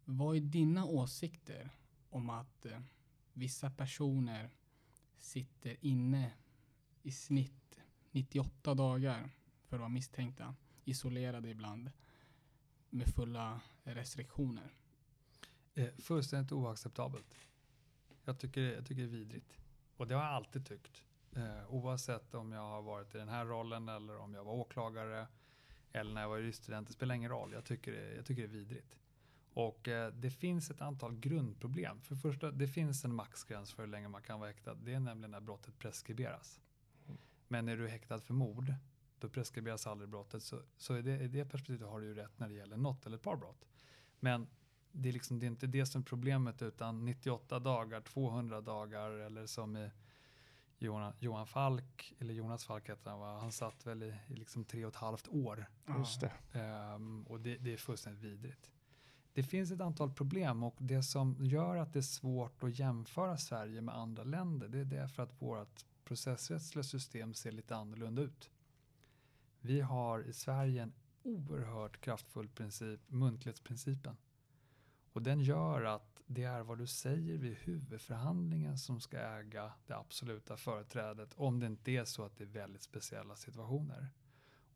Vad 0.04 0.36
är 0.36 0.40
dina 0.40 0.84
åsikter 0.84 1.70
om 2.10 2.30
att 2.30 2.66
eh, 2.66 2.80
vissa 3.36 3.70
personer 3.70 4.50
sitter 5.18 5.76
inne 5.80 6.32
i 7.02 7.12
snitt 7.12 7.80
98 8.10 8.74
dagar 8.74 9.30
för 9.64 9.76
att 9.76 9.80
vara 9.80 9.88
misstänkta, 9.88 10.54
isolerade 10.84 11.48
ibland, 11.48 11.90
med 12.90 13.08
fulla 13.08 13.60
restriktioner? 13.82 14.74
Eh, 15.74 15.88
fullständigt 15.98 16.52
oacceptabelt. 16.52 17.34
Jag 18.24 18.38
tycker, 18.38 18.60
jag 18.60 18.86
tycker 18.86 19.02
det 19.02 19.08
är 19.08 19.18
vidrigt. 19.18 19.58
Och 19.96 20.06
det 20.06 20.14
har 20.14 20.22
jag 20.22 20.32
alltid 20.32 20.66
tyckt. 20.66 21.04
Eh, 21.32 21.74
oavsett 21.74 22.34
om 22.34 22.52
jag 22.52 22.60
har 22.60 22.82
varit 22.82 23.14
i 23.14 23.18
den 23.18 23.28
här 23.28 23.44
rollen 23.44 23.88
eller 23.88 24.16
om 24.16 24.34
jag 24.34 24.44
var 24.44 24.52
åklagare 24.52 25.26
eller 25.92 26.14
när 26.14 26.20
jag 26.20 26.28
var 26.28 26.36
juriststudent. 26.36 26.86
Det 26.86 26.92
spelar 26.92 27.14
ingen 27.14 27.30
roll. 27.30 27.52
Jag 27.52 27.64
tycker 27.64 27.92
det, 27.92 28.14
jag 28.14 28.26
tycker 28.26 28.42
det 28.42 28.48
är 28.48 28.58
vidrigt. 28.58 28.98
Och 29.56 29.88
eh, 29.88 30.12
det 30.12 30.30
finns 30.30 30.70
ett 30.70 30.80
antal 30.80 31.16
grundproblem. 31.16 32.00
För 32.00 32.14
det 32.14 32.20
första, 32.20 32.50
det 32.50 32.68
finns 32.68 33.04
en 33.04 33.14
maxgräns 33.14 33.72
för 33.72 33.82
hur 33.82 33.90
länge 33.90 34.08
man 34.08 34.22
kan 34.22 34.40
vara 34.40 34.50
häktad. 34.50 34.74
Det 34.74 34.94
är 34.94 35.00
nämligen 35.00 35.30
när 35.30 35.40
brottet 35.40 35.78
preskriberas. 35.78 36.60
Men 37.48 37.68
är 37.68 37.76
du 37.76 37.88
häktad 37.88 38.20
för 38.20 38.34
mord, 38.34 38.74
då 39.18 39.28
preskriberas 39.28 39.86
aldrig 39.86 40.10
brottet. 40.10 40.42
Så, 40.42 40.62
så 40.76 40.96
i, 40.96 41.02
det, 41.02 41.20
i 41.20 41.28
det 41.28 41.44
perspektivet 41.44 41.88
har 41.88 42.00
du 42.00 42.06
ju 42.06 42.14
rätt 42.14 42.38
när 42.38 42.48
det 42.48 42.54
gäller 42.54 42.76
något 42.76 43.06
eller 43.06 43.16
ett 43.16 43.22
par 43.22 43.36
brott. 43.36 43.68
Men 44.20 44.46
det 44.92 45.08
är, 45.08 45.12
liksom, 45.12 45.38
det 45.38 45.46
är 45.46 45.48
inte 45.48 45.66
det 45.66 45.86
som 45.86 46.00
är 46.00 46.04
problemet 46.04 46.62
utan 46.62 47.04
98 47.04 47.58
dagar, 47.58 48.00
200 48.00 48.60
dagar 48.60 49.10
eller 49.10 49.46
som 49.46 49.76
i 49.76 49.90
Johan, 50.78 51.12
Johan 51.18 51.46
Falk, 51.46 52.14
eller 52.18 52.34
Jonas 52.34 52.64
Falk 52.64 52.88
heter 52.88 53.10
han 53.10 53.20
va? 53.20 53.38
Han 53.40 53.52
satt 53.52 53.86
väl 53.86 54.02
i, 54.02 54.14
i 54.28 54.34
liksom 54.34 54.64
tre 54.64 54.84
och 54.84 54.92
ett 54.92 54.96
halvt 54.96 55.28
år. 55.28 55.66
Just 55.98 56.20
det. 56.20 56.32
Ehm, 56.52 57.22
och 57.22 57.40
det, 57.40 57.56
det 57.56 57.72
är 57.72 57.76
fullständigt 57.76 58.22
vidrigt. 58.22 58.70
Det 59.36 59.42
finns 59.42 59.70
ett 59.70 59.80
antal 59.80 60.12
problem 60.12 60.62
och 60.62 60.74
det 60.78 61.02
som 61.02 61.36
gör 61.40 61.76
att 61.76 61.92
det 61.92 61.98
är 61.98 62.02
svårt 62.02 62.62
att 62.62 62.78
jämföra 62.78 63.36
Sverige 63.36 63.80
med 63.80 63.94
andra 63.94 64.24
länder 64.24 64.68
det 64.68 64.78
är 64.78 64.84
därför 64.84 65.22
att 65.22 65.42
vårt 65.42 65.84
processrättsliga 66.04 66.82
system 66.82 67.34
ser 67.34 67.52
lite 67.52 67.76
annorlunda 67.76 68.22
ut. 68.22 68.50
Vi 69.60 69.80
har 69.80 70.22
i 70.22 70.32
Sverige 70.32 70.82
en 70.82 70.92
oerhört 71.22 72.00
kraftfull 72.00 72.48
princip, 72.48 73.00
muntlighetsprincipen. 73.06 74.16
Och 75.12 75.22
den 75.22 75.40
gör 75.40 75.82
att 75.82 76.22
det 76.26 76.44
är 76.44 76.62
vad 76.62 76.78
du 76.78 76.86
säger 76.86 77.36
vid 77.38 77.56
huvudförhandlingen 77.56 78.78
som 78.78 79.00
ska 79.00 79.18
äga 79.18 79.72
det 79.86 79.96
absoluta 79.96 80.56
företrädet 80.56 81.34
om 81.34 81.60
det 81.60 81.66
inte 81.66 81.90
är 81.90 82.04
så 82.04 82.24
att 82.24 82.36
det 82.36 82.44
är 82.44 82.48
väldigt 82.48 82.82
speciella 82.82 83.36
situationer. 83.36 84.08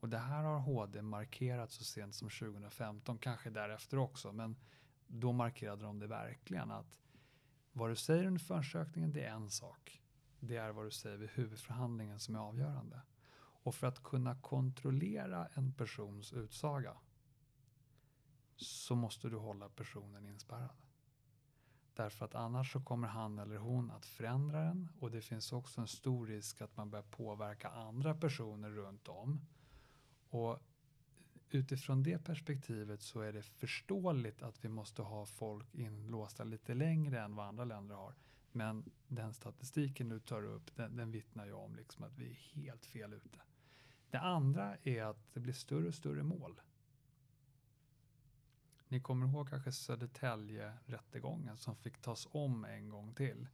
Och 0.01 0.09
det 0.09 0.19
här 0.19 0.43
har 0.43 0.59
HD 0.59 1.03
markerat 1.03 1.71
så 1.71 1.85
sent 1.85 2.15
som 2.15 2.31
2015, 2.31 3.19
kanske 3.19 3.51
därefter 3.51 3.99
också, 3.99 4.33
men 4.33 4.57
då 5.07 5.33
markerade 5.33 5.85
de 5.85 5.99
det 5.99 6.07
verkligen 6.07 6.71
att 6.71 6.99
vad 7.73 7.91
du 7.91 7.97
säger 7.97 8.25
under 8.25 8.41
förundersökningen, 8.41 9.13
det 9.13 9.25
är 9.25 9.31
en 9.31 9.51
sak. 9.51 10.03
Det 10.41 10.57
är 10.57 10.71
vad 10.71 10.87
du 10.87 10.91
säger 10.91 11.17
vid 11.17 11.31
huvudförhandlingen 11.31 12.21
som 12.21 12.35
är 12.35 12.39
avgörande. 12.39 13.01
Och 13.63 13.75
för 13.75 13.87
att 13.87 14.03
kunna 14.03 14.41
kontrollera 14.41 15.49
en 15.55 15.73
persons 15.73 16.33
utsaga 16.33 16.97
så 18.57 18.95
måste 18.95 19.29
du 19.29 19.37
hålla 19.37 19.69
personen 19.69 20.27
inspärrad. 20.27 20.77
Därför 21.95 22.25
att 22.25 22.35
annars 22.35 22.73
så 22.73 22.81
kommer 22.81 23.09
han 23.09 23.39
eller 23.39 23.57
hon 23.57 23.91
att 23.91 24.07
förändra 24.07 24.61
den 24.61 24.89
och 24.99 25.11
det 25.11 25.21
finns 25.21 25.53
också 25.53 25.81
en 25.81 25.89
stor 25.89 26.27
risk 26.27 26.61
att 26.61 26.77
man 26.77 26.91
börjar 26.91 27.03
påverka 27.11 27.69
andra 27.69 28.15
personer 28.15 28.71
runt 28.71 29.09
om. 29.09 29.41
Och 30.31 30.59
utifrån 31.51 32.03
det 32.03 32.25
perspektivet 32.25 33.03
så 33.03 33.21
är 33.21 33.33
det 33.33 33.43
förståeligt 33.43 34.43
att 34.43 34.65
vi 34.65 34.69
måste 34.69 35.03
ha 35.03 35.27
folk 35.27 35.75
inlåsta 35.75 36.45
lite 36.45 36.75
längre 36.75 37.21
än 37.21 37.35
vad 37.35 37.47
andra 37.47 37.65
länder 37.65 37.95
har. 37.95 38.15
Men 38.53 38.91
den 39.09 39.35
statistiken 39.35 40.09
du 40.09 40.21
tar 40.21 40.45
upp, 40.45 40.77
den, 40.77 40.97
den 40.97 41.11
vittnar 41.11 41.47
ju 41.47 41.53
om 41.53 41.77
liksom 41.77 42.05
att 42.05 42.19
vi 42.19 42.31
är 42.31 42.35
helt 42.35 42.87
fel 42.87 43.13
ute. 43.13 43.39
Det 44.11 44.21
andra 44.21 44.77
är 44.83 45.03
att 45.03 45.33
det 45.33 45.41
blir 45.41 45.53
större 45.53 45.89
och 45.89 45.95
större 45.95 46.23
mål. 46.23 46.61
Ni 48.89 49.01
kommer 49.01 49.27
ihåg 49.27 49.49
kanske 49.49 49.73
Södertälje-rättegången 49.73 51.57
som 51.57 51.77
fick 51.77 51.99
tas 51.99 52.29
om 52.31 52.65
en 52.65 52.89
gång 52.89 53.15
till. 53.15 53.49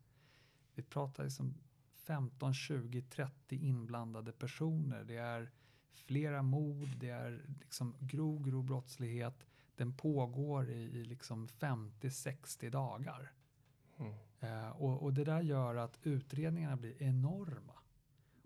Vi 0.74 0.82
pratar 0.82 1.24
liksom 1.24 1.54
15, 1.94 2.54
20, 2.54 3.02
30 3.02 3.56
inblandade 3.56 4.32
personer. 4.32 5.04
Det 5.04 5.16
är 5.16 5.50
flera 5.98 6.42
mord, 6.42 6.88
det 6.96 7.10
är 7.10 7.44
liksom 7.60 7.94
grov, 8.00 8.42
grov 8.42 8.64
brottslighet. 8.64 9.46
Den 9.76 9.96
pågår 9.96 10.70
i, 10.70 10.82
i 10.82 11.04
liksom 11.04 11.48
50-60 11.48 12.70
dagar. 12.70 13.32
Mm. 13.98 14.14
Eh, 14.40 14.68
och, 14.68 15.02
och 15.02 15.14
det 15.14 15.24
där 15.24 15.40
gör 15.40 15.74
att 15.74 15.98
utredningarna 16.02 16.76
blir 16.76 17.02
enorma. 17.02 17.72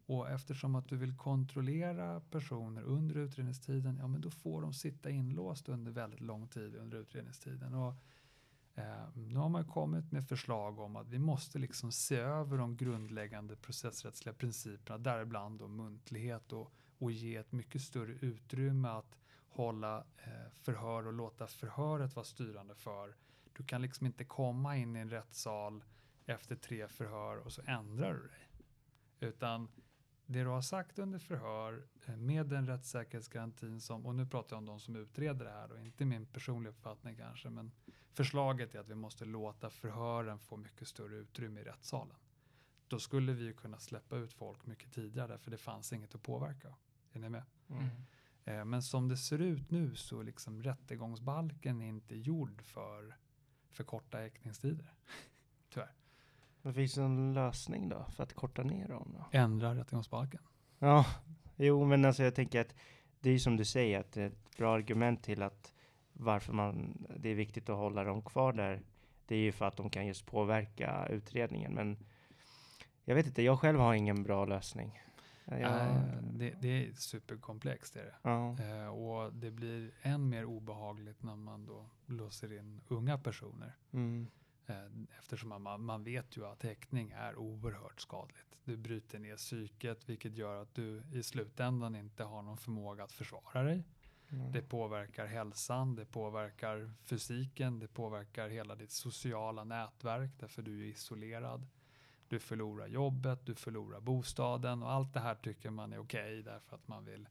Och 0.06 0.30
eftersom 0.30 0.74
att 0.74 0.88
du 0.88 0.96
vill 0.96 1.16
kontrollera 1.16 2.20
personer 2.20 2.82
under 2.82 3.14
utredningstiden, 3.14 3.96
ja 4.00 4.06
men 4.06 4.20
då 4.20 4.30
får 4.30 4.62
de 4.62 4.72
sitta 4.72 5.10
inlåst 5.10 5.68
under 5.68 5.92
väldigt 5.92 6.20
lång 6.20 6.48
tid 6.48 6.74
under 6.76 6.98
utredningstiden. 6.98 7.74
Och, 7.74 7.94
eh, 8.74 9.08
nu 9.14 9.38
har 9.38 9.48
man 9.48 9.64
kommit 9.64 10.12
med 10.12 10.28
förslag 10.28 10.78
om 10.78 10.96
att 10.96 11.08
vi 11.08 11.18
måste 11.18 11.58
liksom 11.58 11.92
se 11.92 12.16
över 12.16 12.58
de 12.58 12.76
grundläggande 12.76 13.56
processrättsliga 13.56 14.34
principerna, 14.34 14.98
däribland 14.98 15.58
då 15.58 15.68
muntlighet 15.68 16.52
och, 16.52 16.72
och 17.00 17.12
ge 17.12 17.36
ett 17.36 17.52
mycket 17.52 17.82
större 17.82 18.12
utrymme 18.12 18.88
att 18.88 19.18
hålla 19.48 19.98
eh, 19.98 20.50
förhör 20.52 21.06
och 21.06 21.12
låta 21.12 21.46
förhöret 21.46 22.16
vara 22.16 22.24
styrande 22.24 22.74
för. 22.74 23.16
Du 23.52 23.64
kan 23.64 23.82
liksom 23.82 24.06
inte 24.06 24.24
komma 24.24 24.76
in 24.76 24.96
i 24.96 24.98
en 24.98 25.10
rättssal 25.10 25.84
efter 26.26 26.56
tre 26.56 26.88
förhör 26.88 27.36
och 27.36 27.52
så 27.52 27.62
ändrar 27.66 28.14
du 28.14 28.28
dig. 28.28 28.48
Utan 29.20 29.68
det 30.26 30.42
du 30.42 30.46
har 30.46 30.62
sagt 30.62 30.98
under 30.98 31.18
förhör 31.18 31.88
eh, 32.06 32.16
med 32.16 32.46
den 32.46 32.66
rättssäkerhetsgarantin 32.66 33.80
som, 33.80 34.06
och 34.06 34.14
nu 34.14 34.26
pratar 34.26 34.56
jag 34.56 34.58
om 34.58 34.66
de 34.66 34.80
som 34.80 34.96
utreder 34.96 35.44
det 35.44 35.50
här 35.50 35.72
och 35.72 35.80
inte 35.80 36.04
min 36.04 36.26
personliga 36.26 36.70
uppfattning 36.70 37.16
kanske, 37.16 37.50
men 37.50 37.72
förslaget 38.12 38.74
är 38.74 38.78
att 38.78 38.88
vi 38.88 38.94
måste 38.94 39.24
låta 39.24 39.70
förhören 39.70 40.38
få 40.38 40.56
mycket 40.56 40.88
större 40.88 41.16
utrymme 41.16 41.60
i 41.60 41.64
rättssalen. 41.64 42.16
Då 42.88 42.98
skulle 42.98 43.32
vi 43.32 43.44
ju 43.44 43.52
kunna 43.52 43.78
släppa 43.78 44.16
ut 44.16 44.32
folk 44.32 44.66
mycket 44.66 44.92
tidigare 44.92 45.38
för 45.38 45.50
det 45.50 45.58
fanns 45.58 45.92
inget 45.92 46.14
att 46.14 46.22
påverka. 46.22 46.74
Är 47.12 47.18
ni 47.18 47.28
med? 47.28 47.42
Mm. 47.70 47.88
Eh, 48.44 48.64
Men 48.64 48.82
som 48.82 49.08
det 49.08 49.16
ser 49.16 49.38
ut 49.38 49.70
nu 49.70 49.94
så 49.94 50.22
liksom 50.22 50.62
rättegångsbalken 50.62 51.82
är 51.82 51.88
inte 51.88 52.16
gjord 52.16 52.62
för, 52.62 53.16
för 53.70 53.84
korta 53.84 54.18
häktningstider. 54.18 54.92
Tyvärr. 55.72 55.92
Men 56.62 56.74
finns 56.74 56.94
det 56.94 57.02
en 57.02 57.34
lösning 57.34 57.88
då 57.88 58.04
för 58.04 58.22
att 58.22 58.32
korta 58.34 58.62
ner 58.62 58.88
dem? 58.88 59.14
Då? 59.18 59.38
Ändra 59.38 59.74
rättegångsbalken. 59.74 60.40
Ja, 60.78 61.06
jo, 61.56 61.84
men 61.84 62.04
alltså 62.04 62.22
jag 62.22 62.34
tänker 62.34 62.60
att 62.60 62.74
det 63.20 63.30
är 63.30 63.38
som 63.38 63.56
du 63.56 63.64
säger 63.64 64.00
att 64.00 64.12
det 64.12 64.22
är 64.22 64.26
ett 64.26 64.56
bra 64.56 64.74
argument 64.74 65.22
till 65.22 65.42
att 65.42 65.74
varför 66.12 66.52
man, 66.52 67.06
det 67.18 67.28
är 67.28 67.34
viktigt 67.34 67.68
att 67.68 67.76
hålla 67.76 68.04
dem 68.04 68.22
kvar 68.22 68.52
där. 68.52 68.82
Det 69.26 69.34
är 69.34 69.40
ju 69.40 69.52
för 69.52 69.64
att 69.64 69.76
de 69.76 69.90
kan 69.90 70.06
just 70.06 70.26
påverka 70.26 71.06
utredningen. 71.10 71.74
Men 71.74 71.98
jag 73.04 73.14
vet 73.14 73.26
inte, 73.26 73.42
jag 73.42 73.60
själv 73.60 73.78
har 73.78 73.94
ingen 73.94 74.22
bra 74.22 74.44
lösning. 74.44 75.00
Jag, 75.58 75.60
Eh, 75.90 76.22
det, 76.22 76.54
det 76.60 76.68
är 76.86 76.92
superkomplext. 76.92 77.96
Är 77.96 78.04
det. 78.04 78.30
Eh, 78.64 78.86
och 78.86 79.32
det 79.32 79.50
blir 79.50 79.90
än 80.02 80.28
mer 80.28 80.44
obehagligt 80.44 81.22
när 81.22 81.36
man 81.36 81.66
då 81.66 81.86
låser 82.06 82.58
in 82.58 82.80
unga 82.88 83.18
personer. 83.18 83.76
mm, 83.92 84.26
Eh, 84.66 84.76
eftersom 85.18 85.62
man, 85.62 85.84
man 85.84 86.04
vet 86.04 86.36
ju 86.36 86.46
att 86.46 86.62
häktning 86.62 87.10
är 87.16 87.36
oerhört 87.36 88.00
skadligt. 88.00 88.60
Du 88.64 88.76
bryter 88.76 89.18
ner 89.18 89.36
psyket 89.36 90.08
vilket 90.08 90.36
gör 90.36 90.62
att 90.62 90.74
du 90.74 91.02
i 91.12 91.22
slutändan 91.22 91.96
inte 91.96 92.24
har 92.24 92.42
någon 92.42 92.56
förmåga 92.56 93.04
att 93.04 93.12
försvara 93.12 93.62
dig. 93.62 93.84
mm, 94.28 94.52
Det 94.52 94.62
påverkar 94.62 95.26
hälsan, 95.26 95.94
det 95.94 96.04
påverkar 96.06 96.92
fysiken, 97.04 97.78
det 97.78 97.88
påverkar 97.88 98.48
hela 98.48 98.74
ditt 98.74 98.90
sociala 98.90 99.64
nätverk 99.64 100.30
därför 100.38 100.62
du 100.62 100.80
är 100.80 100.86
isolerad. 100.90 101.66
Du 102.30 102.38
förlorar 102.38 102.86
jobbet, 102.86 103.46
du 103.46 103.54
förlorar 103.54 104.00
bostaden 104.00 104.82
och 104.82 104.92
allt 104.92 105.14
det 105.14 105.20
här 105.20 105.34
tycker 105.34 105.70
man 105.70 105.92
är 105.92 105.98
okej 105.98 106.42
därför 106.42 106.76
att 106.76 106.88
man 106.88 107.04
vill, 107.04 107.28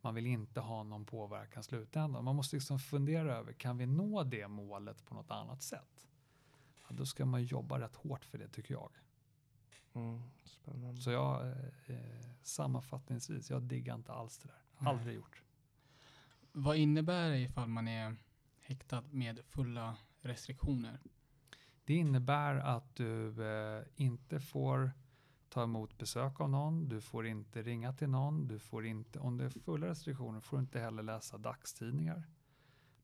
man 0.00 0.14
vill 0.14 0.26
inte 0.26 0.60
ha 0.60 0.82
någon 0.82 1.04
påverkan 1.04 1.60
i 1.60 1.64
slutändan. 1.64 2.24
Man 2.24 2.36
måste 2.36 2.56
liksom 2.56 2.78
fundera 2.78 3.36
över, 3.36 3.52
kan 3.52 3.78
vi 3.78 3.86
nå 3.86 4.24
det 4.24 4.48
målet 4.48 5.04
på 5.04 5.14
något 5.14 5.30
annat 5.30 5.62
sätt? 5.62 6.06
Ja, 6.88 6.94
då 6.96 7.06
ska 7.06 7.26
man 7.26 7.44
jobba 7.44 7.80
rätt 7.80 7.96
hårt 7.96 8.24
för 8.24 8.38
det 8.38 8.48
tycker 8.48 8.74
jag. 8.74 8.90
mm, 9.92 10.22
spännande. 10.44 11.00
Så 11.00 11.10
jag, 11.10 11.48
eh, 11.48 11.56
eh, 11.86 12.30
sammanfattningsvis, 12.42 13.50
jag 13.50 13.62
diggar 13.62 13.94
inte 13.94 14.12
alls 14.12 14.38
det 14.38 14.48
där. 14.48 14.62
Nej. 14.78 14.92
Aldrig 14.92 15.16
gjort. 15.16 15.42
Vad 16.52 16.76
innebär 16.76 17.30
det 17.30 17.38
ifall 17.38 17.68
man 17.68 17.88
är 17.88 18.16
häktad 18.60 19.02
med 19.10 19.40
fulla 19.44 19.96
restriktioner? 20.20 21.00
Det 21.84 21.94
innebär 21.94 22.54
att 22.56 22.94
du 22.94 23.44
eh, 23.44 23.84
inte 23.96 24.40
får 24.40 24.92
ta 25.48 25.62
emot 25.62 25.98
besök 25.98 26.40
av 26.40 26.50
någon, 26.50 26.88
du 26.88 27.00
får 27.00 27.26
inte 27.26 27.62
ringa 27.62 27.92
till 27.92 28.08
någon, 28.08 28.48
du 28.48 28.58
får 28.58 28.86
inte, 28.86 29.18
om 29.18 29.36
det 29.36 29.44
är 29.44 29.50
fulla 29.50 29.86
restriktioner 29.86 30.40
får 30.40 30.56
du 30.56 30.60
inte 30.60 30.80
heller 30.80 31.02
läsa 31.02 31.38
dagstidningar. 31.38 32.24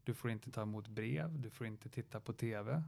Du 0.04 0.14
får 0.14 0.30
inte 0.30 0.50
ta 0.50 0.62
emot 0.62 0.88
brev, 0.88 1.40
du 1.40 1.50
får 1.50 1.66
inte 1.66 1.88
titta 1.88 2.20
på 2.20 2.32
TV. 2.32 2.82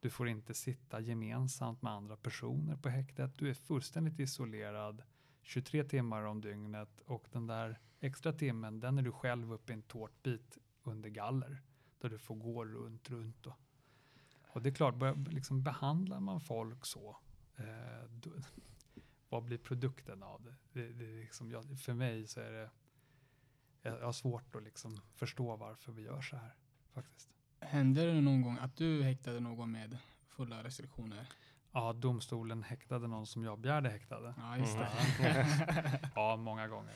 Du 0.00 0.10
får 0.10 0.28
inte 0.28 0.54
sitta 0.54 1.00
gemensamt 1.00 1.82
med 1.82 1.92
andra 1.92 2.16
personer 2.16 2.76
på 2.76 2.88
häktet. 2.88 3.38
Du 3.38 3.50
är 3.50 3.54
fullständigt 3.54 4.20
isolerad 4.20 5.02
23 5.42 5.84
timmar 5.84 6.22
om 6.22 6.40
dygnet 6.40 7.00
och 7.00 7.28
den 7.32 7.46
där 7.46 7.80
extra 8.00 8.32
timmen, 8.32 8.80
den 8.80 8.98
är 8.98 9.02
du 9.02 9.12
själv 9.12 9.52
uppe 9.52 9.72
i 9.72 9.74
en 9.74 9.82
tårtbit 9.82 10.58
under 10.82 11.08
galler 11.08 11.62
där 11.98 12.08
du 12.08 12.18
får 12.18 12.34
gå 12.34 12.64
runt, 12.64 13.10
runt 13.10 13.46
och 13.46 13.54
och 14.52 14.62
det 14.62 14.68
är 14.68 14.74
klart, 14.74 14.94
börjar, 14.96 15.14
liksom, 15.30 15.62
behandlar 15.62 16.20
man 16.20 16.40
folk 16.40 16.86
så, 16.86 17.16
eh, 17.56 18.08
då, 18.10 18.30
vad 19.28 19.44
blir 19.44 19.58
produkten 19.58 20.22
av 20.22 20.42
det? 20.42 20.54
det, 20.72 20.92
det 20.92 21.04
liksom, 21.20 21.50
jag, 21.50 21.80
för 21.80 21.94
mig 21.94 22.26
så 22.26 22.40
är 22.40 22.52
det, 22.52 22.70
jag, 23.82 24.00
jag 24.00 24.04
har 24.04 24.12
svårt 24.12 24.56
att 24.56 24.62
liksom 24.62 25.00
förstå 25.14 25.56
varför 25.56 25.92
vi 25.92 26.02
gör 26.02 26.20
så 26.20 26.36
här 26.36 26.54
faktiskt. 26.92 27.28
Hände 27.60 28.06
det 28.06 28.20
någon 28.20 28.42
gång 28.42 28.58
att 28.60 28.76
du 28.76 29.02
häktade 29.02 29.40
någon 29.40 29.72
med 29.72 29.98
fulla 30.28 30.64
restriktioner? 30.64 31.28
Ja, 31.72 31.92
domstolen 31.92 32.62
häktade 32.62 33.06
någon 33.08 33.26
som 33.26 33.44
jag 33.44 33.58
begärde 33.58 33.90
häktade. 33.90 34.34
Ja, 34.38 34.56
just 34.58 34.74
Mm. 34.76 34.86
det. 35.18 36.10
Ja, 36.14 36.36
många 36.36 36.68
gånger. 36.68 36.94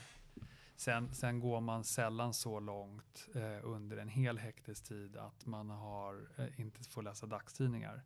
Sen, 0.76 1.14
sen 1.14 1.40
går 1.40 1.60
man 1.60 1.84
sällan 1.84 2.34
så 2.34 2.60
långt 2.60 3.28
eh, 3.34 3.60
under 3.62 3.96
en 3.96 4.08
hel 4.08 4.38
häktestid 4.38 5.16
att 5.16 5.46
man 5.46 5.70
har, 5.70 6.28
eh, 6.36 6.60
inte 6.60 6.84
får 6.84 7.02
läsa 7.02 7.26
dagstidningar. 7.26 8.02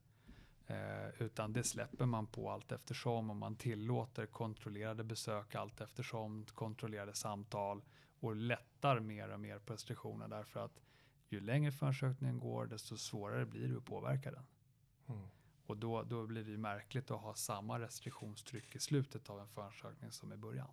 Eh, 0.66 1.22
utan 1.22 1.52
det 1.52 1.64
släpper 1.64 2.06
man 2.06 2.26
på 2.26 2.50
allt 2.50 2.72
eftersom 2.72 3.30
och 3.30 3.36
man 3.36 3.56
tillåter 3.56 4.26
kontrollerade 4.26 5.04
besök 5.04 5.54
allt 5.54 5.80
eftersom, 5.80 6.46
kontrollerade 6.54 7.14
samtal 7.14 7.82
och 8.20 8.36
lättar 8.36 9.00
mer 9.00 9.28
och 9.28 9.40
mer 9.40 9.58
på 9.58 9.72
restriktioner 9.72 10.28
därför 10.28 10.64
att 10.64 10.80
ju 11.28 11.40
längre 11.40 11.72
förundersökningen 11.72 12.38
går 12.38 12.66
desto 12.66 12.96
svårare 12.96 13.46
blir 13.46 13.68
det 13.68 13.76
att 13.76 13.84
påverka 13.84 14.30
den. 14.30 14.46
Mm. 15.08 15.28
Och 15.66 15.76
då, 15.76 16.02
då 16.02 16.26
blir 16.26 16.44
det 16.44 16.50
ju 16.50 16.58
märkligt 16.58 17.10
att 17.10 17.20
ha 17.20 17.34
samma 17.34 17.78
restriktionstryck 17.78 18.76
i 18.76 18.78
slutet 18.78 19.30
av 19.30 19.40
en 19.40 19.48
förundersökning 19.48 20.10
som 20.10 20.32
i 20.32 20.36
början. 20.36 20.70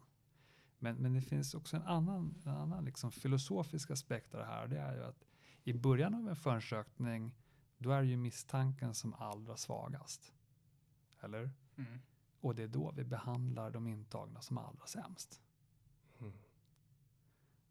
Men, 0.80 0.95
men 0.95 1.13
det 1.13 1.21
finns 1.21 1.53
också 1.53 1.78
en 1.78 1.84
annan, 1.84 2.41
en 2.45 2.51
annan 2.51 2.86
liksom 2.86 3.11
filosofisk 3.11 3.91
aspekt 3.91 4.34
av 4.34 4.39
det 4.39 4.45
här. 4.45 4.67
Det 4.67 4.80
är 4.80 4.95
ju 4.95 5.03
att 5.03 5.25
i 5.63 5.73
början 5.73 6.15
av 6.15 6.30
en 6.30 6.36
förundersökning 6.36 7.36
då 7.78 7.91
är 7.91 8.01
ju 8.01 8.17
misstanken 8.17 8.93
som 8.93 9.13
allra 9.13 9.57
svagast. 9.57 10.34
Eller? 11.21 11.51
Mm. 11.78 11.99
Och 12.41 12.55
det 12.55 12.63
är 12.63 12.67
då 12.67 12.91
vi 12.91 13.03
behandlar 13.03 13.71
de 13.71 13.88
intagna 13.88 14.41
som 14.41 14.57
allra 14.57 14.86
sämst. 14.86 15.41
Mm. 16.19 16.34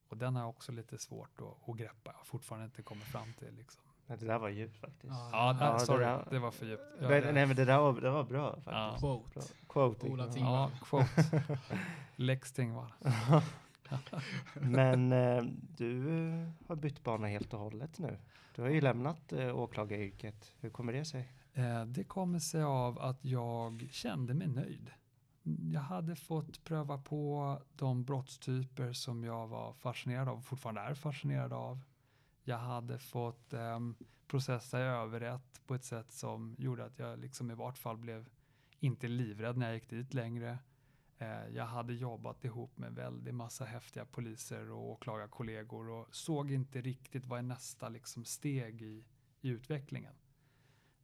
Och 0.08 0.16
den 0.16 0.36
har 0.36 0.46
också 0.46 0.72
lite 0.72 0.98
svårt 0.98 1.40
att, 1.40 1.68
att 1.68 1.76
greppa. 1.76 2.10
Jag 2.10 2.18
har 2.18 2.24
fortfarande 2.24 2.64
inte 2.64 2.82
kommit 2.82 3.04
fram 3.04 3.32
till. 3.32 3.54
Liksom. 3.54 3.82
Nej, 4.06 4.18
det 4.18 4.26
där 4.26 4.38
var 4.38 4.48
djupt 4.48 4.76
faktiskt. 4.76 5.12
Ja. 5.12 5.28
Ja, 5.32 5.56
Ja, 5.60 5.66
nej, 5.70 5.72
det 5.72 5.86
sorry. 5.86 6.04
där- 6.04 6.26
Det 6.30 6.38
var 6.38 6.50
för 6.50 6.66
djupt. 6.66 6.82
Ja, 7.00 7.08
det- 7.08 7.32
nej, 7.32 7.46
men 7.46 7.56
det 7.56 7.64
där 7.64 7.78
var, 7.78 8.00
det 8.00 8.10
var 8.10 8.24
bra 8.24 8.50
faktiskt. 8.50 8.66
Ja. 8.72 8.96
Quote. 9.00 9.30
Bra. 9.34 9.42
Quote. 9.68 10.06
Ola 10.08 10.26
ja. 10.26 10.32
Ting. 10.32 10.44
Ja, 10.44 10.70
quote. 10.84 11.58
Lex 12.16 12.52
Tingvall. 12.52 12.92
Men 14.60 15.12
eh, 15.12 15.42
du 15.76 16.08
eh, 16.18 16.48
har 16.68 16.76
bytt 16.76 17.04
bana 17.04 17.26
helt 17.26 17.54
och 17.54 17.60
hållet 17.60 17.98
nu. 17.98 18.18
Du 18.54 18.62
har 18.62 18.68
ju 18.68 18.80
lämnat 18.80 19.32
eh, 19.32 19.56
åklagaryrket. 19.58 20.52
Hur 20.60 20.70
kommer 20.70 20.92
det 20.92 21.04
sig? 21.04 21.32
Eh, 21.54 21.84
Det 21.84 22.04
kommer 22.04 22.38
sig 22.38 22.62
av 22.62 22.98
att 22.98 23.24
jag 23.24 23.88
kände 23.90 24.34
mig 24.34 24.48
nöjd. 24.48 24.90
Jag 25.72 25.80
hade 25.80 26.16
fått 26.16 26.64
pröva 26.64 26.98
på 26.98 27.58
de 27.76 28.04
brottstyper 28.04 28.92
som 28.92 29.24
jag 29.24 29.46
var 29.46 29.72
fascinerad 29.72 30.28
av 30.28 30.38
och 30.38 30.44
fortfarande 30.44 30.80
är 30.80 30.94
fascinerad 30.94 31.52
av. 31.52 31.80
Jag 32.48 32.58
hade 32.58 32.98
fått 32.98 33.52
um, 33.52 33.96
processa 34.26 34.80
i 34.80 34.82
överrätt 34.82 35.60
på 35.66 35.74
ett 35.74 35.84
sätt 35.84 36.12
som 36.12 36.56
gjorde 36.58 36.84
att 36.84 36.98
jag 36.98 37.18
liksom 37.18 37.50
i 37.50 37.54
vart 37.54 37.78
fall 37.78 37.96
blev 37.96 38.28
inte 38.80 39.08
livrädd 39.08 39.56
när 39.56 39.66
jag 39.66 39.74
gick 39.74 39.90
dit 39.90 40.14
längre. 40.14 40.58
Eh, 41.18 41.48
jag 41.48 41.66
hade 41.66 41.94
jobbat 41.94 42.44
ihop 42.44 42.78
med 42.78 42.94
väldigt 42.94 43.34
massa 43.34 43.64
häftiga 43.64 44.04
poliser 44.04 44.70
och 44.70 44.90
åklagarkollegor 44.90 45.88
och 45.88 46.14
såg 46.14 46.50
inte 46.50 46.80
riktigt 46.80 47.26
vad 47.26 47.38
är 47.38 47.42
nästa 47.42 47.88
liksom 47.88 48.24
steg 48.24 48.82
i, 48.82 49.04
i 49.40 49.48
utvecklingen. 49.48 50.14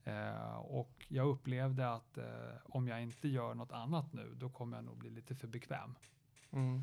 Eh, 0.05 0.57
och 0.57 1.07
jag 1.09 1.29
upplevde 1.29 1.93
att 1.93 2.19
eh, 2.19 2.55
om 2.65 2.89
jag 2.89 3.03
inte 3.03 3.29
gör 3.29 3.55
något 3.55 3.73
annat 3.73 4.13
nu, 4.13 4.35
då 4.35 4.51
kommer 4.51 4.77
jag 4.77 4.85
nog 4.85 4.99
bli 4.99 5.11
lite 5.11 5.35
för 5.35 5.49
bekväm. 5.49 5.95
Mm. 6.51 6.83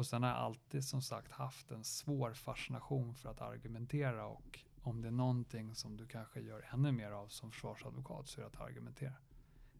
Och 0.00 0.06
sen 0.06 0.22
har 0.22 0.30
jag 0.30 0.38
alltid 0.38 0.84
som 0.84 1.02
sagt 1.02 1.32
haft 1.32 1.70
en 1.70 1.84
svår 1.84 2.32
fascination 2.32 3.14
för 3.14 3.28
att 3.28 3.40
argumentera 3.40 4.26
och 4.26 4.60
om 4.82 5.02
det 5.02 5.08
är 5.08 5.12
någonting 5.12 5.74
som 5.74 5.96
du 5.96 6.06
kanske 6.06 6.40
gör 6.40 6.68
ännu 6.72 6.92
mer 6.92 7.10
av 7.10 7.28
som 7.28 7.50
försvarsadvokat 7.50 8.28
så 8.28 8.40
är 8.40 8.42
det 8.42 8.46
att 8.46 8.60
argumentera. 8.60 9.12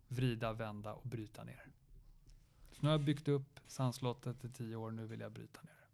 Vrida, 0.08 0.52
vända 0.52 0.92
och 0.92 1.08
bryta 1.08 1.44
ner. 1.44 1.66
Så 2.70 2.82
nu 2.82 2.88
har 2.88 2.92
jag 2.92 3.04
byggt 3.04 3.28
upp 3.28 3.60
sandslottet 3.66 4.44
i 4.44 4.48
tio 4.48 4.76
år, 4.76 4.90
nu 4.90 5.06
vill 5.06 5.20
jag 5.20 5.32
bryta 5.32 5.60
ner. 5.62 5.86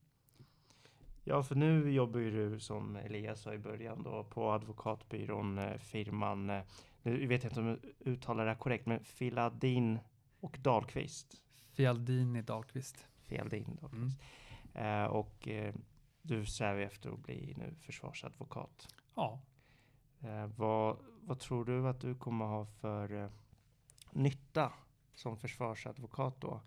Ja, 1.25 1.43
för 1.43 1.55
nu 1.55 1.91
jobbar 1.91 2.21
ju 2.21 2.31
du 2.31 2.61
som 2.61 2.97
Elias 2.97 3.41
sa 3.41 3.55
i 3.55 3.59
början 3.59 4.03
då 4.03 4.25
på 4.25 4.51
advokatbyrån, 4.51 5.59
eh, 5.59 5.79
firman, 5.79 6.51
eh, 6.51 6.63
nu 7.03 7.27
vet 7.27 7.43
jag 7.43 7.51
inte 7.51 7.61
om 7.61 7.67
jag 7.67 7.79
uttalar 8.13 8.45
det 8.45 8.51
här 8.51 8.59
korrekt, 8.59 8.87
men 8.87 9.05
Filadin 9.05 9.99
och 10.41 10.59
Dahlqvist. 10.63 11.43
Fialdini 11.73 12.43
Dahlqvist. 12.43 13.07
Fialdin 13.27 13.79
Dahlqvist. 13.81 14.21
Eh, 14.75 15.05
och 15.05 15.49
eh, 15.49 15.75
du 16.23 16.47
strävar 16.47 16.81
efter 16.81 17.11
att 17.11 17.19
bli 17.23 17.55
nu 17.57 17.75
försvarsadvokat. 17.83 18.89
Ja, 19.15 19.41
Eh, 20.21 20.47
vad, 20.57 20.97
vad 21.23 21.39
tror 21.39 21.65
du 21.65 21.89
att 21.89 22.01
du 22.01 22.15
kommer 22.15 22.45
ha 22.45 22.67
för 22.67 23.31
nytta 24.11 24.73
som 25.15 25.37
försvarsadvokat 25.37 26.41
då? 26.41 26.61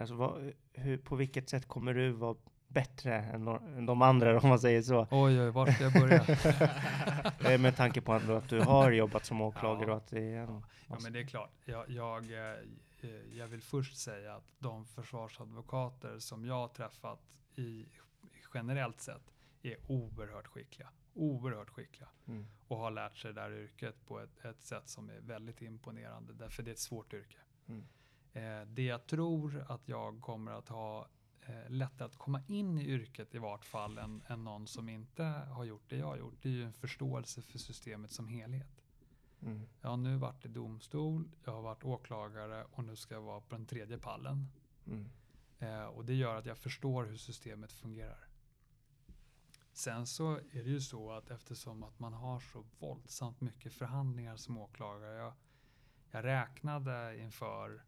Alltså 0.00 0.14
vad, 0.14 0.52
hur, 0.72 0.98
på 0.98 1.16
vilket 1.16 1.48
sätt 1.48 1.68
kommer 1.68 1.94
du 1.94 2.10
vara 2.12 2.36
bättre 2.68 3.14
än, 3.18 3.48
no- 3.48 3.76
än 3.78 3.86
de 3.86 4.02
andra 4.02 4.40
om 4.40 4.48
man 4.48 4.58
säger 4.58 4.82
så? 4.82 5.06
Oj, 5.10 5.40
oj, 5.40 5.50
var 5.50 5.66
ska 5.66 5.84
jag 5.84 5.92
börja? 5.92 7.58
Med 7.58 7.76
tanke 7.76 8.00
på 8.00 8.12
att 8.12 8.48
du 8.48 8.60
har 8.60 8.90
jobbat 8.92 9.24
som 9.26 9.40
åklagare 9.40 9.86
Ja. 9.86 9.92
och 9.92 9.96
att 9.98 10.08
det 10.10 10.20
är 10.34 10.38
en 10.42 10.64
Ja, 10.88 10.96
men 11.02 11.12
det 11.12 11.20
är 11.20 11.24
klart. 11.26 11.52
Jag, 11.64 11.90
jag, 11.90 12.24
jag 13.32 13.48
vill 13.48 13.62
först 13.62 13.96
säga 13.96 14.34
att 14.34 14.54
de 14.58 14.86
försvarsadvokater 14.86 16.18
som 16.18 16.44
jag 16.44 16.54
har 16.54 16.68
träffat 16.68 17.40
i 17.56 17.86
generellt 18.54 19.00
sett 19.00 19.34
är 19.62 19.76
oerhört 19.86 20.46
skickliga. 20.46 20.88
Oerhört 21.14 21.70
skickliga. 21.70 22.08
Mm. 22.26 22.46
Och 22.68 22.76
har 22.76 22.90
lärt 22.90 23.16
sig 23.16 23.32
det 23.32 23.40
här 23.40 23.52
yrket 23.52 24.06
på 24.06 24.20
ett, 24.20 24.44
ett 24.44 24.62
sätt 24.62 24.88
som 24.88 25.10
är 25.10 25.20
väldigt 25.20 25.62
imponerande. 25.62 26.32
Därför 26.32 26.62
det 26.62 26.70
är 26.70 26.72
ett 26.72 26.78
svårt 26.78 27.12
yrke. 27.12 27.38
Mm. 27.66 27.86
Eh, 28.32 28.66
det 28.66 28.84
jag 28.84 29.06
tror 29.06 29.64
att 29.68 29.88
jag 29.88 30.20
kommer 30.20 30.52
att 30.52 30.68
ha 30.68 31.08
eh, 31.40 31.70
lättare 31.70 32.06
att 32.06 32.16
komma 32.16 32.42
in 32.48 32.78
i 32.78 32.84
yrket 32.84 33.34
i 33.34 33.38
vart 33.38 33.64
fall 33.64 33.98
än, 33.98 34.22
än 34.26 34.44
någon 34.44 34.66
som 34.66 34.88
inte 34.88 35.22
har 35.24 35.64
gjort 35.64 35.90
det 35.90 35.96
jag 35.96 36.06
har 36.06 36.16
gjort. 36.16 36.42
Det 36.42 36.48
är 36.48 36.52
ju 36.52 36.64
en 36.64 36.72
förståelse 36.72 37.42
för 37.42 37.58
systemet 37.58 38.10
som 38.10 38.28
helhet. 38.28 38.83
Mm. 39.44 39.60
Jag 39.80 39.90
har 39.90 39.96
nu 39.96 40.16
varit 40.16 40.44
i 40.44 40.48
domstol, 40.48 41.28
jag 41.44 41.52
har 41.52 41.62
varit 41.62 41.84
åklagare 41.84 42.64
och 42.64 42.84
nu 42.84 42.96
ska 42.96 43.14
jag 43.14 43.22
vara 43.22 43.40
på 43.40 43.54
den 43.56 43.66
tredje 43.66 43.98
pallen. 43.98 44.48
Mm. 44.86 45.10
Eh, 45.58 45.84
och 45.84 46.04
det 46.04 46.14
gör 46.14 46.36
att 46.36 46.46
jag 46.46 46.58
förstår 46.58 47.04
hur 47.04 47.16
systemet 47.16 47.72
fungerar. 47.72 48.28
Sen 49.72 50.06
så 50.06 50.32
är 50.34 50.62
det 50.62 50.70
ju 50.70 50.80
så 50.80 51.12
att 51.12 51.30
eftersom 51.30 51.82
att 51.82 51.98
man 51.98 52.12
har 52.12 52.40
så 52.40 52.64
våldsamt 52.78 53.40
mycket 53.40 53.72
förhandlingar 53.72 54.36
som 54.36 54.58
åklagare. 54.58 55.16
Jag, 55.18 55.32
jag 56.10 56.24
räknade 56.24 57.18
inför 57.18 57.82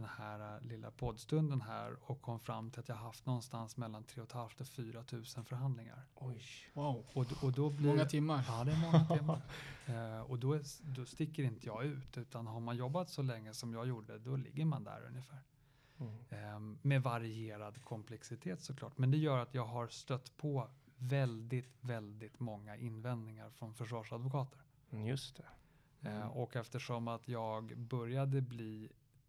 den 0.00 0.08
här 0.18 0.56
eh, 0.56 0.62
lilla 0.62 0.90
poddstunden 0.90 1.60
här 1.60 1.96
och 2.10 2.22
kom 2.22 2.40
fram 2.40 2.70
till 2.70 2.80
att 2.80 2.88
jag 2.88 2.96
haft 2.96 3.26
någonstans 3.26 3.76
mellan 3.76 4.04
3 4.04 4.22
500 4.26 4.50
och 4.60 4.66
4 4.66 5.04
000 5.12 5.24
förhandlingar. 5.24 6.02
Oj. 6.14 6.42
Wow, 6.72 7.04
Och, 7.14 7.26
och 7.42 7.52
då 7.52 7.70
blir 7.70 7.88
många 7.88 8.04
timmar. 8.04 8.44
Ja, 8.48 8.64
det 8.64 8.72
är 8.72 8.80
många 8.80 9.04
timmar. 9.18 9.40
Eh, 9.86 10.20
och 10.30 10.38
då, 10.38 10.52
är, 10.52 10.62
då 10.96 11.04
sticker 11.06 11.42
inte 11.42 11.66
jag 11.66 11.84
ut, 11.84 12.18
utan 12.18 12.46
har 12.46 12.60
man 12.60 12.76
jobbat 12.76 13.10
så 13.10 13.22
länge 13.22 13.54
som 13.54 13.72
jag 13.72 13.86
gjorde, 13.86 14.18
då 14.18 14.36
ligger 14.36 14.64
man 14.64 14.84
där 14.84 15.06
ungefär. 15.08 15.38
Mm. 15.98 16.14
Eh, 16.30 16.76
med 16.82 17.02
varierad 17.02 17.84
komplexitet 17.84 18.60
såklart. 18.60 18.98
Men 18.98 19.10
det 19.10 19.16
gör 19.18 19.38
att 19.38 19.54
jag 19.54 19.66
har 19.66 19.88
stött 19.88 20.36
på 20.36 20.68
väldigt, 20.96 21.76
väldigt 21.80 22.40
många 22.40 22.76
invändningar 22.76 23.50
från 23.50 23.74
försvarsadvokater. 23.74 24.58
Mm, 24.90 25.06
Just 25.06 25.36
det. 25.36 25.42
Eh, 25.42 26.16
Mm. 26.16 26.28
och 26.30 26.56
eftersom 26.56 27.08
att 27.08 27.28
jag 27.28 27.78
började 27.78 28.40
bli 28.40 28.88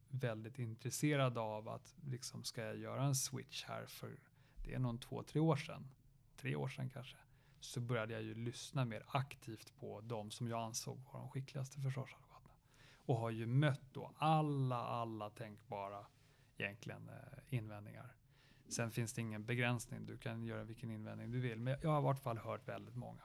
väldigt 0.10 0.60
intresserad 0.60 1.38
av 1.38 1.70
att 1.70 1.95
liksom 2.03 2.43
ska 2.43 2.62
jag 2.62 2.78
göra 2.78 3.03
en 3.03 3.16
switch 3.16 3.64
här 3.64 3.86
för 3.86 4.20
det 4.64 4.74
är 4.74 4.80
någon 4.80 4.99
två, 4.99 5.24
tre 5.24 5.41
år 5.41 5.55
sedan, 5.55 5.88
tre 6.38 6.55
år 6.55 6.68
sedan 6.68 6.89
kanske, 6.89 7.18
så 7.60 7.82
började 7.82 8.14
jag 8.14 8.24
ju 8.24 8.36
lyssna 8.36 8.86
mer 8.86 9.03
aktivt 9.08 9.78
på 9.80 10.01
de 10.01 10.32
som 10.32 10.47
jag 10.47 10.62
ansåg 10.62 10.99
var 11.14 11.20
de 11.20 11.30
skickligaste 11.30 11.82
försvarsadvokaterna. 11.82 12.53
Och 13.05 13.18
har 13.18 13.30
ju 13.30 13.45
mött 13.45 13.93
då 13.93 14.12
alla, 14.18 14.78
alla 14.78 15.30
tänkbara 15.30 16.05
egentligen 16.58 17.10
eh, 17.10 17.55
invändningar. 17.58 18.16
Sen 18.70 18.91
finns 18.91 19.14
det 19.14 19.22
ingen 19.22 19.45
begränsning, 19.45 20.05
du 20.05 20.18
kan 20.18 20.43
göra 20.43 20.64
vilken 20.64 20.91
invändning 20.91 21.32
du 21.32 21.39
vill, 21.39 21.60
men 21.60 21.80
jag 21.82 21.89
har 21.89 21.99
i 21.99 22.03
vart 22.03 22.20
fall 22.20 22.38
hört 22.38 22.68
väldigt 22.68 22.95
många. 22.95 23.24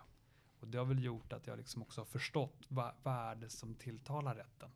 Och 0.61 0.68
det 0.68 0.78
har 0.78 0.85
väl 0.85 1.05
gjort 1.05 1.33
att 1.33 1.47
jag 1.47 1.59
liksom 1.59 1.83
också 1.83 2.01
har 2.01 2.07
förstått 2.07 2.66
vad, 2.68 2.95
vad 3.03 3.14
är 3.14 3.35
det 3.35 3.51
som 3.51 3.74
tilltalar 3.74 4.35
rätten. 4.35 4.70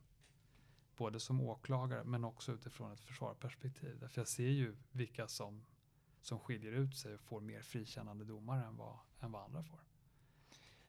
Både 0.96 1.20
som 1.20 1.40
åklagare 1.40 2.04
men 2.04 2.24
också 2.24 2.52
utifrån 2.52 2.92
ett 2.92 3.00
försvarperspektiv. 3.00 3.96
Därför 4.00 4.20
jag 4.20 4.28
ser 4.28 4.48
ju 4.48 4.76
vilka 4.92 5.28
som, 5.28 5.64
som 6.22 6.38
skiljer 6.38 6.72
ut 6.72 6.96
sig 6.96 7.14
och 7.14 7.20
får 7.20 7.40
mer 7.40 7.62
frikännande 7.62 8.24
domar 8.24 8.64
än 8.64 8.76
vad, 8.76 8.96
än 9.20 9.32
vad 9.32 9.42
andra 9.44 9.62
får. 9.62 9.78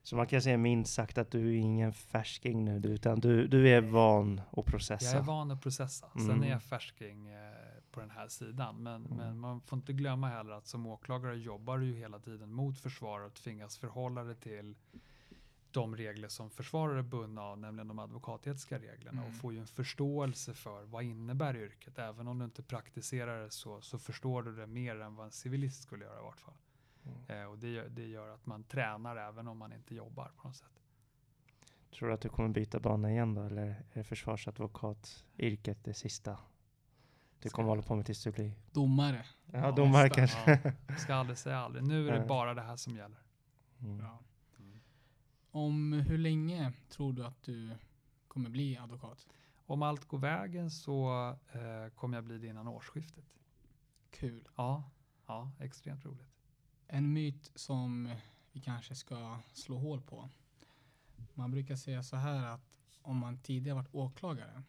Så 0.04 0.16
man 0.16 0.28
kan 0.28 0.42
säga 0.42 0.58
minst 0.58 0.94
sagt 0.94 1.18
att 1.18 1.32
du 1.32 1.50
är 1.50 1.58
ingen 1.58 1.94
färsking 1.94 2.66
nu, 2.66 2.78
utan 2.88 3.20
du, 3.20 3.48
du 3.48 3.70
är 3.70 3.82
van 3.82 4.42
att 4.52 4.66
processa. 4.66 5.06
Jag 5.06 5.16
är 5.16 5.22
van 5.22 5.52
att 5.52 5.62
processa. 5.62 6.10
Sen 6.14 6.30
Mm. 6.32 6.44
är 6.44 6.48
jag 6.50 6.64
färsking 6.64 7.28
eh, 7.28 7.52
på 7.92 8.00
den 8.00 8.10
här 8.10 8.28
sidan. 8.28 8.84
Men, 8.84 9.06
Mm. 9.06 9.18
men 9.18 9.40
man 9.40 9.62
får 9.62 9.78
inte 9.78 9.94
glömma 9.94 10.28
heller 10.30 10.52
att 10.54 10.68
som 10.68 10.86
åklagare 10.86 11.38
jobbar 11.38 11.78
du 11.78 11.86
ju 11.86 11.96
hela 11.96 12.20
tiden 12.20 12.52
mot 12.52 12.80
försvaret 12.80 13.28
och 13.28 13.34
tvingas 13.44 13.78
förhålla 13.78 14.24
dig 14.24 14.36
till 14.36 14.76
de 15.82 15.96
regler 15.96 16.28
som 16.28 16.50
försvarare 16.50 17.00
är 17.00 17.04
bundna 17.04 17.42
av, 17.42 17.58
nämligen 17.58 17.88
de 17.88 18.00
advokatetiska 18.00 18.80
reglerna 18.80 19.22
Mm. 19.22 19.26
och 19.34 19.34
får 19.42 19.54
ju 19.54 19.60
en 19.60 19.68
förståelse 19.68 20.54
för 20.54 20.84
vad 20.84 21.04
innebär 21.04 21.56
yrket. 21.58 21.98
Även 22.00 22.28
om 22.28 22.40
du 22.40 22.46
inte 22.46 22.64
praktiserar 22.64 23.44
det 23.44 23.52
så, 23.52 23.82
så 23.82 24.00
förstår 24.00 24.44
du 24.44 24.56
det 24.56 24.68
mer 24.68 25.00
än 25.02 25.16
vad 25.16 25.26
en 25.26 25.32
civilist 25.32 25.82
skulle 25.84 26.06
göra 26.06 26.20
i 26.20 26.24
vart 26.24 26.40
fall. 26.40 26.54
Mm. 27.06 27.42
Eh, 27.44 27.50
och 27.52 27.58
det, 27.58 27.68
gör- 27.70 27.90
det 27.90 28.06
gör 28.08 28.28
att 28.34 28.46
man 28.46 28.64
tränar 28.64 29.16
även 29.18 29.48
om 29.48 29.58
man 29.58 29.74
inte 29.74 29.96
jobbar 29.96 30.32
på 30.38 30.48
något 30.48 30.56
sätt. 30.58 30.68
Tror 31.92 32.08
du 32.08 32.14
att 32.14 32.22
du 32.22 32.30
kommer 32.30 32.50
byta 32.50 32.80
bana 32.80 33.12
igen 33.12 33.34
då, 33.34 33.44
eller 33.44 33.86
är 33.94 34.04
försvarsadvokatyrket 34.04 35.84
det 35.84 35.94
sista 35.94 36.38
du 37.42 37.50
kommer 37.50 37.70
hålla 37.70 37.82
på 37.82 37.96
med 37.96 38.06
tills 38.06 38.24
du 38.24 38.32
blir 38.32 38.52
Domare. 38.72 39.26
ja, 39.46 39.60
Ja, 39.60 39.72
domare 39.72 40.10
kanske? 40.10 40.60
Ja, 40.88 40.96
ska 40.96 41.16
aldrig 41.16 41.38
säga 41.38 41.58
aldrig. 41.60 41.84
Nu 41.84 42.08
är 42.10 42.20
det 42.20 42.26
bara 42.28 42.54
det 42.54 42.62
här 42.62 42.76
som 42.76 42.96
gäller. 42.96 43.20
Mm. 43.82 44.00
Ja. 44.00 44.20
Om 45.58 45.94
hur 45.94 46.18
länge 46.18 46.74
tror 46.90 47.14
du 47.14 47.26
att 47.26 47.44
du 47.44 47.76
kommer 48.28 48.50
bli 48.50 48.78
advokat? 48.78 49.28
Om 49.66 49.82
allt 49.82 50.06
går 50.06 50.18
vägen 50.18 50.72
så 50.72 51.30
eh, 51.52 51.94
kommer 51.96 52.18
jag 52.18 52.24
bli 52.24 52.38
det 52.38 52.48
innan 52.48 52.68
årsskiftet. 52.68 53.26
Kul. 54.10 54.48
Ja, 54.56 54.84
ja 55.28 55.52
extremt 55.60 56.06
roligt. 56.06 56.28
En 56.88 57.14
myt 57.14 57.52
som 57.56 58.16
vi 58.52 58.62
kanske 58.62 58.96
ska 58.96 59.40
slå 59.54 59.78
hål 59.78 60.02
på. 60.02 60.30
Man 61.34 61.52
brukar 61.52 61.76
säga 61.76 62.04
så 62.04 62.16
här 62.16 62.46
att 62.46 62.80
om 63.02 63.18
man 63.18 63.40
tidigare 63.40 63.76
varit 63.76 63.96
åklagare 63.96 64.64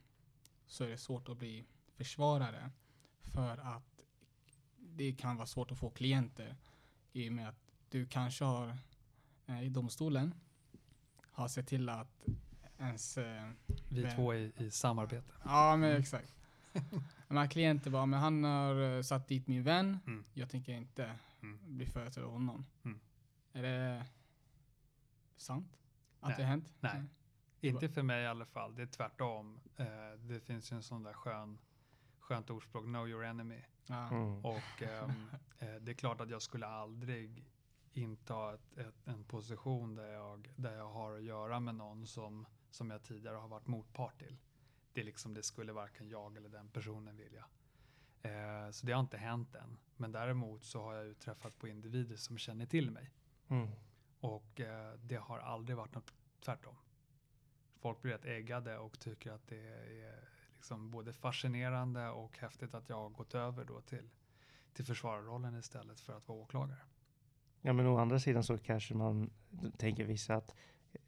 så 0.67 0.85
är 0.85 0.89
det 0.89 0.99
svårt 0.99 1.29
att 1.29 1.39
bli 1.39 1.65
försvarare 1.97 2.71
för 3.23 3.59
att 3.59 4.01
det 4.77 5.13
kan 5.13 5.37
vara 5.37 5.47
svårt 5.47 5.73
att 5.73 5.79
få 5.79 5.91
klienter 5.91 6.57
i 7.13 7.29
och 7.29 7.33
med 7.33 7.49
att 7.49 7.73
du 7.89 8.07
kanske 8.07 8.45
har 8.45 8.79
eh, 9.47 9.63
i 9.63 9.69
domstolen 9.69 10.35
har 11.41 11.49
sett 11.49 11.67
till 11.67 11.89
att 11.89 12.25
ens 12.79 13.19
eh, 13.19 13.51
Vi 13.89 14.03
Men- 14.03 14.17
två 14.17 14.35
i, 14.35 14.53
i 14.57 14.71
samarbete. 14.71 15.33
Ja, 15.45 15.77
men 15.77 15.97
exakt. 15.97 16.35
De 17.29 17.37
här 17.37 17.47
klienter 17.47 17.91
bara, 17.91 18.07
men 18.07 18.21
han 18.21 18.45
har 18.45 18.97
eh, 18.97 19.03
satt 19.03 19.29
dit 19.29 19.47
min 19.47 19.63
vän. 19.63 19.99
Mm. 20.07 20.25
Jag 20.35 20.51
tänker 20.51 20.73
inte 20.73 21.15
Mm. 21.43 21.59
bli 21.77 21.87
företrädare 21.87 22.27
av 22.27 22.33
honom. 22.33 22.67
Mm. 22.85 23.01
Är 23.53 23.63
det 23.63 24.07
sant? 25.37 25.79
Att 26.21 26.29
Nej. 26.29 26.37
det 26.37 26.43
har 26.43 26.51
hänt? 26.51 26.73
Nej. 26.81 27.03
Inte 27.61 27.89
för 27.89 28.03
mig 28.03 28.23
i 28.23 28.27
alla 28.27 28.45
fall. 28.47 28.75
Det 28.75 28.83
är 28.83 28.87
tvärtom. 28.87 29.61
Eh, 29.77 29.87
det 30.21 30.41
finns 30.41 30.73
ju 30.73 30.77
en 30.77 30.83
sån 30.83 31.03
där 31.03 31.13
skön, 31.13 31.59
skönt 32.21 32.51
ordspråk, 32.51 32.85
know 32.85 33.09
your 33.09 33.25
enemy. 33.25 33.61
Ja. 33.87 34.09
Mm. 34.09 34.45
Och 34.45 34.83
ehm, 34.83 35.31
eh, 35.59 35.75
det 35.81 35.91
är 35.93 35.95
klart 35.95 36.21
att 36.21 36.31
jag 36.31 36.43
skulle 36.43 36.67
aldrig 36.67 37.45
inta 37.93 38.55
ett, 38.55 38.79
ett, 38.79 38.95
en 39.05 39.25
position 39.25 39.95
där 39.95 40.13
jag, 40.13 40.53
där 40.57 40.77
jag 40.77 40.89
har 40.89 41.17
att 41.17 41.23
göra 41.23 41.61
med 41.61 41.75
någon 41.75 42.07
som, 42.07 42.47
som 42.71 42.91
jag 42.91 43.03
tidigare 43.03 43.37
har 43.37 43.49
varit 43.49 43.67
motpart 43.67 44.19
till. 44.19 44.37
Det, 44.93 45.01
är 45.01 45.05
liksom, 45.05 45.35
det 45.35 45.43
skulle 45.43 45.73
varken 45.73 46.09
jag 46.09 46.37
eller 46.37 46.49
den 46.49 46.69
personen 46.69 47.17
vilja. 47.17 47.45
Eh, 48.23 48.71
så 48.71 48.87
det 48.87 48.93
har 48.93 49.01
inte 49.01 49.17
hänt 49.17 49.55
än. 49.55 49.79
Men 49.97 50.13
däremot 50.13 50.65
så 50.65 50.83
har 50.83 50.95
jag 50.95 51.07
ju 51.07 51.15
träffat 51.15 51.59
på 51.59 51.69
individer 51.69 52.17
som 52.17 52.39
känner 52.39 52.67
till 52.67 52.91
mig. 52.91 53.11
Mm. 53.49 53.69
Och 54.21 54.61
eh, 54.61 54.95
det 54.95 55.17
har 55.17 55.39
aldrig 55.39 55.77
varit 55.77 55.95
något 55.95 56.13
tvärtom. 56.41 56.75
Folk 57.79 58.03
blir 58.03 58.13
rätt 58.13 58.25
äggade 58.25 58.79
och 58.79 58.99
tycker 58.99 59.33
att 59.33 59.47
det 59.47 59.69
är 60.03 60.29
liksom 60.55 60.91
både 60.91 61.13
fascinerande 61.13 62.09
och 62.09 62.39
häftigt 62.39 62.75
att 62.75 62.89
jag 62.89 62.97
har 62.97 63.09
gått 63.09 63.35
över 63.35 63.65
då 63.65 63.81
till, 63.81 64.11
till 64.73 64.85
försvararrollen 64.85 65.55
istället 65.59 66.01
för 66.01 66.17
att 66.17 66.29
vara 66.29 66.39
åklagare. 66.39 66.81
Ja, 67.63 67.73
men 67.73 67.87
å 67.87 67.99
andra 67.99 68.19
sidan 68.21 68.45
så 68.45 68.59
kanske 68.59 68.95
man 68.95 69.31
tänker 69.77 70.05
vissa 70.05 70.35
att, 70.35 70.55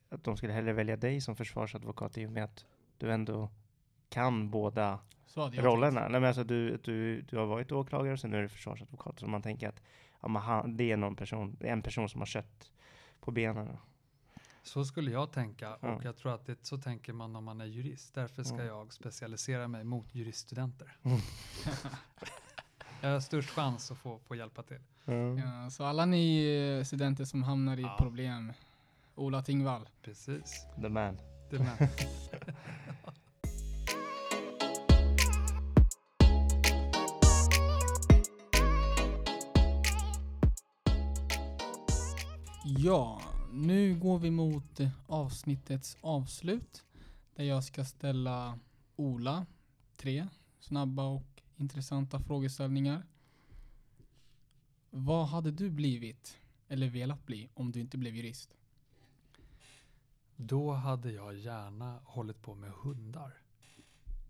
att 0.08 0.24
de 0.24 0.36
skulle 0.36 0.52
hellre 0.52 0.72
välja 0.72 0.96
dig 0.96 1.20
som 1.20 1.36
försvarsadvokat 1.36 2.18
i 2.18 2.26
och 2.26 2.32
med 2.32 2.44
att 2.44 2.64
du 2.98 3.12
ändå 3.12 3.50
kan 4.08 4.50
båda 4.50 4.98
rollerna. 5.36 6.00
Nej, 6.00 6.20
men 6.20 6.24
alltså, 6.24 6.44
du, 6.44 6.76
du, 6.76 7.20
du 7.22 7.36
har 7.38 7.46
varit 7.46 7.72
åklagare 7.72 8.12
och 8.12 8.20
sen 8.20 8.34
är 8.34 8.42
du 8.42 8.48
försvarsadvokat. 8.48 9.18
Så 9.18 9.26
man 9.26 9.42
tänker 9.42 9.68
att 9.68 9.82
ja, 10.20 10.28
men 10.28 10.42
han, 10.42 10.76
det 10.76 10.90
är 10.92 10.96
någon 10.96 11.16
person, 11.16 11.56
en 11.60 11.82
person 11.82 12.08
som 12.08 12.20
har 12.20 12.26
kött 12.26 12.72
på 13.20 13.30
benen. 13.30 13.76
Så 14.62 14.84
skulle 14.84 15.10
jag 15.10 15.32
tänka 15.32 15.76
Ja. 15.80 15.94
och 15.94 16.04
jag 16.04 16.16
tror 16.16 16.34
att 16.34 16.46
det, 16.46 16.66
så 16.66 16.78
tänker 16.78 17.12
man 17.12 17.36
om 17.36 17.44
man 17.44 17.60
är 17.60 17.64
jurist. 17.64 18.14
Därför 18.14 18.42
ska 18.42 18.54
Mm. 18.54 18.66
jag 18.66 18.92
specialisera 18.92 19.68
mig 19.68 19.84
mot 19.84 20.14
juriststudenter. 20.14 20.96
Mm. 21.02 21.18
Jag 23.02 23.10
har 23.10 23.20
störst 23.20 23.50
chans 23.50 23.90
att 23.90 23.98
få, 23.98 24.18
få 24.18 24.34
hjälpa 24.34 24.62
till. 24.62 24.80
Mm. 25.06 25.38
Ja, 25.38 25.70
så 25.70 25.84
alla 25.84 26.06
ni 26.06 26.44
eh, 26.78 26.84
studenter 26.84 27.24
som 27.24 27.42
hamnar 27.42 27.76
i 27.76 27.82
ja. 27.82 27.96
problem, 27.98 28.52
Ola 29.14 29.42
Tingvall. 29.42 29.88
Precis. 30.02 30.66
The 30.82 30.88
man. 30.88 31.18
The 31.50 31.58
man. 31.58 31.76
ja, 42.64 43.20
nu 43.52 43.94
går 43.94 44.18
vi 44.18 44.30
mot 44.30 44.80
eh, 44.80 44.88
avsnittets 45.06 45.96
avslut 46.00 46.84
där 47.36 47.44
jag 47.44 47.64
ska 47.64 47.84
ställa 47.84 48.58
Ola 48.96 49.46
tre 49.96 50.26
snabba 50.60 51.02
och 51.02 51.39
intressanta 51.60 52.20
frågeställningar. 52.20 53.06
Vad 54.90 55.26
hade 55.26 55.50
du 55.50 55.70
blivit, 55.70 56.38
eller 56.68 56.88
velat 56.88 57.26
bli, 57.26 57.50
om 57.54 57.72
du 57.72 57.80
inte 57.80 57.98
blev 57.98 58.16
jurist? 58.16 58.56
Då 60.36 60.72
hade 60.72 61.12
jag 61.12 61.34
gärna 61.34 62.00
hållit 62.04 62.42
på 62.42 62.54
med 62.54 62.70
hundar. 62.70 63.42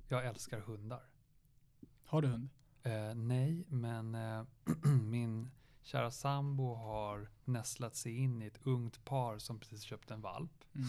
Jag 0.08 0.26
älskar 0.26 0.60
hundar. 0.60 1.02
Har 2.04 2.22
du 2.22 2.28
hund? 2.28 2.48
Eh, 2.82 3.14
nej, 3.14 3.64
men 3.68 4.14
eh, 4.14 4.44
min 5.02 5.50
kära 5.82 6.10
sambo 6.10 6.74
har 6.74 7.28
nästlat 7.44 7.96
sig 7.96 8.16
in 8.16 8.42
i 8.42 8.46
ett 8.46 8.60
ungt 8.62 9.04
par 9.04 9.38
som 9.38 9.58
precis 9.58 9.82
köpt 9.82 10.10
en 10.10 10.20
valp 10.20 10.64
Mm. 10.72 10.86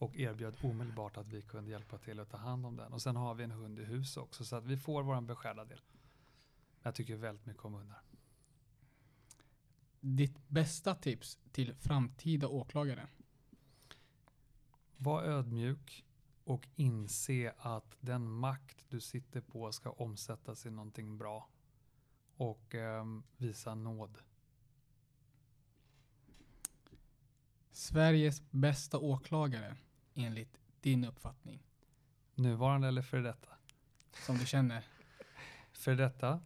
Och 0.00 0.16
erbjöd 0.16 0.56
omedelbart 0.62 1.16
att 1.16 1.28
vi 1.28 1.42
kunde 1.42 1.70
hjälpa 1.70 1.98
till 1.98 2.20
att 2.20 2.30
ta 2.30 2.36
hand 2.36 2.66
om 2.66 2.76
den. 2.76 2.92
Och 2.92 3.02
sen 3.02 3.16
har 3.16 3.34
vi 3.34 3.44
en 3.44 3.50
hund 3.50 3.78
i 3.78 3.84
hus 3.84 4.16
också 4.16 4.44
så 4.44 4.56
att 4.56 4.64
vi 4.64 4.76
får 4.76 5.02
vår 5.02 5.20
beskärda 5.20 5.64
del. 5.64 5.80
Jag 6.82 6.94
tycker 6.94 7.16
väldigt 7.16 7.46
mycket 7.46 7.64
om 7.64 7.74
hundar. 7.74 8.02
Ditt 10.00 10.48
bästa 10.48 10.94
tips 10.94 11.38
till 11.52 11.74
framtida 11.74 12.48
åklagare? 12.48 13.08
Var 14.96 15.22
ödmjuk 15.22 16.04
och 16.44 16.68
inse 16.76 17.54
att 17.58 17.96
den 18.00 18.30
makt 18.30 18.84
du 18.88 19.00
sitter 19.00 19.40
på 19.40 19.72
ska 19.72 19.90
omsättas 19.90 20.66
i 20.66 20.70
någonting 20.70 21.18
bra. 21.18 21.48
Och 22.36 22.74
ehm, 22.74 23.22
visa 23.36 23.74
nåd. 23.74 24.18
Sveriges 27.70 28.50
bästa 28.50 28.98
åklagare, 28.98 29.76
enligt 30.24 30.58
din 30.80 31.04
uppfattning, 31.04 31.62
Nuvarande 32.34 32.88
eller 32.88 33.02
för 33.02 33.20
detta? 33.20 33.48
som 34.26 34.38
du 34.38 34.46
känner? 34.46 34.84
För 35.72 35.94
detta? 35.94 36.30
Nej, 36.30 36.40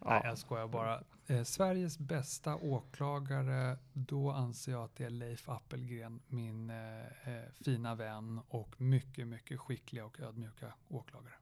Ja. 0.00 0.20
jag 0.24 0.38
skojar 0.38 0.68
bara. 0.68 1.02
Eh, 1.26 1.42
Sveriges 1.42 1.98
bästa 1.98 2.56
åklagare, 2.56 3.78
då 3.92 4.30
anser 4.30 4.72
jag 4.72 4.84
att 4.84 4.96
det 4.96 5.04
är 5.04 5.10
Leif 5.10 5.48
Appelgren, 5.48 6.20
min 6.26 6.70
eh, 6.70 7.00
eh, 7.28 7.42
fina 7.64 7.94
vän 7.94 8.40
och 8.48 8.80
mycket, 8.80 9.26
mycket 9.28 9.60
skickliga 9.60 10.04
och 10.04 10.20
ödmjuka 10.20 10.72
åklagare. 10.88 11.34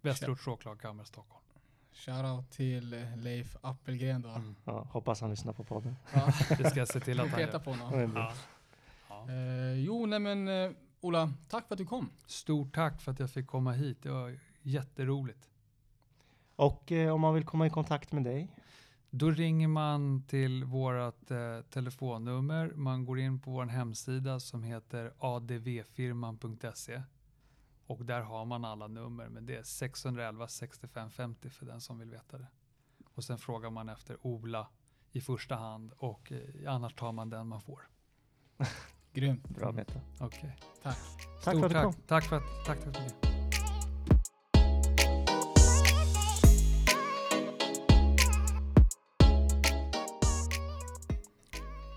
Västerorts 0.00 0.48
åklagarkammare, 0.48 1.06
Stockholm. 1.06 1.44
Shoutout 1.92 2.50
till 2.50 2.94
eh, 2.94 3.16
Leif 3.16 3.56
Appelgren 3.60 4.22
då. 4.22 4.28
Mm. 4.28 4.54
Ja, 4.64 4.82
hoppas 4.92 5.20
han 5.20 5.30
lyssnar 5.30 5.52
på 5.52 5.64
podden. 5.64 5.96
Ja, 6.14 6.32
Det 6.58 6.70
ska 6.70 6.78
jag 6.78 6.88
se 6.88 7.00
till 7.00 7.20
att 7.20 7.28
han 7.30 7.40
gör. 7.40 7.58
på 7.58 7.70
honom. 7.72 8.12
Ja. 8.16 8.32
Ja. 9.08 9.30
Eh, 9.30 9.72
jo, 9.72 10.06
nej 10.06 10.18
men 10.18 10.48
eh, 10.48 10.70
Ola, 11.00 11.32
tack 11.48 11.68
för 11.68 11.74
att 11.74 11.78
du 11.78 11.86
kom. 11.86 12.10
Stort 12.26 12.74
tack 12.74 13.00
för 13.00 13.12
att 13.12 13.20
jag 13.20 13.30
fick 13.30 13.46
komma 13.46 13.72
hit. 13.72 14.02
Det 14.02 14.10
var 14.10 14.38
jätteroligt. 14.62 15.50
Och 16.56 16.92
eh, 16.92 17.14
om 17.14 17.20
man 17.20 17.34
vill 17.34 17.44
komma 17.44 17.66
i 17.66 17.70
kontakt 17.70 18.12
med 18.12 18.24
dig? 18.24 18.56
Då 19.10 19.30
ringer 19.30 19.68
man 19.68 20.22
till 20.22 20.64
vårt 20.64 21.30
eh, 21.30 21.60
telefonnummer. 21.70 22.72
Man 22.74 23.04
går 23.04 23.18
in 23.18 23.40
på 23.40 23.50
vår 23.50 23.66
hemsida 23.66 24.40
som 24.40 24.62
heter 24.62 25.12
advfirman.se 25.18 27.02
och 27.86 28.04
där 28.04 28.20
har 28.20 28.44
man 28.44 28.64
alla 28.64 28.86
nummer. 28.86 29.28
Men 29.28 29.46
det 29.46 29.56
är 29.56 29.62
611 29.62 30.48
65 30.48 31.10
50 31.10 31.50
för 31.50 31.66
den 31.66 31.80
som 31.80 31.98
vill 31.98 32.10
veta 32.10 32.38
det. 32.38 32.48
Och 33.14 33.24
sen 33.24 33.38
frågar 33.38 33.70
man 33.70 33.88
efter 33.88 34.26
Ola 34.26 34.68
i 35.12 35.20
första 35.20 35.56
hand 35.56 35.92
och 35.96 36.32
eh, 36.32 36.72
annars 36.74 36.94
tar 36.94 37.12
man 37.12 37.30
den 37.30 37.48
man 37.48 37.60
får. 37.60 37.88
Grymt. 39.14 39.48
Bra 39.48 39.68
att 39.68 39.76
veta. 39.76 40.00
Okej. 40.20 40.56
Tack. 40.82 40.96
Tack 41.44 41.56
Stort 41.56 41.60
för 41.60 41.64
att 41.64 41.70
du 41.70 41.82
kom. 41.82 41.92
tack. 41.92 42.06
Tack 42.06 42.24
för 42.24 42.36
att, 42.36 42.42
tack 42.66 42.78
för 42.82 42.88
att 42.88 42.94
du 42.94 43.00
kom. 43.00 43.28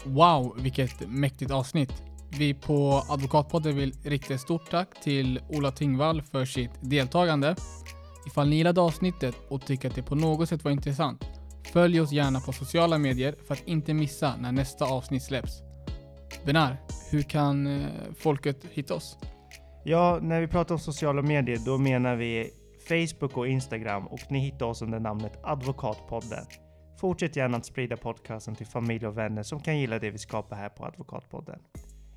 Wow, 0.06 0.56
vilket 0.58 1.10
mäktigt 1.10 1.52
avsnitt. 1.52 1.94
Vi 2.38 2.54
på 2.54 3.04
Advokatpodden 3.10 3.76
vill 3.76 3.94
rikta 4.04 4.34
ett 4.34 4.42
stort 4.42 4.70
tack 4.72 5.02
till 5.04 5.40
Ola 5.50 5.72
Tingvall 5.72 6.22
för 6.22 6.46
sitt 6.46 6.72
deltagande. 6.82 7.56
Ifall 8.28 8.50
ni 8.50 8.56
gillade 8.56 8.82
avsnittet 8.82 9.36
och 9.50 9.66
tycker 9.66 9.90
att 9.90 9.96
det 9.96 10.04
på 10.04 10.16
något 10.16 10.50
sätt 10.50 10.64
var 10.64 10.72
intressant, 10.72 11.24
följ 11.74 12.02
oss 12.02 12.12
gärna 12.12 12.40
på 12.40 12.52
sociala 12.54 12.98
medier 12.98 13.36
för 13.48 13.54
att 13.54 13.68
inte 13.68 13.94
missa 13.94 14.36
när 14.40 14.52
nästa 14.52 14.86
avsnitt 14.86 15.24
släpps. 15.24 15.71
Benar, 16.46 16.78
hur 17.12 17.22
kan 17.22 17.68
eh, 17.68 17.90
folket 18.18 18.66
hitta 18.72 18.94
oss? 18.94 19.18
Ja, 19.84 20.20
när 20.22 20.42
vi 20.42 20.48
pratar 20.48 20.76
om 20.76 20.80
sociala 20.80 21.22
medier, 21.22 21.58
då 21.66 21.78
menar 21.78 22.16
vi 22.16 22.52
Facebook 22.88 23.38
och 23.38 23.48
Instagram 23.48 24.08
och 24.08 24.20
ni 24.30 24.40
hittar 24.40 24.66
oss 24.66 24.82
under 24.82 25.00
namnet 25.00 25.40
Advokatpodden. 25.44 26.46
Fortsätt 27.00 27.36
gärna 27.36 27.58
att 27.58 27.66
sprida 27.66 27.98
podcasten 27.98 28.56
till 28.56 28.68
familj 28.68 29.08
och 29.08 29.18
vänner 29.18 29.44
som 29.44 29.60
kan 29.60 29.80
gilla 29.80 30.00
det 30.00 30.10
vi 30.10 30.18
skapar 30.18 30.56
här 30.56 30.70
på 30.70 30.86
Advokatpodden. 30.86 31.60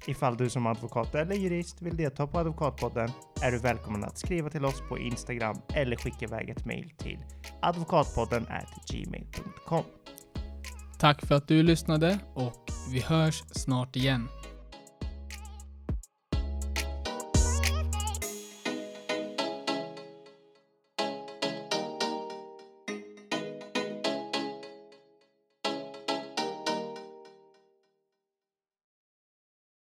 Ifall 0.06 0.36
du 0.36 0.50
som 0.50 0.66
advokat 0.66 1.14
eller 1.14 1.34
jurist 1.34 1.82
vill 1.82 1.96
delta 1.96 2.26
på 2.26 2.38
Advokatpodden 2.38 3.10
är 3.42 3.50
du 3.50 3.58
välkommen 3.58 4.04
att 4.04 4.18
skriva 4.18 4.50
till 4.50 4.64
oss 4.64 4.82
på 4.88 4.98
Instagram 4.98 5.56
eller 5.74 5.96
skicka 5.96 6.24
iväg 6.24 6.50
ett 6.50 6.66
mejl 6.66 6.90
till 6.90 7.18
advokatpodden 7.62 8.46
gmail.com. 8.92 9.84
Tack 11.04 11.26
för 11.26 11.34
att 11.34 11.48
du 11.48 11.62
lyssnade 11.62 12.18
och 12.34 12.70
vi 12.92 13.00
hörs 13.00 13.42
snart 13.50 13.96
igen. 13.96 14.28